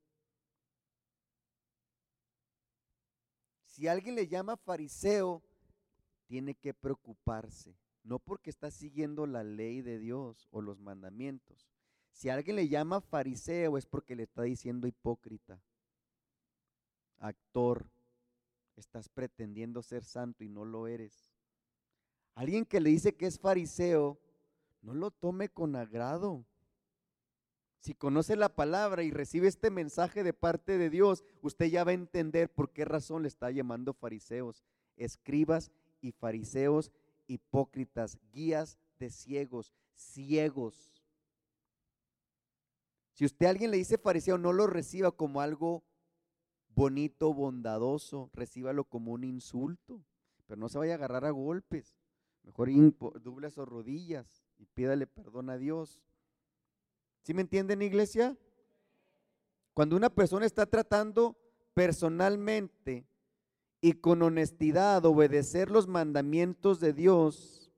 Si 3.65 3.87
alguien 3.87 4.15
le 4.15 4.27
llama 4.27 4.57
fariseo, 4.57 5.41
tiene 6.27 6.55
que 6.55 6.73
preocuparse 6.73 7.75
no 8.03 8.19
porque 8.19 8.49
está 8.49 8.71
siguiendo 8.71 9.27
la 9.27 9.43
ley 9.43 9.81
de 9.81 9.99
Dios 9.99 10.47
o 10.51 10.61
los 10.61 10.79
mandamientos. 10.79 11.69
Si 12.11 12.29
alguien 12.29 12.55
le 12.55 12.67
llama 12.67 13.01
fariseo 13.01 13.77
es 13.77 13.85
porque 13.85 14.15
le 14.15 14.23
está 14.23 14.43
diciendo 14.43 14.87
hipócrita, 14.87 15.61
actor, 17.19 17.89
estás 18.75 19.09
pretendiendo 19.09 19.81
ser 19.83 20.03
santo 20.03 20.43
y 20.43 20.49
no 20.49 20.65
lo 20.65 20.87
eres. 20.87 21.31
Alguien 22.35 22.65
que 22.65 22.79
le 22.79 22.89
dice 22.89 23.15
que 23.15 23.27
es 23.27 23.39
fariseo, 23.39 24.19
no 24.81 24.93
lo 24.93 25.11
tome 25.11 25.49
con 25.49 25.75
agrado. 25.75 26.45
Si 27.79 27.93
conoce 27.93 28.35
la 28.35 28.49
palabra 28.49 29.03
y 29.03 29.11
recibe 29.11 29.47
este 29.47 29.71
mensaje 29.71 30.23
de 30.23 30.33
parte 30.33 30.77
de 30.77 30.89
Dios, 30.89 31.23
usted 31.41 31.67
ya 31.67 31.83
va 31.83 31.91
a 31.91 31.95
entender 31.95 32.51
por 32.51 32.71
qué 32.71 32.83
razón 32.83 33.21
le 33.21 33.29
está 33.29 33.51
llamando 33.51 33.93
fariseos, 33.93 34.63
escribas 34.97 35.71
y 36.01 36.11
fariseos 36.11 36.91
hipócritas, 37.27 38.17
guías 38.33 38.77
de 38.99 39.09
ciegos, 39.09 39.71
ciegos. 39.93 41.03
Si 43.13 43.25
usted 43.25 43.45
a 43.45 43.49
alguien 43.49 43.71
le 43.71 43.77
dice 43.77 43.97
fariseo, 43.97 44.37
no 44.37 44.51
lo 44.51 44.67
reciba 44.67 45.11
como 45.11 45.41
algo 45.41 45.83
bonito, 46.69 47.33
bondadoso, 47.33 48.29
recíbalo 48.33 48.85
como 48.85 49.11
un 49.11 49.23
insulto, 49.23 50.03
pero 50.47 50.59
no 50.59 50.69
se 50.69 50.77
vaya 50.77 50.93
a 50.93 50.95
agarrar 50.95 51.25
a 51.25 51.31
golpes. 51.31 51.98
Mejor 52.43 52.69
doble 53.21 53.49
sus 53.51 53.67
rodillas 53.67 54.43
y 54.57 54.65
pídale 54.65 55.07
perdón 55.07 55.49
a 55.49 55.57
Dios. 55.57 56.01
¿Sí 57.23 57.33
me 57.33 57.41
entienden, 57.41 57.81
iglesia? 57.81 58.37
Cuando 59.73 59.95
una 59.95 60.09
persona 60.09 60.45
está 60.45 60.65
tratando 60.65 61.37
personalmente 61.73 63.05
y 63.81 63.93
con 63.93 64.21
honestidad 64.21 65.05
obedecer 65.05 65.69
los 65.69 65.87
mandamientos 65.87 66.79
de 66.79 66.93
Dios, 66.93 67.71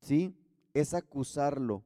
¿sí? 0.00 0.34
Es 0.72 0.94
acusarlo. 0.94 1.84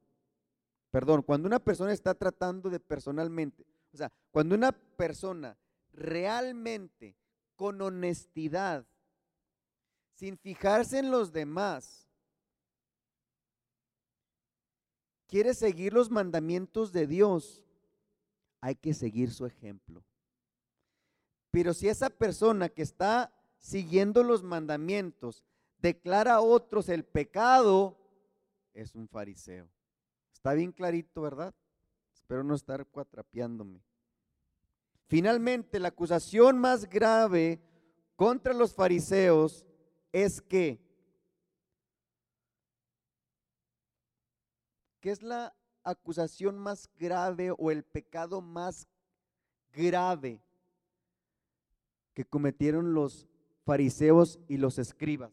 Perdón, 0.91 1.23
cuando 1.23 1.49
una 1.49 1.59
persona 1.59 1.93
está 1.93 2.15
tratando 2.15 2.71
de 2.71 2.79
personalmente, 2.79 3.67
o 3.93 3.97
sea, 3.97 4.13
cuando 4.31 4.55
una 4.55 4.71
persona 4.71 5.59
realmente, 5.93 7.17
con 7.57 7.81
honestidad, 7.81 8.87
sin 10.15 10.39
fijarse 10.39 10.99
en 10.99 11.11
los 11.11 11.33
demás, 11.33 12.09
quiere 15.27 15.55
seguir 15.55 15.93
los 15.93 16.11
mandamientos 16.11 16.93
de 16.93 17.07
Dios, 17.07 17.63
hay 18.61 18.77
que 18.77 18.95
seguir 18.95 19.33
su 19.33 19.47
ejemplo. 19.47 20.05
Pero 21.51 21.75
si 21.75 21.89
esa 21.89 22.11
persona 22.11 22.69
que 22.69 22.83
está 22.83 23.33
siguiendo 23.59 24.23
los 24.23 24.43
mandamientos 24.43 25.45
declara 25.79 26.35
a 26.35 26.41
otros 26.41 26.89
el 26.89 27.05
pecado, 27.05 27.97
es 28.73 28.95
un 28.95 29.09
fariseo. 29.09 29.69
Está 30.33 30.55
bien 30.55 30.73
clarito, 30.73 31.23
¿verdad? 31.23 31.55
Espero 32.15 32.43
no 32.43 32.55
estar 32.55 32.87
cuatrapeándome. 32.87 33.81
Finalmente, 35.07 35.79
la 35.79 35.89
acusación 35.89 36.59
más 36.59 36.89
grave 36.89 37.61
contra 38.17 38.55
los 38.55 38.75
fariseos 38.75 39.67
es 40.15 40.41
que, 40.41 40.81
¿qué 45.01 45.11
es 45.11 45.23
la 45.23 45.55
acusación 45.83 46.59
más 46.59 46.89
grave 46.99 47.53
o 47.59 47.71
el 47.71 47.83
pecado 47.83 48.41
más 48.41 48.87
grave 49.73 50.41
que 52.15 52.25
cometieron 52.25 52.95
los 52.95 53.27
fariseos 53.65 54.39
y 54.49 54.57
los 54.57 54.79
escribas. 54.79 55.33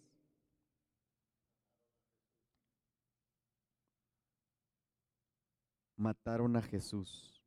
Mataron 5.95 6.55
a 6.55 6.61
Jesús. 6.61 7.40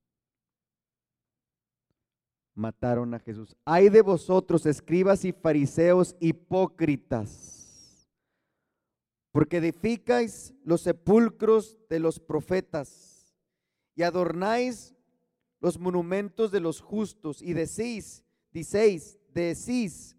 Mataron 2.55 3.15
a 3.15 3.19
Jesús. 3.19 3.57
Hay 3.65 3.89
de 3.89 4.01
vosotros, 4.03 4.65
escribas 4.67 5.25
y 5.25 5.33
fariseos 5.33 6.15
hipócritas, 6.21 8.09
porque 9.33 9.57
edificáis 9.57 10.55
los 10.65 10.83
sepulcros 10.83 11.77
de 11.89 11.99
los 11.99 12.21
profetas 12.21 13.35
y 13.97 14.03
adornáis 14.03 14.95
los 15.61 15.79
monumentos 15.79 16.53
de 16.53 16.61
los 16.61 16.81
justos 16.81 17.43
y 17.43 17.55
decís, 17.55 18.23
decís, 18.53 19.19
decís, 19.33 20.17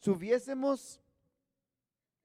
si 0.00 0.10
hubiésemos 0.10 1.00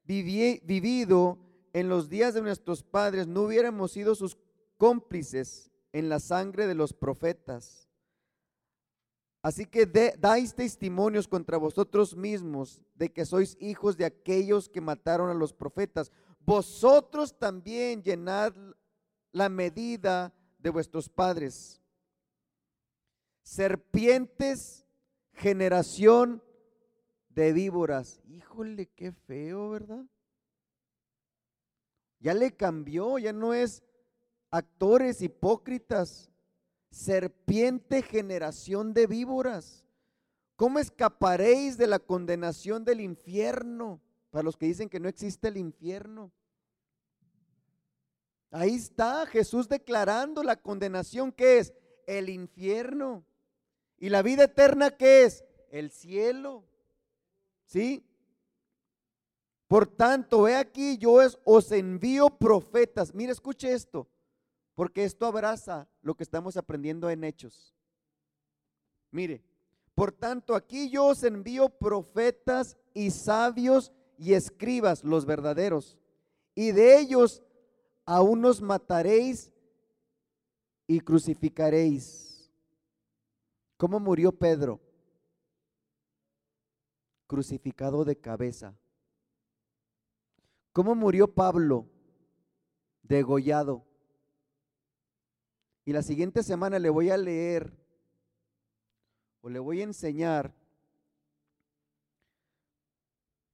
vivido 0.03 1.39
en 1.71 1.89
los 1.89 2.09
días 2.09 2.33
de 2.33 2.41
nuestros 2.41 2.83
padres, 2.83 3.25
no 3.25 3.41
hubiéramos 3.41 3.91
sido 3.91 4.15
sus 4.15 4.37
cómplices 4.77 5.71
en 5.91 6.09
la 6.09 6.19
sangre 6.19 6.67
de 6.67 6.75
los 6.75 6.93
profetas. 6.93 7.82
Así 9.43 9.65
que 9.65 9.85
dais 9.85 10.55
testimonios 10.55 11.27
contra 11.27 11.57
vosotros 11.57 12.15
mismos 12.15 12.81
de 12.95 13.11
que 13.11 13.25
sois 13.25 13.57
hijos 13.59 13.97
de 13.97 14.05
aquellos 14.05 14.69
que 14.69 14.79
mataron 14.79 15.29
a 15.29 15.33
los 15.33 15.51
profetas. 15.51 16.13
Vosotros 16.39 17.37
también 17.37 18.01
llenad 18.01 18.53
la 19.33 19.49
medida 19.49 20.33
de 20.59 20.69
vuestros 20.69 21.09
padres. 21.09 21.81
Serpientes 23.41 24.85
generación 25.33 26.41
de 27.27 27.51
víboras. 27.51 28.21
Híjole, 28.29 28.87
qué 28.95 29.11
feo, 29.11 29.71
¿verdad? 29.71 30.05
Ya 32.19 32.33
le 32.33 32.55
cambió, 32.55 33.17
ya 33.17 33.33
no 33.33 33.53
es 33.53 33.83
actores 34.49 35.21
hipócritas, 35.21 36.31
serpiente 36.93 38.03
generación 38.03 38.93
de 38.93 39.07
víboras. 39.07 39.83
¿Cómo 40.55 40.77
escaparéis 40.77 41.75
de 41.75 41.87
la 41.87 41.97
condenación 41.97 42.85
del 42.85 43.01
infierno? 43.01 43.99
Para 44.29 44.43
los 44.43 44.55
que 44.55 44.67
dicen 44.67 44.89
que 44.89 44.99
no 44.99 45.09
existe 45.09 45.47
el 45.47 45.57
infierno. 45.57 46.31
Ahí 48.51 48.75
está 48.75 49.25
Jesús 49.25 49.67
declarando 49.67 50.43
la 50.43 50.55
condenación 50.55 51.31
que 51.31 51.57
es 51.57 51.73
el 52.05 52.29
infierno. 52.29 53.25
¿Y 53.97 54.09
la 54.09 54.21
vida 54.21 54.43
eterna 54.43 54.91
qué 54.91 55.23
es? 55.23 55.43
El 55.71 55.89
cielo. 55.89 56.63
¿Sí? 57.65 58.05
Por 59.67 59.87
tanto, 59.87 60.47
he 60.47 60.55
aquí, 60.55 60.99
yo 60.99 61.17
os 61.43 61.71
envío 61.71 62.29
profetas. 62.29 63.15
Mire, 63.15 63.31
escuche 63.31 63.73
esto, 63.73 64.07
porque 64.75 65.03
esto 65.03 65.25
abraza 65.25 65.87
lo 66.01 66.15
que 66.15 66.23
estamos 66.23 66.57
aprendiendo 66.57 67.09
en 67.09 67.23
Hechos. 67.23 67.75
Mire, 69.11 69.43
por 69.95 70.11
tanto, 70.11 70.55
aquí 70.55 70.89
yo 70.89 71.05
os 71.05 71.23
envío 71.23 71.69
profetas 71.69 72.77
y 72.93 73.11
sabios 73.11 73.91
y 74.17 74.33
escribas, 74.33 75.03
los 75.03 75.25
verdaderos, 75.25 75.97
y 76.55 76.71
de 76.71 76.99
ellos 76.99 77.43
a 78.05 78.21
unos 78.21 78.61
mataréis 78.61 79.53
y 80.87 80.99
crucificaréis 80.99 82.33
¿Cómo 83.83 83.99
murió 83.99 84.31
Pedro? 84.31 84.79
Crucificado 87.27 88.05
de 88.05 88.15
cabeza. 88.15 88.77
¿Cómo 90.71 90.95
murió 90.95 91.27
Pablo? 91.27 91.89
Degollado. 93.01 93.85
Y 95.85 95.91
la 95.91 96.01
siguiente 96.01 96.43
semana 96.43 96.79
le 96.79 96.89
voy 96.89 97.09
a 97.09 97.17
leer 97.17 97.73
o 99.41 99.49
le 99.49 99.59
voy 99.59 99.81
a 99.81 99.83
enseñar 99.83 100.53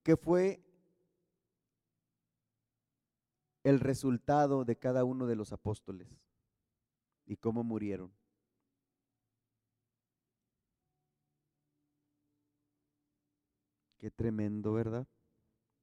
qué 0.03 0.15
fue 0.15 0.61
el 3.63 3.79
resultado 3.79 4.63
de 4.63 4.77
cada 4.77 5.03
uno 5.03 5.25
de 5.25 5.35
los 5.35 5.51
apóstoles 5.51 6.07
y 7.25 7.35
cómo 7.37 7.63
murieron. 7.63 8.11
Qué 13.97 14.09
tremendo, 14.09 14.73
¿verdad? 14.73 15.07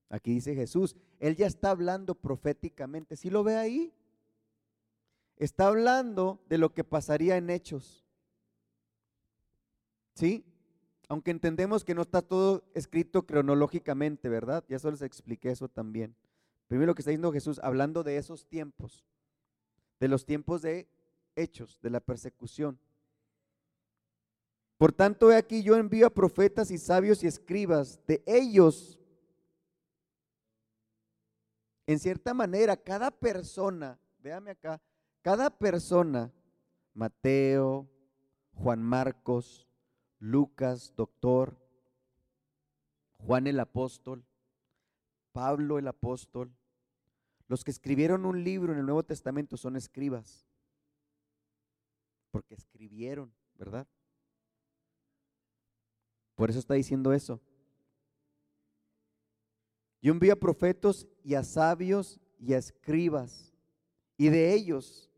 Aquí 0.08 0.32
dice 0.32 0.54
Jesús, 0.54 0.96
Él 1.18 1.36
ya 1.36 1.46
está 1.46 1.70
hablando 1.70 2.14
proféticamente. 2.14 3.16
¿Sí 3.16 3.28
lo 3.28 3.44
ve 3.44 3.56
ahí? 3.56 3.92
Está 5.36 5.66
hablando 5.66 6.40
de 6.48 6.58
lo 6.58 6.72
que 6.72 6.84
pasaría 6.84 7.36
en 7.36 7.50
hechos. 7.50 8.06
¿Sí? 10.14 10.44
Aunque 11.08 11.30
entendemos 11.30 11.84
que 11.84 11.94
no 11.94 12.02
está 12.02 12.22
todo 12.22 12.64
escrito 12.74 13.26
cronológicamente, 13.26 14.28
¿verdad? 14.28 14.64
Ya 14.68 14.78
solo 14.78 14.92
les 14.92 15.02
expliqué 15.02 15.50
eso 15.50 15.68
también. 15.68 16.16
Primero 16.68 16.88
lo 16.88 16.94
que 16.94 17.02
está 17.02 17.10
diciendo 17.10 17.32
Jesús, 17.32 17.60
hablando 17.62 18.02
de 18.02 18.16
esos 18.16 18.46
tiempos, 18.46 19.04
de 20.00 20.08
los 20.08 20.24
tiempos 20.24 20.62
de 20.62 20.88
hechos, 21.36 21.78
de 21.82 21.90
la 21.90 22.00
persecución. 22.00 22.78
Por 24.78 24.92
tanto, 24.92 25.30
he 25.30 25.36
aquí 25.36 25.62
yo 25.62 25.76
envío 25.76 26.06
a 26.06 26.10
profetas 26.10 26.70
y 26.70 26.78
sabios 26.78 27.22
y 27.22 27.26
escribas. 27.26 28.00
De 28.06 28.22
ellos, 28.26 28.98
en 31.86 31.98
cierta 31.98 32.34
manera, 32.34 32.76
cada 32.76 33.10
persona, 33.10 33.98
véame 34.18 34.50
acá, 34.50 34.80
cada 35.26 35.50
persona, 35.50 36.32
Mateo, 36.94 37.90
Juan 38.52 38.80
Marcos, 38.80 39.66
Lucas, 40.20 40.94
doctor, 40.96 41.58
Juan 43.18 43.48
el 43.48 43.58
apóstol, 43.58 44.24
Pablo 45.32 45.80
el 45.80 45.88
apóstol, 45.88 46.54
los 47.48 47.64
que 47.64 47.72
escribieron 47.72 48.24
un 48.24 48.44
libro 48.44 48.72
en 48.72 48.78
el 48.78 48.86
Nuevo 48.86 49.02
Testamento 49.02 49.56
son 49.56 49.74
escribas, 49.74 50.46
porque 52.30 52.54
escribieron, 52.54 53.34
¿verdad? 53.56 53.88
Por 56.36 56.50
eso 56.50 56.60
está 56.60 56.74
diciendo 56.74 57.12
eso. 57.12 57.40
Yo 60.00 60.12
envío 60.12 60.34
a 60.34 60.36
profetos 60.36 61.08
y 61.24 61.34
a 61.34 61.42
sabios 61.42 62.20
y 62.38 62.52
a 62.52 62.58
escribas, 62.58 63.52
y 64.16 64.28
de 64.28 64.54
ellos 64.54 65.10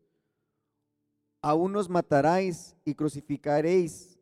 a 1.41 1.53
unos 1.53 1.89
mataréis 1.89 2.75
y 2.85 2.95
crucificaréis, 2.95 4.19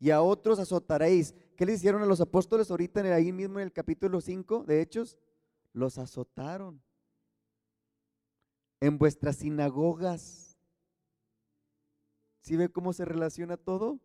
y 0.00 0.10
a 0.10 0.22
otros 0.22 0.58
azotaréis. 0.58 1.34
¿Qué 1.56 1.66
le 1.66 1.72
hicieron 1.72 2.02
a 2.02 2.06
los 2.06 2.20
apóstoles 2.20 2.70
ahorita 2.70 3.00
en 3.00 3.12
ahí 3.12 3.32
mismo 3.32 3.58
en 3.58 3.64
el 3.64 3.72
capítulo 3.72 4.20
5 4.20 4.64
de 4.64 4.80
Hechos? 4.80 5.18
Los 5.72 5.98
azotaron 5.98 6.80
en 8.80 8.96
vuestras 8.98 9.36
sinagogas. 9.36 10.56
¿Sí 12.42 12.56
ve 12.56 12.68
cómo 12.68 12.92
se 12.92 13.04
relaciona 13.04 13.56
todo? 13.56 14.00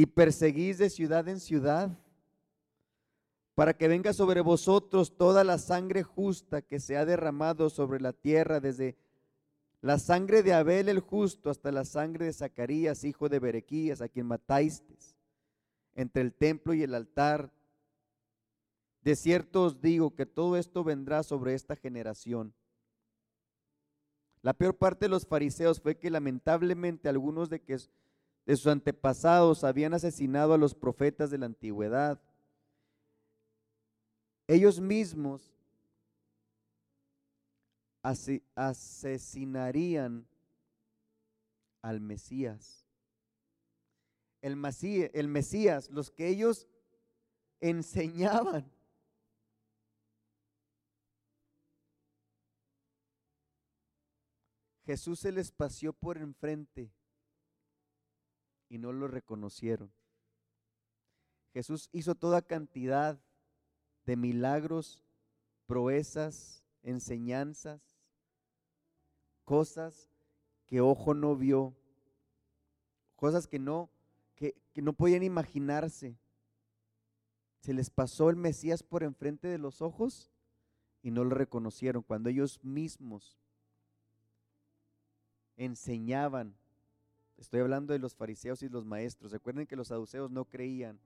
y 0.00 0.06
perseguís 0.06 0.78
de 0.78 0.88
ciudad 0.88 1.28
en 1.28 1.40
ciudad, 1.40 1.90
para 3.54 3.76
que 3.76 3.86
venga 3.86 4.14
sobre 4.14 4.40
vosotros 4.40 5.14
toda 5.16 5.44
la 5.44 5.58
sangre 5.58 6.02
justa 6.02 6.62
que 6.62 6.80
se 6.80 6.96
ha 6.96 7.04
derramado 7.04 7.68
sobre 7.68 8.00
la 8.00 8.14
tierra, 8.14 8.60
desde 8.60 8.96
la 9.82 9.98
sangre 9.98 10.42
de 10.42 10.52
Abel 10.52 10.88
el 10.88 11.00
justo 11.00 11.48
hasta 11.50 11.72
la 11.72 11.84
sangre 11.84 12.26
de 12.26 12.32
Zacarías, 12.32 13.04
hijo 13.04 13.28
de 13.28 13.38
Berequías, 13.38 14.00
a 14.02 14.08
quien 14.08 14.26
matasteis 14.26 15.16
entre 15.94 16.22
el 16.22 16.34
templo 16.34 16.74
y 16.74 16.82
el 16.82 16.94
altar. 16.94 17.50
De 19.02 19.16
cierto 19.16 19.64
os 19.64 19.80
digo 19.80 20.14
que 20.14 20.26
todo 20.26 20.56
esto 20.56 20.84
vendrá 20.84 21.22
sobre 21.22 21.54
esta 21.54 21.76
generación. 21.76 22.54
La 24.42 24.52
peor 24.52 24.76
parte 24.76 25.06
de 25.06 25.10
los 25.10 25.26
fariseos 25.26 25.80
fue 25.80 25.98
que 25.98 26.10
lamentablemente 26.10 27.08
algunos 27.08 27.48
de, 27.48 27.60
que, 27.60 27.78
de 28.46 28.56
sus 28.56 28.66
antepasados 28.66 29.64
habían 29.64 29.94
asesinado 29.94 30.52
a 30.52 30.58
los 30.58 30.74
profetas 30.74 31.30
de 31.30 31.38
la 31.38 31.46
antigüedad. 31.46 32.20
Ellos 34.46 34.80
mismos 34.80 35.54
asesinarían 38.02 40.26
al 41.82 42.00
Mesías. 42.00 42.86
El, 44.42 44.58
el 45.14 45.28
Mesías, 45.28 45.90
los 45.90 46.10
que 46.10 46.28
ellos 46.28 46.66
enseñaban. 47.60 48.70
Jesús 54.84 55.20
se 55.20 55.30
les 55.30 55.52
paseó 55.52 55.92
por 55.92 56.18
enfrente 56.18 56.92
y 58.68 58.78
no 58.78 58.92
lo 58.92 59.06
reconocieron. 59.06 59.92
Jesús 61.52 61.88
hizo 61.92 62.14
toda 62.14 62.42
cantidad 62.42 63.20
de 64.04 64.16
milagros, 64.16 65.04
proezas, 65.66 66.64
enseñanzas, 66.82 67.89
cosas 69.44 70.10
que 70.66 70.80
ojo 70.80 71.14
no 71.14 71.36
vio, 71.36 71.74
cosas 73.16 73.46
que 73.46 73.58
no, 73.58 73.90
que, 74.36 74.54
que 74.72 74.82
no 74.82 74.92
podían 74.92 75.22
imaginarse. 75.22 76.16
Se 77.60 77.74
les 77.74 77.90
pasó 77.90 78.30
el 78.30 78.36
Mesías 78.36 78.82
por 78.82 79.02
enfrente 79.02 79.48
de 79.48 79.58
los 79.58 79.82
ojos 79.82 80.30
y 81.02 81.10
no 81.10 81.24
lo 81.24 81.34
reconocieron 81.34 82.02
cuando 82.02 82.28
ellos 82.30 82.60
mismos 82.62 83.38
enseñaban. 85.56 86.54
Estoy 87.36 87.60
hablando 87.60 87.92
de 87.92 87.98
los 87.98 88.14
fariseos 88.14 88.62
y 88.62 88.68
los 88.68 88.84
maestros. 88.84 89.32
Recuerden 89.32 89.66
que 89.66 89.76
los 89.76 89.88
saduceos 89.88 90.30
no 90.30 90.44
creían 90.44 90.98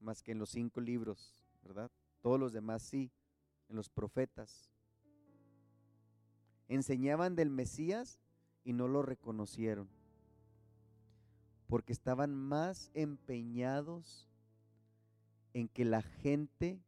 más 0.00 0.22
que 0.22 0.32
en 0.32 0.38
los 0.38 0.50
cinco 0.50 0.80
libros, 0.80 1.34
¿verdad? 1.62 1.90
Todos 2.20 2.38
los 2.38 2.52
demás 2.52 2.82
sí, 2.82 3.10
en 3.68 3.76
los 3.76 3.88
profetas. 3.88 4.70
Enseñaban 6.70 7.34
del 7.34 7.50
Mesías 7.50 8.20
y 8.62 8.72
no 8.74 8.86
lo 8.86 9.02
reconocieron, 9.02 9.88
porque 11.66 11.92
estaban 11.92 12.32
más 12.32 12.92
empeñados 12.94 14.28
en 15.52 15.66
que 15.66 15.84
la 15.84 16.00
gente 16.02 16.80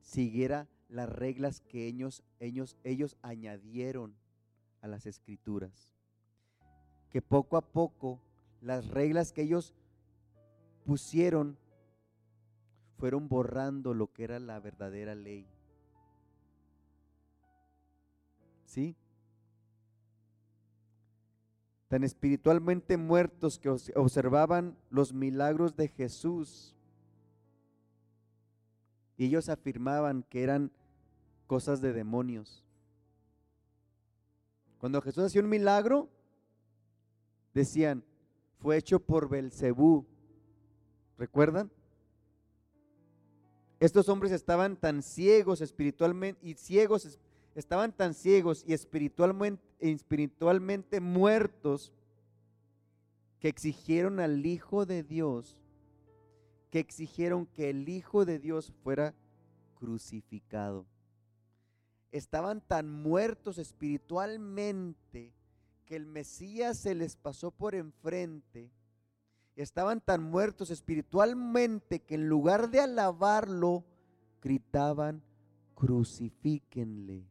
siguiera 0.00 0.66
las 0.88 1.10
reglas 1.10 1.60
que 1.60 1.86
ellos, 1.86 2.24
ellos, 2.40 2.78
ellos 2.84 3.18
añadieron 3.20 4.16
a 4.80 4.88
las 4.88 5.04
escrituras. 5.04 5.92
Que 7.10 7.20
poco 7.20 7.58
a 7.58 7.60
poco 7.60 8.18
las 8.62 8.88
reglas 8.88 9.32
que 9.32 9.42
ellos 9.42 9.74
pusieron 10.86 11.58
fueron 12.96 13.28
borrando 13.28 13.92
lo 13.92 14.10
que 14.10 14.24
era 14.24 14.38
la 14.38 14.58
verdadera 14.58 15.14
ley. 15.14 15.46
Tan 21.88 22.04
espiritualmente 22.04 22.96
muertos 22.96 23.58
que 23.58 23.68
observaban 23.68 24.76
los 24.90 25.12
milagros 25.12 25.76
de 25.76 25.88
Jesús. 25.88 26.74
Y 29.16 29.26
ellos 29.26 29.48
afirmaban 29.48 30.22
que 30.22 30.42
eran 30.42 30.70
cosas 31.46 31.82
de 31.82 31.92
demonios. 31.92 32.64
Cuando 34.78 35.02
Jesús 35.02 35.24
hacía 35.24 35.42
un 35.42 35.50
milagro, 35.50 36.08
decían, 37.52 38.02
fue 38.58 38.78
hecho 38.78 38.98
por 39.00 39.28
Belcebú. 39.28 40.06
¿Recuerdan? 41.18 41.70
Estos 43.80 44.08
hombres 44.08 44.32
estaban 44.32 44.76
tan 44.76 45.02
ciegos 45.02 45.60
espiritualmente 45.60 46.40
y 46.42 46.54
ciegos 46.54 47.18
estaban 47.54 47.92
tan 47.92 48.14
ciegos 48.14 48.64
y 48.66 48.72
espiritualmente, 48.72 49.62
espiritualmente 49.78 51.00
muertos 51.00 51.92
que 53.40 53.48
exigieron 53.48 54.20
al 54.20 54.44
Hijo 54.46 54.86
de 54.86 55.02
Dios, 55.02 55.56
que 56.70 56.78
exigieron 56.78 57.46
que 57.46 57.70
el 57.70 57.88
Hijo 57.88 58.24
de 58.24 58.38
Dios 58.38 58.72
fuera 58.82 59.14
crucificado 59.74 60.86
estaban 62.12 62.60
tan 62.60 62.90
muertos 62.90 63.58
espiritualmente 63.58 65.32
que 65.86 65.96
el 65.96 66.06
Mesías 66.06 66.78
se 66.78 66.94
les 66.94 67.16
pasó 67.16 67.50
por 67.50 67.74
enfrente. 67.74 68.70
Estaban 69.56 70.00
tan 70.00 70.22
muertos 70.22 70.70
espiritualmente 70.70 72.00
que 72.00 72.14
en 72.14 72.28
lugar 72.28 72.70
de 72.70 72.80
alabarlo, 72.80 73.84
gritaban, 74.40 75.22
crucifíquenle. 75.74 77.26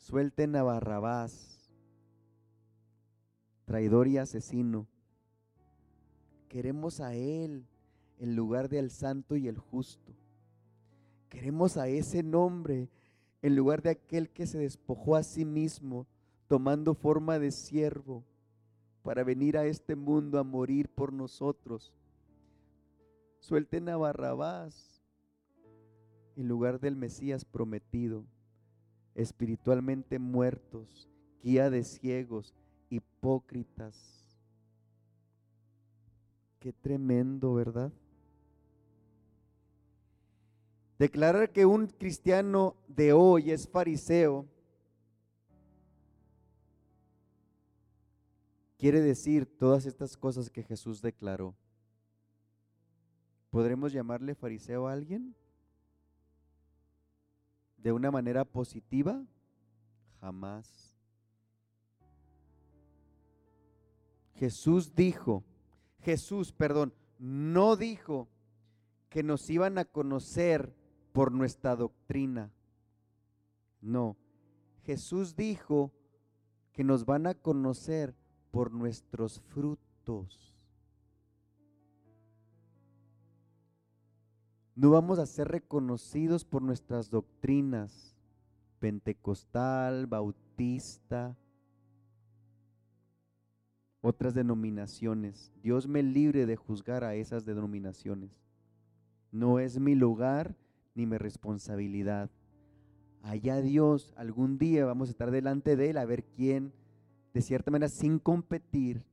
Suelten 0.00 0.56
a 0.56 0.62
Barrabás, 0.62 1.70
traidor 3.66 4.08
y 4.08 4.16
asesino. 4.16 4.88
Queremos 6.48 7.00
a 7.00 7.14
Él 7.14 7.66
en 8.18 8.34
lugar 8.34 8.70
de 8.70 8.78
al 8.78 8.90
santo 8.90 9.36
y 9.36 9.46
el 9.46 9.58
justo. 9.58 10.12
Queremos 11.28 11.76
a 11.76 11.86
ese 11.86 12.22
nombre 12.22 12.88
en 13.42 13.54
lugar 13.54 13.82
de 13.82 13.90
aquel 13.90 14.30
que 14.30 14.46
se 14.46 14.58
despojó 14.58 15.16
a 15.16 15.22
sí 15.22 15.44
mismo, 15.44 16.06
tomando 16.48 16.94
forma 16.94 17.38
de 17.38 17.52
siervo, 17.52 18.24
para 19.02 19.22
venir 19.22 19.58
a 19.58 19.66
este 19.66 19.96
mundo 19.96 20.38
a 20.38 20.44
morir 20.44 20.88
por 20.88 21.12
nosotros. 21.12 21.94
Suelten 23.38 23.88
a 23.90 23.98
Barrabás 23.98 25.02
en 26.36 26.48
lugar 26.48 26.80
del 26.80 26.96
Mesías 26.96 27.44
prometido, 27.44 28.24
espiritualmente 29.14 30.18
muertos, 30.18 31.08
guía 31.42 31.70
de 31.70 31.84
ciegos, 31.84 32.54
hipócritas. 32.88 34.26
Qué 36.58 36.72
tremendo, 36.72 37.54
¿verdad? 37.54 37.92
Declarar 40.98 41.50
que 41.50 41.64
un 41.64 41.86
cristiano 41.86 42.76
de 42.88 43.14
hoy 43.14 43.50
es 43.50 43.66
fariseo 43.66 44.46
quiere 48.80 49.02
decir 49.02 49.44
todas 49.46 49.84
estas 49.84 50.16
cosas 50.16 50.48
que 50.48 50.62
Jesús 50.62 51.02
declaró. 51.02 51.54
¿Podremos 53.50 53.92
llamarle 53.92 54.34
fariseo 54.34 54.88
a 54.88 54.92
alguien? 54.92 55.34
¿De 57.82 57.92
una 57.92 58.10
manera 58.10 58.44
positiva? 58.44 59.24
Jamás. 60.20 60.96
Jesús 64.34 64.94
dijo, 64.94 65.44
Jesús, 66.00 66.52
perdón, 66.52 66.94
no 67.18 67.76
dijo 67.76 68.28
que 69.10 69.22
nos 69.22 69.50
iban 69.50 69.76
a 69.76 69.84
conocer 69.84 70.74
por 71.12 71.32
nuestra 71.32 71.76
doctrina. 71.76 72.50
No, 73.80 74.16
Jesús 74.84 75.36
dijo 75.36 75.92
que 76.72 76.84
nos 76.84 77.04
van 77.04 77.26
a 77.26 77.34
conocer 77.34 78.14
por 78.50 78.72
nuestros 78.72 79.40
frutos. 79.40 80.49
No 84.74 84.90
vamos 84.90 85.18
a 85.18 85.26
ser 85.26 85.48
reconocidos 85.48 86.44
por 86.44 86.62
nuestras 86.62 87.10
doctrinas, 87.10 88.16
pentecostal, 88.78 90.06
bautista, 90.06 91.36
otras 94.00 94.34
denominaciones. 94.34 95.52
Dios 95.62 95.86
me 95.86 96.02
libre 96.02 96.46
de 96.46 96.56
juzgar 96.56 97.04
a 97.04 97.14
esas 97.14 97.44
denominaciones. 97.44 98.30
No 99.30 99.58
es 99.58 99.78
mi 99.78 99.94
lugar 99.94 100.56
ni 100.94 101.06
mi 101.06 101.18
responsabilidad. 101.18 102.30
Allá 103.22 103.60
Dios, 103.60 104.14
algún 104.16 104.56
día 104.56 104.86
vamos 104.86 105.08
a 105.08 105.12
estar 105.12 105.30
delante 105.30 105.76
de 105.76 105.90
Él 105.90 105.98
a 105.98 106.06
ver 106.06 106.24
quién 106.24 106.72
de 107.32 107.42
cierta 107.42 107.70
manera, 107.70 107.88
sin 107.88 108.18
competir, 108.18 109.04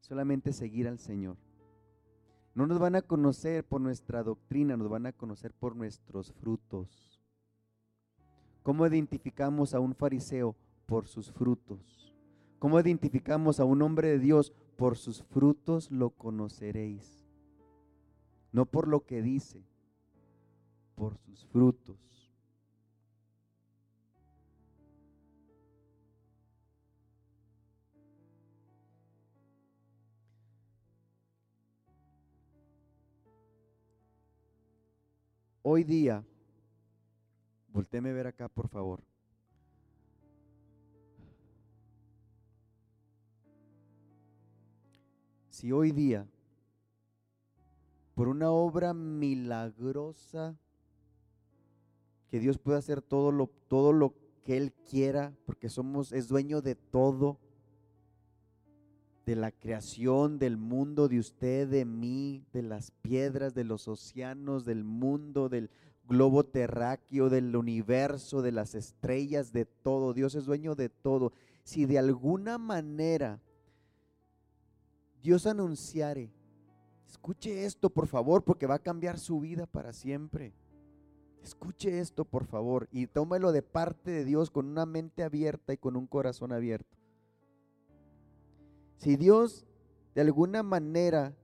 solamente 0.00 0.52
seguir 0.52 0.88
al 0.88 0.98
Señor. 0.98 1.36
No 2.56 2.66
nos 2.66 2.78
van 2.78 2.94
a 2.96 3.02
conocer 3.02 3.64
por 3.66 3.82
nuestra 3.82 4.22
doctrina, 4.22 4.78
nos 4.78 4.88
van 4.88 5.04
a 5.04 5.12
conocer 5.12 5.52
por 5.52 5.76
nuestros 5.76 6.32
frutos. 6.32 7.20
¿Cómo 8.62 8.86
identificamos 8.86 9.74
a 9.74 9.78
un 9.78 9.94
fariseo? 9.94 10.56
Por 10.86 11.06
sus 11.06 11.30
frutos. 11.30 12.14
¿Cómo 12.58 12.80
identificamos 12.80 13.60
a 13.60 13.66
un 13.66 13.82
hombre 13.82 14.08
de 14.08 14.18
Dios? 14.18 14.54
Por 14.78 14.96
sus 14.96 15.22
frutos 15.22 15.90
lo 15.90 16.08
conoceréis. 16.08 17.28
No 18.52 18.64
por 18.64 18.88
lo 18.88 19.04
que 19.04 19.20
dice, 19.20 19.62
por 20.94 21.18
sus 21.18 21.44
frutos. 21.44 21.98
Hoy 35.68 35.82
día, 35.82 36.24
voltéme 37.72 38.10
a 38.10 38.12
ver 38.12 38.28
acá, 38.28 38.48
por 38.48 38.68
favor. 38.68 39.02
Si 45.48 45.72
hoy 45.72 45.90
día, 45.90 46.24
por 48.14 48.28
una 48.28 48.52
obra 48.52 48.94
milagrosa, 48.94 50.56
que 52.28 52.38
Dios 52.38 52.58
puede 52.58 52.78
hacer 52.78 53.02
todo 53.02 53.32
lo, 53.32 53.48
todo 53.66 53.92
lo 53.92 54.14
que 54.44 54.56
Él 54.56 54.72
quiera, 54.88 55.34
porque 55.46 55.68
somos, 55.68 56.12
es 56.12 56.28
dueño 56.28 56.62
de 56.62 56.76
todo, 56.76 57.40
de 59.26 59.34
la 59.34 59.50
creación, 59.50 60.38
del 60.38 60.56
mundo, 60.56 61.08
de 61.08 61.18
usted, 61.18 61.68
de 61.68 61.84
mí, 61.84 62.44
de 62.52 62.62
las 62.62 62.92
piedras, 62.92 63.54
de 63.54 63.64
los 63.64 63.88
océanos, 63.88 64.64
del 64.64 64.84
mundo, 64.84 65.48
del 65.48 65.68
globo 66.08 66.44
terráqueo, 66.44 67.28
del 67.28 67.54
universo, 67.56 68.40
de 68.40 68.52
las 68.52 68.76
estrellas, 68.76 69.52
de 69.52 69.64
todo. 69.66 70.14
Dios 70.14 70.36
es 70.36 70.44
dueño 70.44 70.76
de 70.76 70.88
todo. 70.88 71.32
Si 71.64 71.86
de 71.86 71.98
alguna 71.98 72.56
manera 72.56 73.40
Dios 75.20 75.46
anunciare, 75.46 76.30
escuche 77.08 77.64
esto 77.64 77.90
por 77.90 78.06
favor, 78.06 78.44
porque 78.44 78.66
va 78.66 78.76
a 78.76 78.82
cambiar 78.82 79.18
su 79.18 79.40
vida 79.40 79.66
para 79.66 79.92
siempre. 79.92 80.54
Escuche 81.42 81.98
esto 81.98 82.24
por 82.24 82.44
favor 82.44 82.88
y 82.92 83.08
tómelo 83.08 83.50
de 83.50 83.62
parte 83.62 84.12
de 84.12 84.24
Dios 84.24 84.50
con 84.50 84.66
una 84.66 84.86
mente 84.86 85.24
abierta 85.24 85.72
y 85.72 85.78
con 85.78 85.96
un 85.96 86.06
corazón 86.06 86.52
abierto. 86.52 86.95
Si 88.96 89.16
Dios 89.16 89.66
de 90.14 90.22
alguna 90.22 90.62
manera 90.62 91.34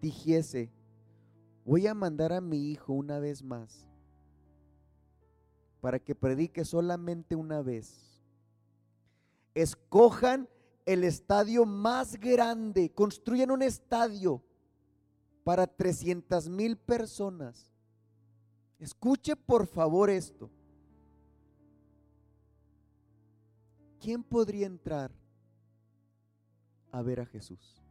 dijese, 0.00 0.70
voy 1.64 1.86
a 1.86 1.94
mandar 1.94 2.32
a 2.32 2.40
mi 2.40 2.70
hijo 2.70 2.92
una 2.92 3.18
vez 3.18 3.42
más 3.42 3.88
para 5.80 5.98
que 5.98 6.14
predique 6.14 6.64
solamente 6.64 7.34
una 7.34 7.60
vez, 7.60 8.22
escojan 9.54 10.48
el 10.86 11.04
estadio 11.04 11.66
más 11.66 12.18
grande, 12.18 12.90
construyan 12.92 13.50
un 13.50 13.62
estadio 13.62 14.42
para 15.44 15.66
300 15.66 16.48
mil 16.48 16.76
personas. 16.76 17.70
Escuche 18.78 19.36
por 19.36 19.66
favor 19.66 20.08
esto. 20.08 20.50
¿Quién 24.00 24.22
podría 24.22 24.66
entrar? 24.66 25.12
A 26.92 27.02
ver 27.02 27.20
a 27.20 27.26
Jesús? 27.26 27.82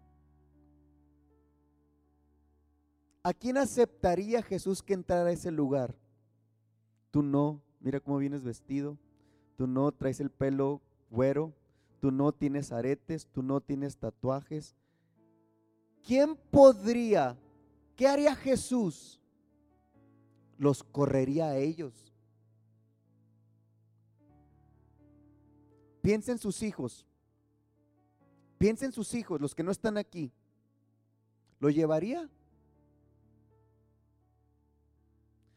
¿A 3.24 3.34
quién 3.34 3.58
aceptaría 3.58 4.42
Jesús 4.42 4.82
que 4.82 4.94
entrara 4.94 5.30
a 5.30 5.34
ese 5.34 5.52
lugar? 5.52 5.96
Tú 7.12 7.22
no, 7.22 7.62
mira 7.80 8.00
cómo 8.00 8.18
vienes 8.18 8.44
vestido, 8.44 8.98
tú 9.58 9.68
no 9.68 9.92
traes 9.92 10.20
el 10.20 10.32
pelo 10.32 10.82
güero, 11.10 11.54
tú 12.00 12.12
no 12.12 12.32
tienes 12.32 12.72
aretes, 12.72 13.28
tú 13.28 13.44
no 13.44 13.62
tienes 13.62 13.98
tatuajes. 13.98 14.76
¿Quién 16.04 16.36
podría, 16.36 17.38
qué 17.96 18.08
haría 18.08 18.36
Jesús? 18.36 19.20
Los 20.58 20.84
correría 20.84 21.50
a 21.50 21.58
ellos. 21.58 22.12
Piensa 26.02 26.32
en 26.32 26.40
sus 26.40 26.64
hijos. 26.64 27.06
Piensa 28.62 28.86
en 28.86 28.92
sus 28.92 29.16
hijos, 29.16 29.42
los 29.42 29.56
que 29.56 29.64
no 29.64 29.72
están 29.72 29.98
aquí. 29.98 30.32
¿Lo 31.60 31.72
llevaría? 31.72 32.30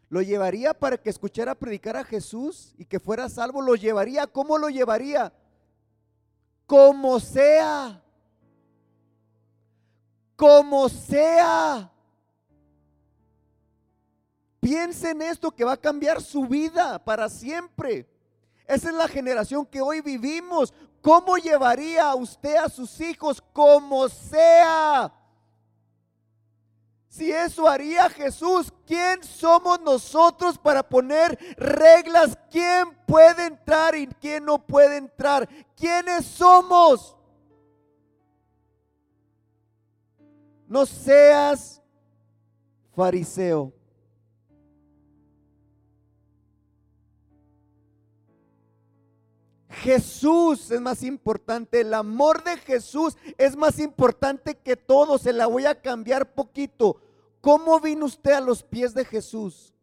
¿Lo 0.08 0.22
llevaría 0.22 0.72
para 0.72 0.96
que 0.96 1.10
escuchara 1.10 1.54
predicar 1.54 1.98
a 1.98 2.04
Jesús 2.04 2.74
y 2.78 2.86
que 2.86 2.98
fuera 2.98 3.28
salvo? 3.28 3.60
¿Lo 3.60 3.74
llevaría? 3.74 4.26
¿Cómo 4.26 4.56
lo 4.56 4.70
llevaría? 4.70 5.34
Como 6.64 7.20
sea. 7.20 8.02
Como 10.34 10.88
sea. 10.88 11.92
Piensa 14.60 15.10
en 15.10 15.20
esto 15.20 15.50
que 15.50 15.64
va 15.64 15.72
a 15.72 15.76
cambiar 15.76 16.22
su 16.22 16.46
vida 16.46 17.04
para 17.04 17.28
siempre. 17.28 18.08
Esa 18.66 18.88
es 18.88 18.94
la 18.94 19.08
generación 19.08 19.66
que 19.66 19.82
hoy 19.82 20.00
vivimos. 20.00 20.72
¿Cómo 21.04 21.36
llevaría 21.36 22.14
usted 22.14 22.56
a 22.56 22.70
sus 22.70 22.98
hijos 22.98 23.44
como 23.52 24.08
sea? 24.08 25.12
Si 27.08 27.30
eso 27.30 27.68
haría 27.68 28.08
Jesús, 28.08 28.72
¿quién 28.86 29.22
somos 29.22 29.78
nosotros 29.82 30.56
para 30.56 30.82
poner 30.82 31.38
reglas? 31.58 32.38
¿Quién 32.50 32.96
puede 33.06 33.44
entrar 33.44 33.94
y 33.94 34.06
quién 34.06 34.46
no 34.46 34.66
puede 34.66 34.96
entrar? 34.96 35.46
¿Quiénes 35.76 36.24
somos? 36.24 37.14
No 40.66 40.86
seas 40.86 41.82
fariseo. 42.96 43.74
Jesús 49.74 50.70
es 50.70 50.80
más 50.80 51.02
importante, 51.02 51.80
el 51.80 51.94
amor 51.94 52.42
de 52.44 52.56
Jesús 52.56 53.16
es 53.38 53.56
más 53.56 53.78
importante 53.78 54.56
que 54.56 54.76
todo. 54.76 55.18
Se 55.18 55.32
la 55.32 55.46
voy 55.46 55.66
a 55.66 55.80
cambiar 55.80 56.34
poquito. 56.34 57.00
¿Cómo 57.40 57.78
vino 57.80 58.06
usted 58.06 58.32
a 58.32 58.40
los 58.40 58.62
pies 58.62 58.94
de 58.94 59.04
Jesús? 59.04 59.74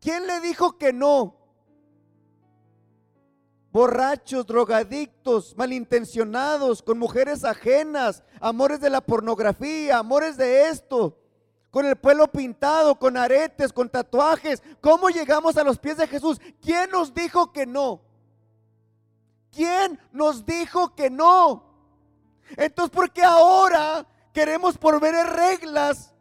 ¿Quién 0.00 0.26
le 0.26 0.40
dijo 0.40 0.78
que 0.78 0.92
no? 0.92 1.36
Borrachos, 3.70 4.46
drogadictos, 4.46 5.56
malintencionados, 5.56 6.82
con 6.82 6.98
mujeres 6.98 7.44
ajenas, 7.44 8.22
amores 8.40 8.80
de 8.80 8.90
la 8.90 9.00
pornografía, 9.00 9.98
amores 9.98 10.36
de 10.36 10.68
esto 10.68 11.21
con 11.72 11.86
el 11.86 11.96
pelo 11.96 12.30
pintado, 12.30 12.94
con 12.96 13.16
aretes, 13.16 13.72
con 13.72 13.88
tatuajes. 13.88 14.62
¿Cómo 14.82 15.08
llegamos 15.08 15.56
a 15.56 15.64
los 15.64 15.78
pies 15.78 15.96
de 15.96 16.06
Jesús? 16.06 16.38
¿Quién 16.60 16.90
nos 16.90 17.14
dijo 17.14 17.50
que 17.50 17.64
no? 17.64 18.02
¿Quién 19.50 19.98
nos 20.12 20.44
dijo 20.44 20.94
que 20.94 21.08
no? 21.08 21.64
Entonces, 22.58 22.94
¿por 22.94 23.10
qué 23.10 23.22
ahora 23.22 24.06
queremos 24.34 24.76
poner 24.76 25.14
reglas 25.28 26.12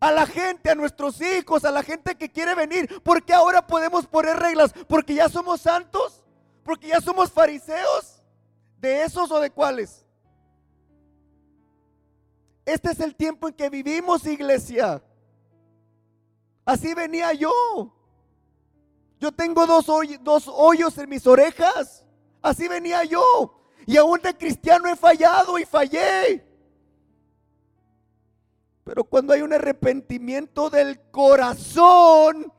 a 0.00 0.10
la 0.10 0.24
gente, 0.24 0.70
a 0.70 0.74
nuestros 0.74 1.20
hijos, 1.20 1.66
a 1.66 1.70
la 1.70 1.82
gente 1.82 2.16
que 2.16 2.32
quiere 2.32 2.54
venir? 2.54 3.02
¿Por 3.02 3.22
qué 3.22 3.34
ahora 3.34 3.66
podemos 3.66 4.06
poner 4.06 4.38
reglas? 4.38 4.72
¿Porque 4.88 5.14
ya 5.14 5.28
somos 5.28 5.60
santos? 5.60 6.24
¿Porque 6.64 6.88
ya 6.88 7.02
somos 7.02 7.30
fariseos? 7.30 8.22
¿De 8.78 9.02
esos 9.02 9.30
o 9.30 9.40
de 9.40 9.50
cuáles? 9.50 10.06
Este 12.70 12.92
es 12.92 13.00
el 13.00 13.16
tiempo 13.16 13.48
en 13.48 13.54
que 13.54 13.68
vivimos, 13.68 14.24
iglesia. 14.26 15.02
Así 16.64 16.94
venía 16.94 17.32
yo. 17.32 17.50
Yo 19.18 19.32
tengo 19.32 19.66
dos, 19.66 19.86
dos 20.20 20.46
hoyos 20.46 20.96
en 20.98 21.08
mis 21.08 21.26
orejas. 21.26 22.06
Así 22.40 22.68
venía 22.68 23.02
yo. 23.02 23.60
Y 23.86 23.96
aún 23.96 24.20
de 24.20 24.36
cristiano 24.36 24.88
he 24.88 24.94
fallado 24.94 25.58
y 25.58 25.64
fallé. 25.64 26.46
Pero 28.84 29.02
cuando 29.02 29.32
hay 29.32 29.42
un 29.42 29.52
arrepentimiento 29.52 30.70
del 30.70 31.00
corazón, 31.10 32.52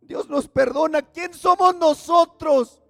Dios 0.00 0.28
nos 0.28 0.46
perdona. 0.46 1.02
¿Quién 1.02 1.34
somos 1.34 1.74
nosotros? 1.74 2.80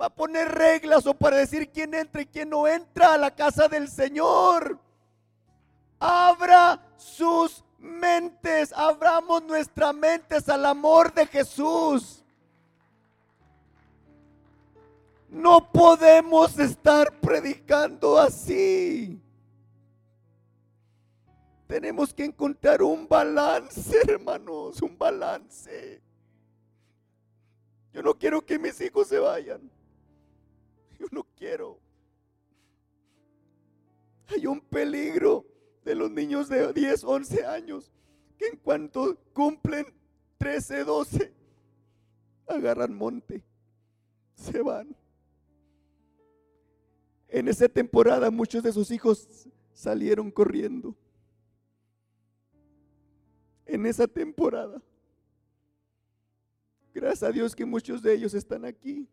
Va 0.00 0.06
a 0.06 0.14
poner 0.14 0.46
reglas 0.46 1.06
o 1.06 1.14
para 1.14 1.38
decir 1.38 1.72
quién 1.72 1.92
entra 1.92 2.22
y 2.22 2.26
quién 2.26 2.50
no 2.50 2.68
entra 2.68 3.14
a 3.14 3.18
la 3.18 3.34
casa 3.34 3.66
del 3.66 3.88
Señor. 3.88 4.85
Abra 5.98 6.82
sus 6.96 7.64
mentes, 7.78 8.72
abramos 8.72 9.42
nuestras 9.44 9.94
mentes 9.94 10.48
al 10.48 10.66
amor 10.66 11.12
de 11.12 11.26
Jesús. 11.26 12.24
No 15.28 15.70
podemos 15.70 16.58
estar 16.58 17.12
predicando 17.20 18.18
así. 18.18 19.20
Tenemos 21.66 22.14
que 22.14 22.24
encontrar 22.24 22.82
un 22.82 23.08
balance, 23.08 23.98
hermanos, 24.06 24.80
un 24.82 24.96
balance. 24.96 26.00
Yo 27.92 28.02
no 28.02 28.14
quiero 28.14 28.44
que 28.44 28.58
mis 28.58 28.80
hijos 28.80 29.08
se 29.08 29.18
vayan. 29.18 29.70
Yo 30.98 31.06
no 31.10 31.26
quiero. 31.36 31.78
Hay 34.28 34.46
un 34.46 34.60
peligro 34.60 35.44
de 35.86 35.94
los 35.94 36.10
niños 36.10 36.48
de 36.48 36.72
10, 36.72 37.04
11 37.04 37.46
años 37.46 37.92
que 38.36 38.48
en 38.48 38.56
cuanto 38.56 39.16
cumplen 39.32 39.86
13, 40.36 40.82
12, 40.82 41.32
agarran 42.48 42.92
monte, 42.92 43.44
se 44.34 44.60
van. 44.60 44.94
En 47.28 47.46
esa 47.46 47.68
temporada 47.68 48.32
muchos 48.32 48.64
de 48.64 48.72
sus 48.72 48.90
hijos 48.90 49.48
salieron 49.72 50.28
corriendo. 50.32 50.96
En 53.64 53.86
esa 53.86 54.08
temporada. 54.08 54.82
Gracias 56.92 57.22
a 57.22 57.32
Dios 57.32 57.54
que 57.54 57.64
muchos 57.64 58.02
de 58.02 58.12
ellos 58.12 58.34
están 58.34 58.64
aquí. 58.64 59.08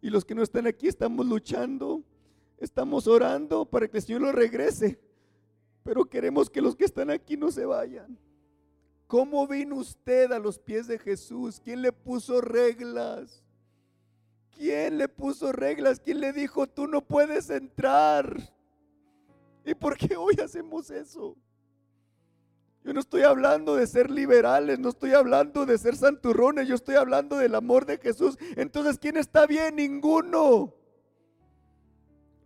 Y 0.00 0.08
los 0.08 0.24
que 0.24 0.34
no 0.34 0.42
están 0.42 0.66
aquí 0.66 0.88
estamos 0.88 1.26
luchando, 1.26 2.02
estamos 2.58 3.06
orando 3.06 3.64
para 3.64 3.88
que 3.88 3.98
el 3.98 4.02
Señor 4.02 4.22
los 4.22 4.34
regrese. 4.34 5.00
Pero 5.82 6.04
queremos 6.04 6.50
que 6.50 6.60
los 6.60 6.76
que 6.76 6.84
están 6.84 7.10
aquí 7.10 7.36
no 7.36 7.50
se 7.50 7.64
vayan. 7.64 8.18
¿Cómo 9.06 9.46
vino 9.46 9.76
usted 9.76 10.30
a 10.32 10.38
los 10.38 10.58
pies 10.58 10.86
de 10.86 10.98
Jesús? 10.98 11.60
¿Quién 11.64 11.80
le 11.80 11.92
puso 11.92 12.42
reglas? 12.42 13.42
¿Quién 14.54 14.98
le 14.98 15.08
puso 15.08 15.50
reglas? 15.50 15.98
¿Quién 15.98 16.20
le 16.20 16.32
dijo, 16.32 16.66
tú 16.66 16.86
no 16.86 17.00
puedes 17.00 17.48
entrar? 17.48 18.52
¿Y 19.64 19.74
por 19.74 19.96
qué 19.96 20.16
hoy 20.16 20.34
hacemos 20.44 20.90
eso? 20.90 21.36
Yo 22.84 22.92
no 22.92 23.00
estoy 23.00 23.22
hablando 23.22 23.76
de 23.76 23.86
ser 23.86 24.10
liberales, 24.10 24.78
no 24.78 24.88
estoy 24.88 25.12
hablando 25.12 25.66
de 25.66 25.78
ser 25.78 25.96
santurrones, 25.96 26.68
yo 26.68 26.74
estoy 26.74 26.94
hablando 26.94 27.36
del 27.36 27.54
amor 27.54 27.86
de 27.86 27.98
Jesús. 27.98 28.38
Entonces, 28.56 28.98
¿quién 28.98 29.16
está 29.16 29.46
bien? 29.46 29.76
Ninguno. 29.76 30.77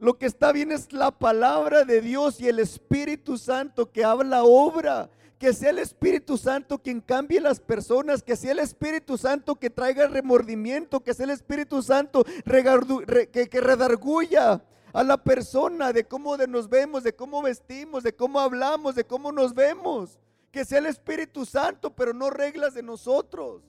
Lo 0.02 0.18
que 0.18 0.26
está 0.26 0.50
bien 0.50 0.72
es 0.72 0.92
la 0.92 1.12
palabra 1.12 1.84
de 1.84 2.00
Dios 2.00 2.40
y 2.40 2.48
el 2.48 2.58
Espíritu 2.58 3.38
Santo 3.38 3.92
que 3.92 4.04
habla 4.04 4.42
obra 4.42 5.08
que 5.38 5.52
sea 5.52 5.70
el 5.70 5.78
Espíritu 5.78 6.36
Santo 6.36 6.82
quien 6.82 7.00
cambie 7.00 7.40
las 7.40 7.60
personas, 7.60 8.20
que 8.20 8.34
sea 8.34 8.50
el 8.50 8.58
Espíritu 8.58 9.16
Santo 9.16 9.54
que 9.54 9.70
traiga 9.70 10.08
remordimiento, 10.08 11.04
que 11.04 11.14
sea 11.14 11.22
el 11.22 11.30
Espíritu 11.30 11.82
Santo 11.82 12.24
que, 12.24 13.48
que 13.48 13.60
redarguya 13.60 14.64
a 14.92 15.04
la 15.04 15.22
persona 15.22 15.92
de 15.92 16.02
cómo 16.02 16.36
nos 16.36 16.68
vemos, 16.68 17.04
de 17.04 17.14
cómo 17.14 17.40
vestimos, 17.40 18.02
de 18.02 18.12
cómo 18.12 18.40
hablamos, 18.40 18.96
de 18.96 19.04
cómo 19.04 19.30
nos 19.30 19.54
vemos. 19.54 20.18
Que 20.50 20.64
sea 20.64 20.80
el 20.80 20.86
Espíritu 20.86 21.46
Santo, 21.46 21.94
pero 21.94 22.12
no 22.12 22.28
reglas 22.28 22.74
de 22.74 22.82
nosotros. 22.82 23.62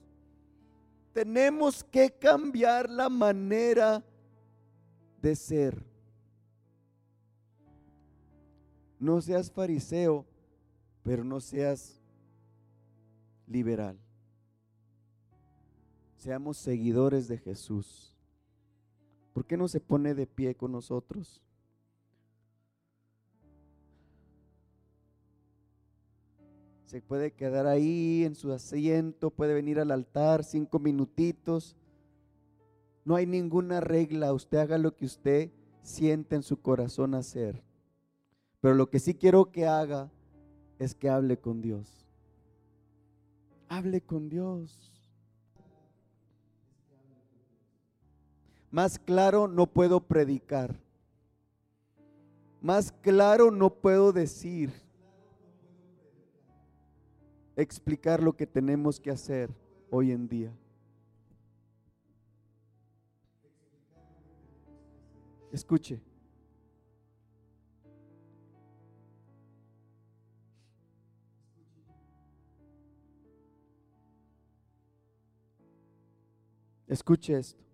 Tenemos 1.12 1.84
que 1.84 2.10
cambiar 2.10 2.90
la 2.90 3.08
manera 3.08 4.02
de 5.22 5.36
ser. 5.36 5.93
No 9.04 9.20
seas 9.20 9.50
fariseo 9.50 10.24
pero 11.02 11.22
no 11.24 11.38
seas 11.38 12.00
liberal. 13.46 13.98
Seamos 16.16 16.56
seguidores 16.56 17.28
de 17.28 17.36
Jesús. 17.36 18.16
¿Por 19.34 19.44
qué 19.44 19.58
no 19.58 19.68
se 19.68 19.80
pone 19.80 20.14
de 20.14 20.26
pie 20.26 20.54
con 20.54 20.72
nosotros? 20.72 21.42
Se 26.86 27.02
puede 27.02 27.34
quedar 27.34 27.66
ahí 27.66 28.24
en 28.24 28.34
su 28.34 28.52
asiento, 28.52 29.28
puede 29.28 29.52
venir 29.52 29.80
al 29.80 29.90
altar 29.90 30.44
cinco 30.44 30.78
minutitos. 30.78 31.76
No 33.04 33.16
hay 33.16 33.26
ninguna 33.26 33.80
regla, 33.80 34.32
usted 34.32 34.56
haga 34.56 34.78
lo 34.78 34.96
que 34.96 35.04
usted 35.04 35.50
siente 35.82 36.36
en 36.36 36.42
su 36.42 36.62
corazón 36.62 37.14
hacer. 37.14 37.73
Pero 38.64 38.76
lo 38.76 38.88
que 38.88 38.98
sí 38.98 39.12
quiero 39.12 39.52
que 39.52 39.66
haga 39.66 40.10
es 40.78 40.94
que 40.94 41.10
hable 41.10 41.36
con 41.36 41.60
Dios. 41.60 42.08
Hable 43.68 44.00
con 44.00 44.30
Dios. 44.30 44.90
Más 48.70 48.98
claro 48.98 49.48
no 49.48 49.66
puedo 49.66 50.00
predicar. 50.00 50.74
Más 52.62 52.90
claro 52.90 53.50
no 53.50 53.68
puedo 53.68 54.14
decir. 54.14 54.72
Explicar 57.56 58.22
lo 58.22 58.34
que 58.34 58.46
tenemos 58.46 58.98
que 58.98 59.10
hacer 59.10 59.54
hoy 59.90 60.10
en 60.10 60.26
día. 60.26 60.56
Escuche. 65.52 66.13
Escuche 76.94 77.36
esto. 77.36 77.64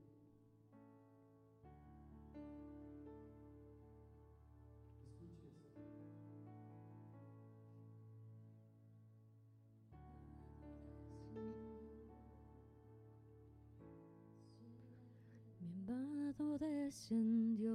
Descendió, 16.59 17.74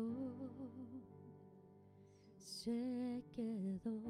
se 2.37 3.23
quedó 3.31 4.01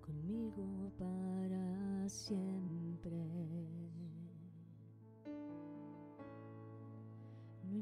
conmigo 0.00 0.90
para 0.98 2.08
siempre. 2.08 3.55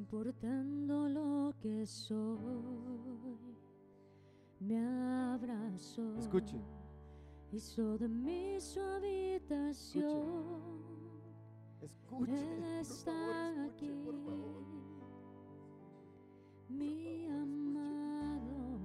Importando 0.05 1.09
lo 1.09 1.55
que 1.62 1.86
soy, 1.86 2.39
me 4.60 4.78
abrazó. 5.32 6.14
Escuche. 6.18 6.60
Hizo 7.51 7.97
de 7.97 8.09
mí 8.09 8.60
su 8.60 8.81
habitación. 8.81 10.60
Escuche. 11.81 12.32
Él 12.32 12.64
está 12.81 13.64
aquí. 13.64 13.94
Mi 16.68 17.26
amado, 17.26 18.78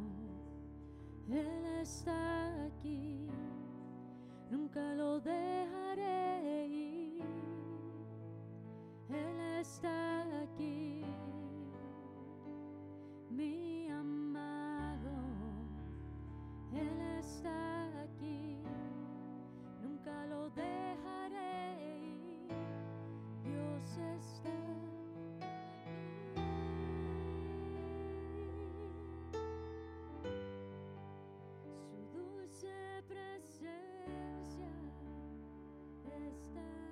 Él 1.27 1.65
está 1.81 2.63
aquí. 2.63 3.27
Nunca 4.49 4.93
lo 4.93 5.19
dejaré 5.19 6.67
ir. 6.67 7.08
Él 9.11 9.39
está 9.59 10.21
aquí, 10.43 11.03
mi 13.31 13.89
amado, 13.89 15.09
Él 16.71 17.01
está 17.17 17.87
aquí, 18.03 18.57
nunca 19.81 20.25
lo 20.27 20.49
dejaré, 20.51 22.05
Dios 23.43 23.97
está 24.19 24.49
aquí. 24.49 25.49
Su 31.89 31.97
dulce 32.15 33.03
presencia 33.07 34.69
está 36.05 36.88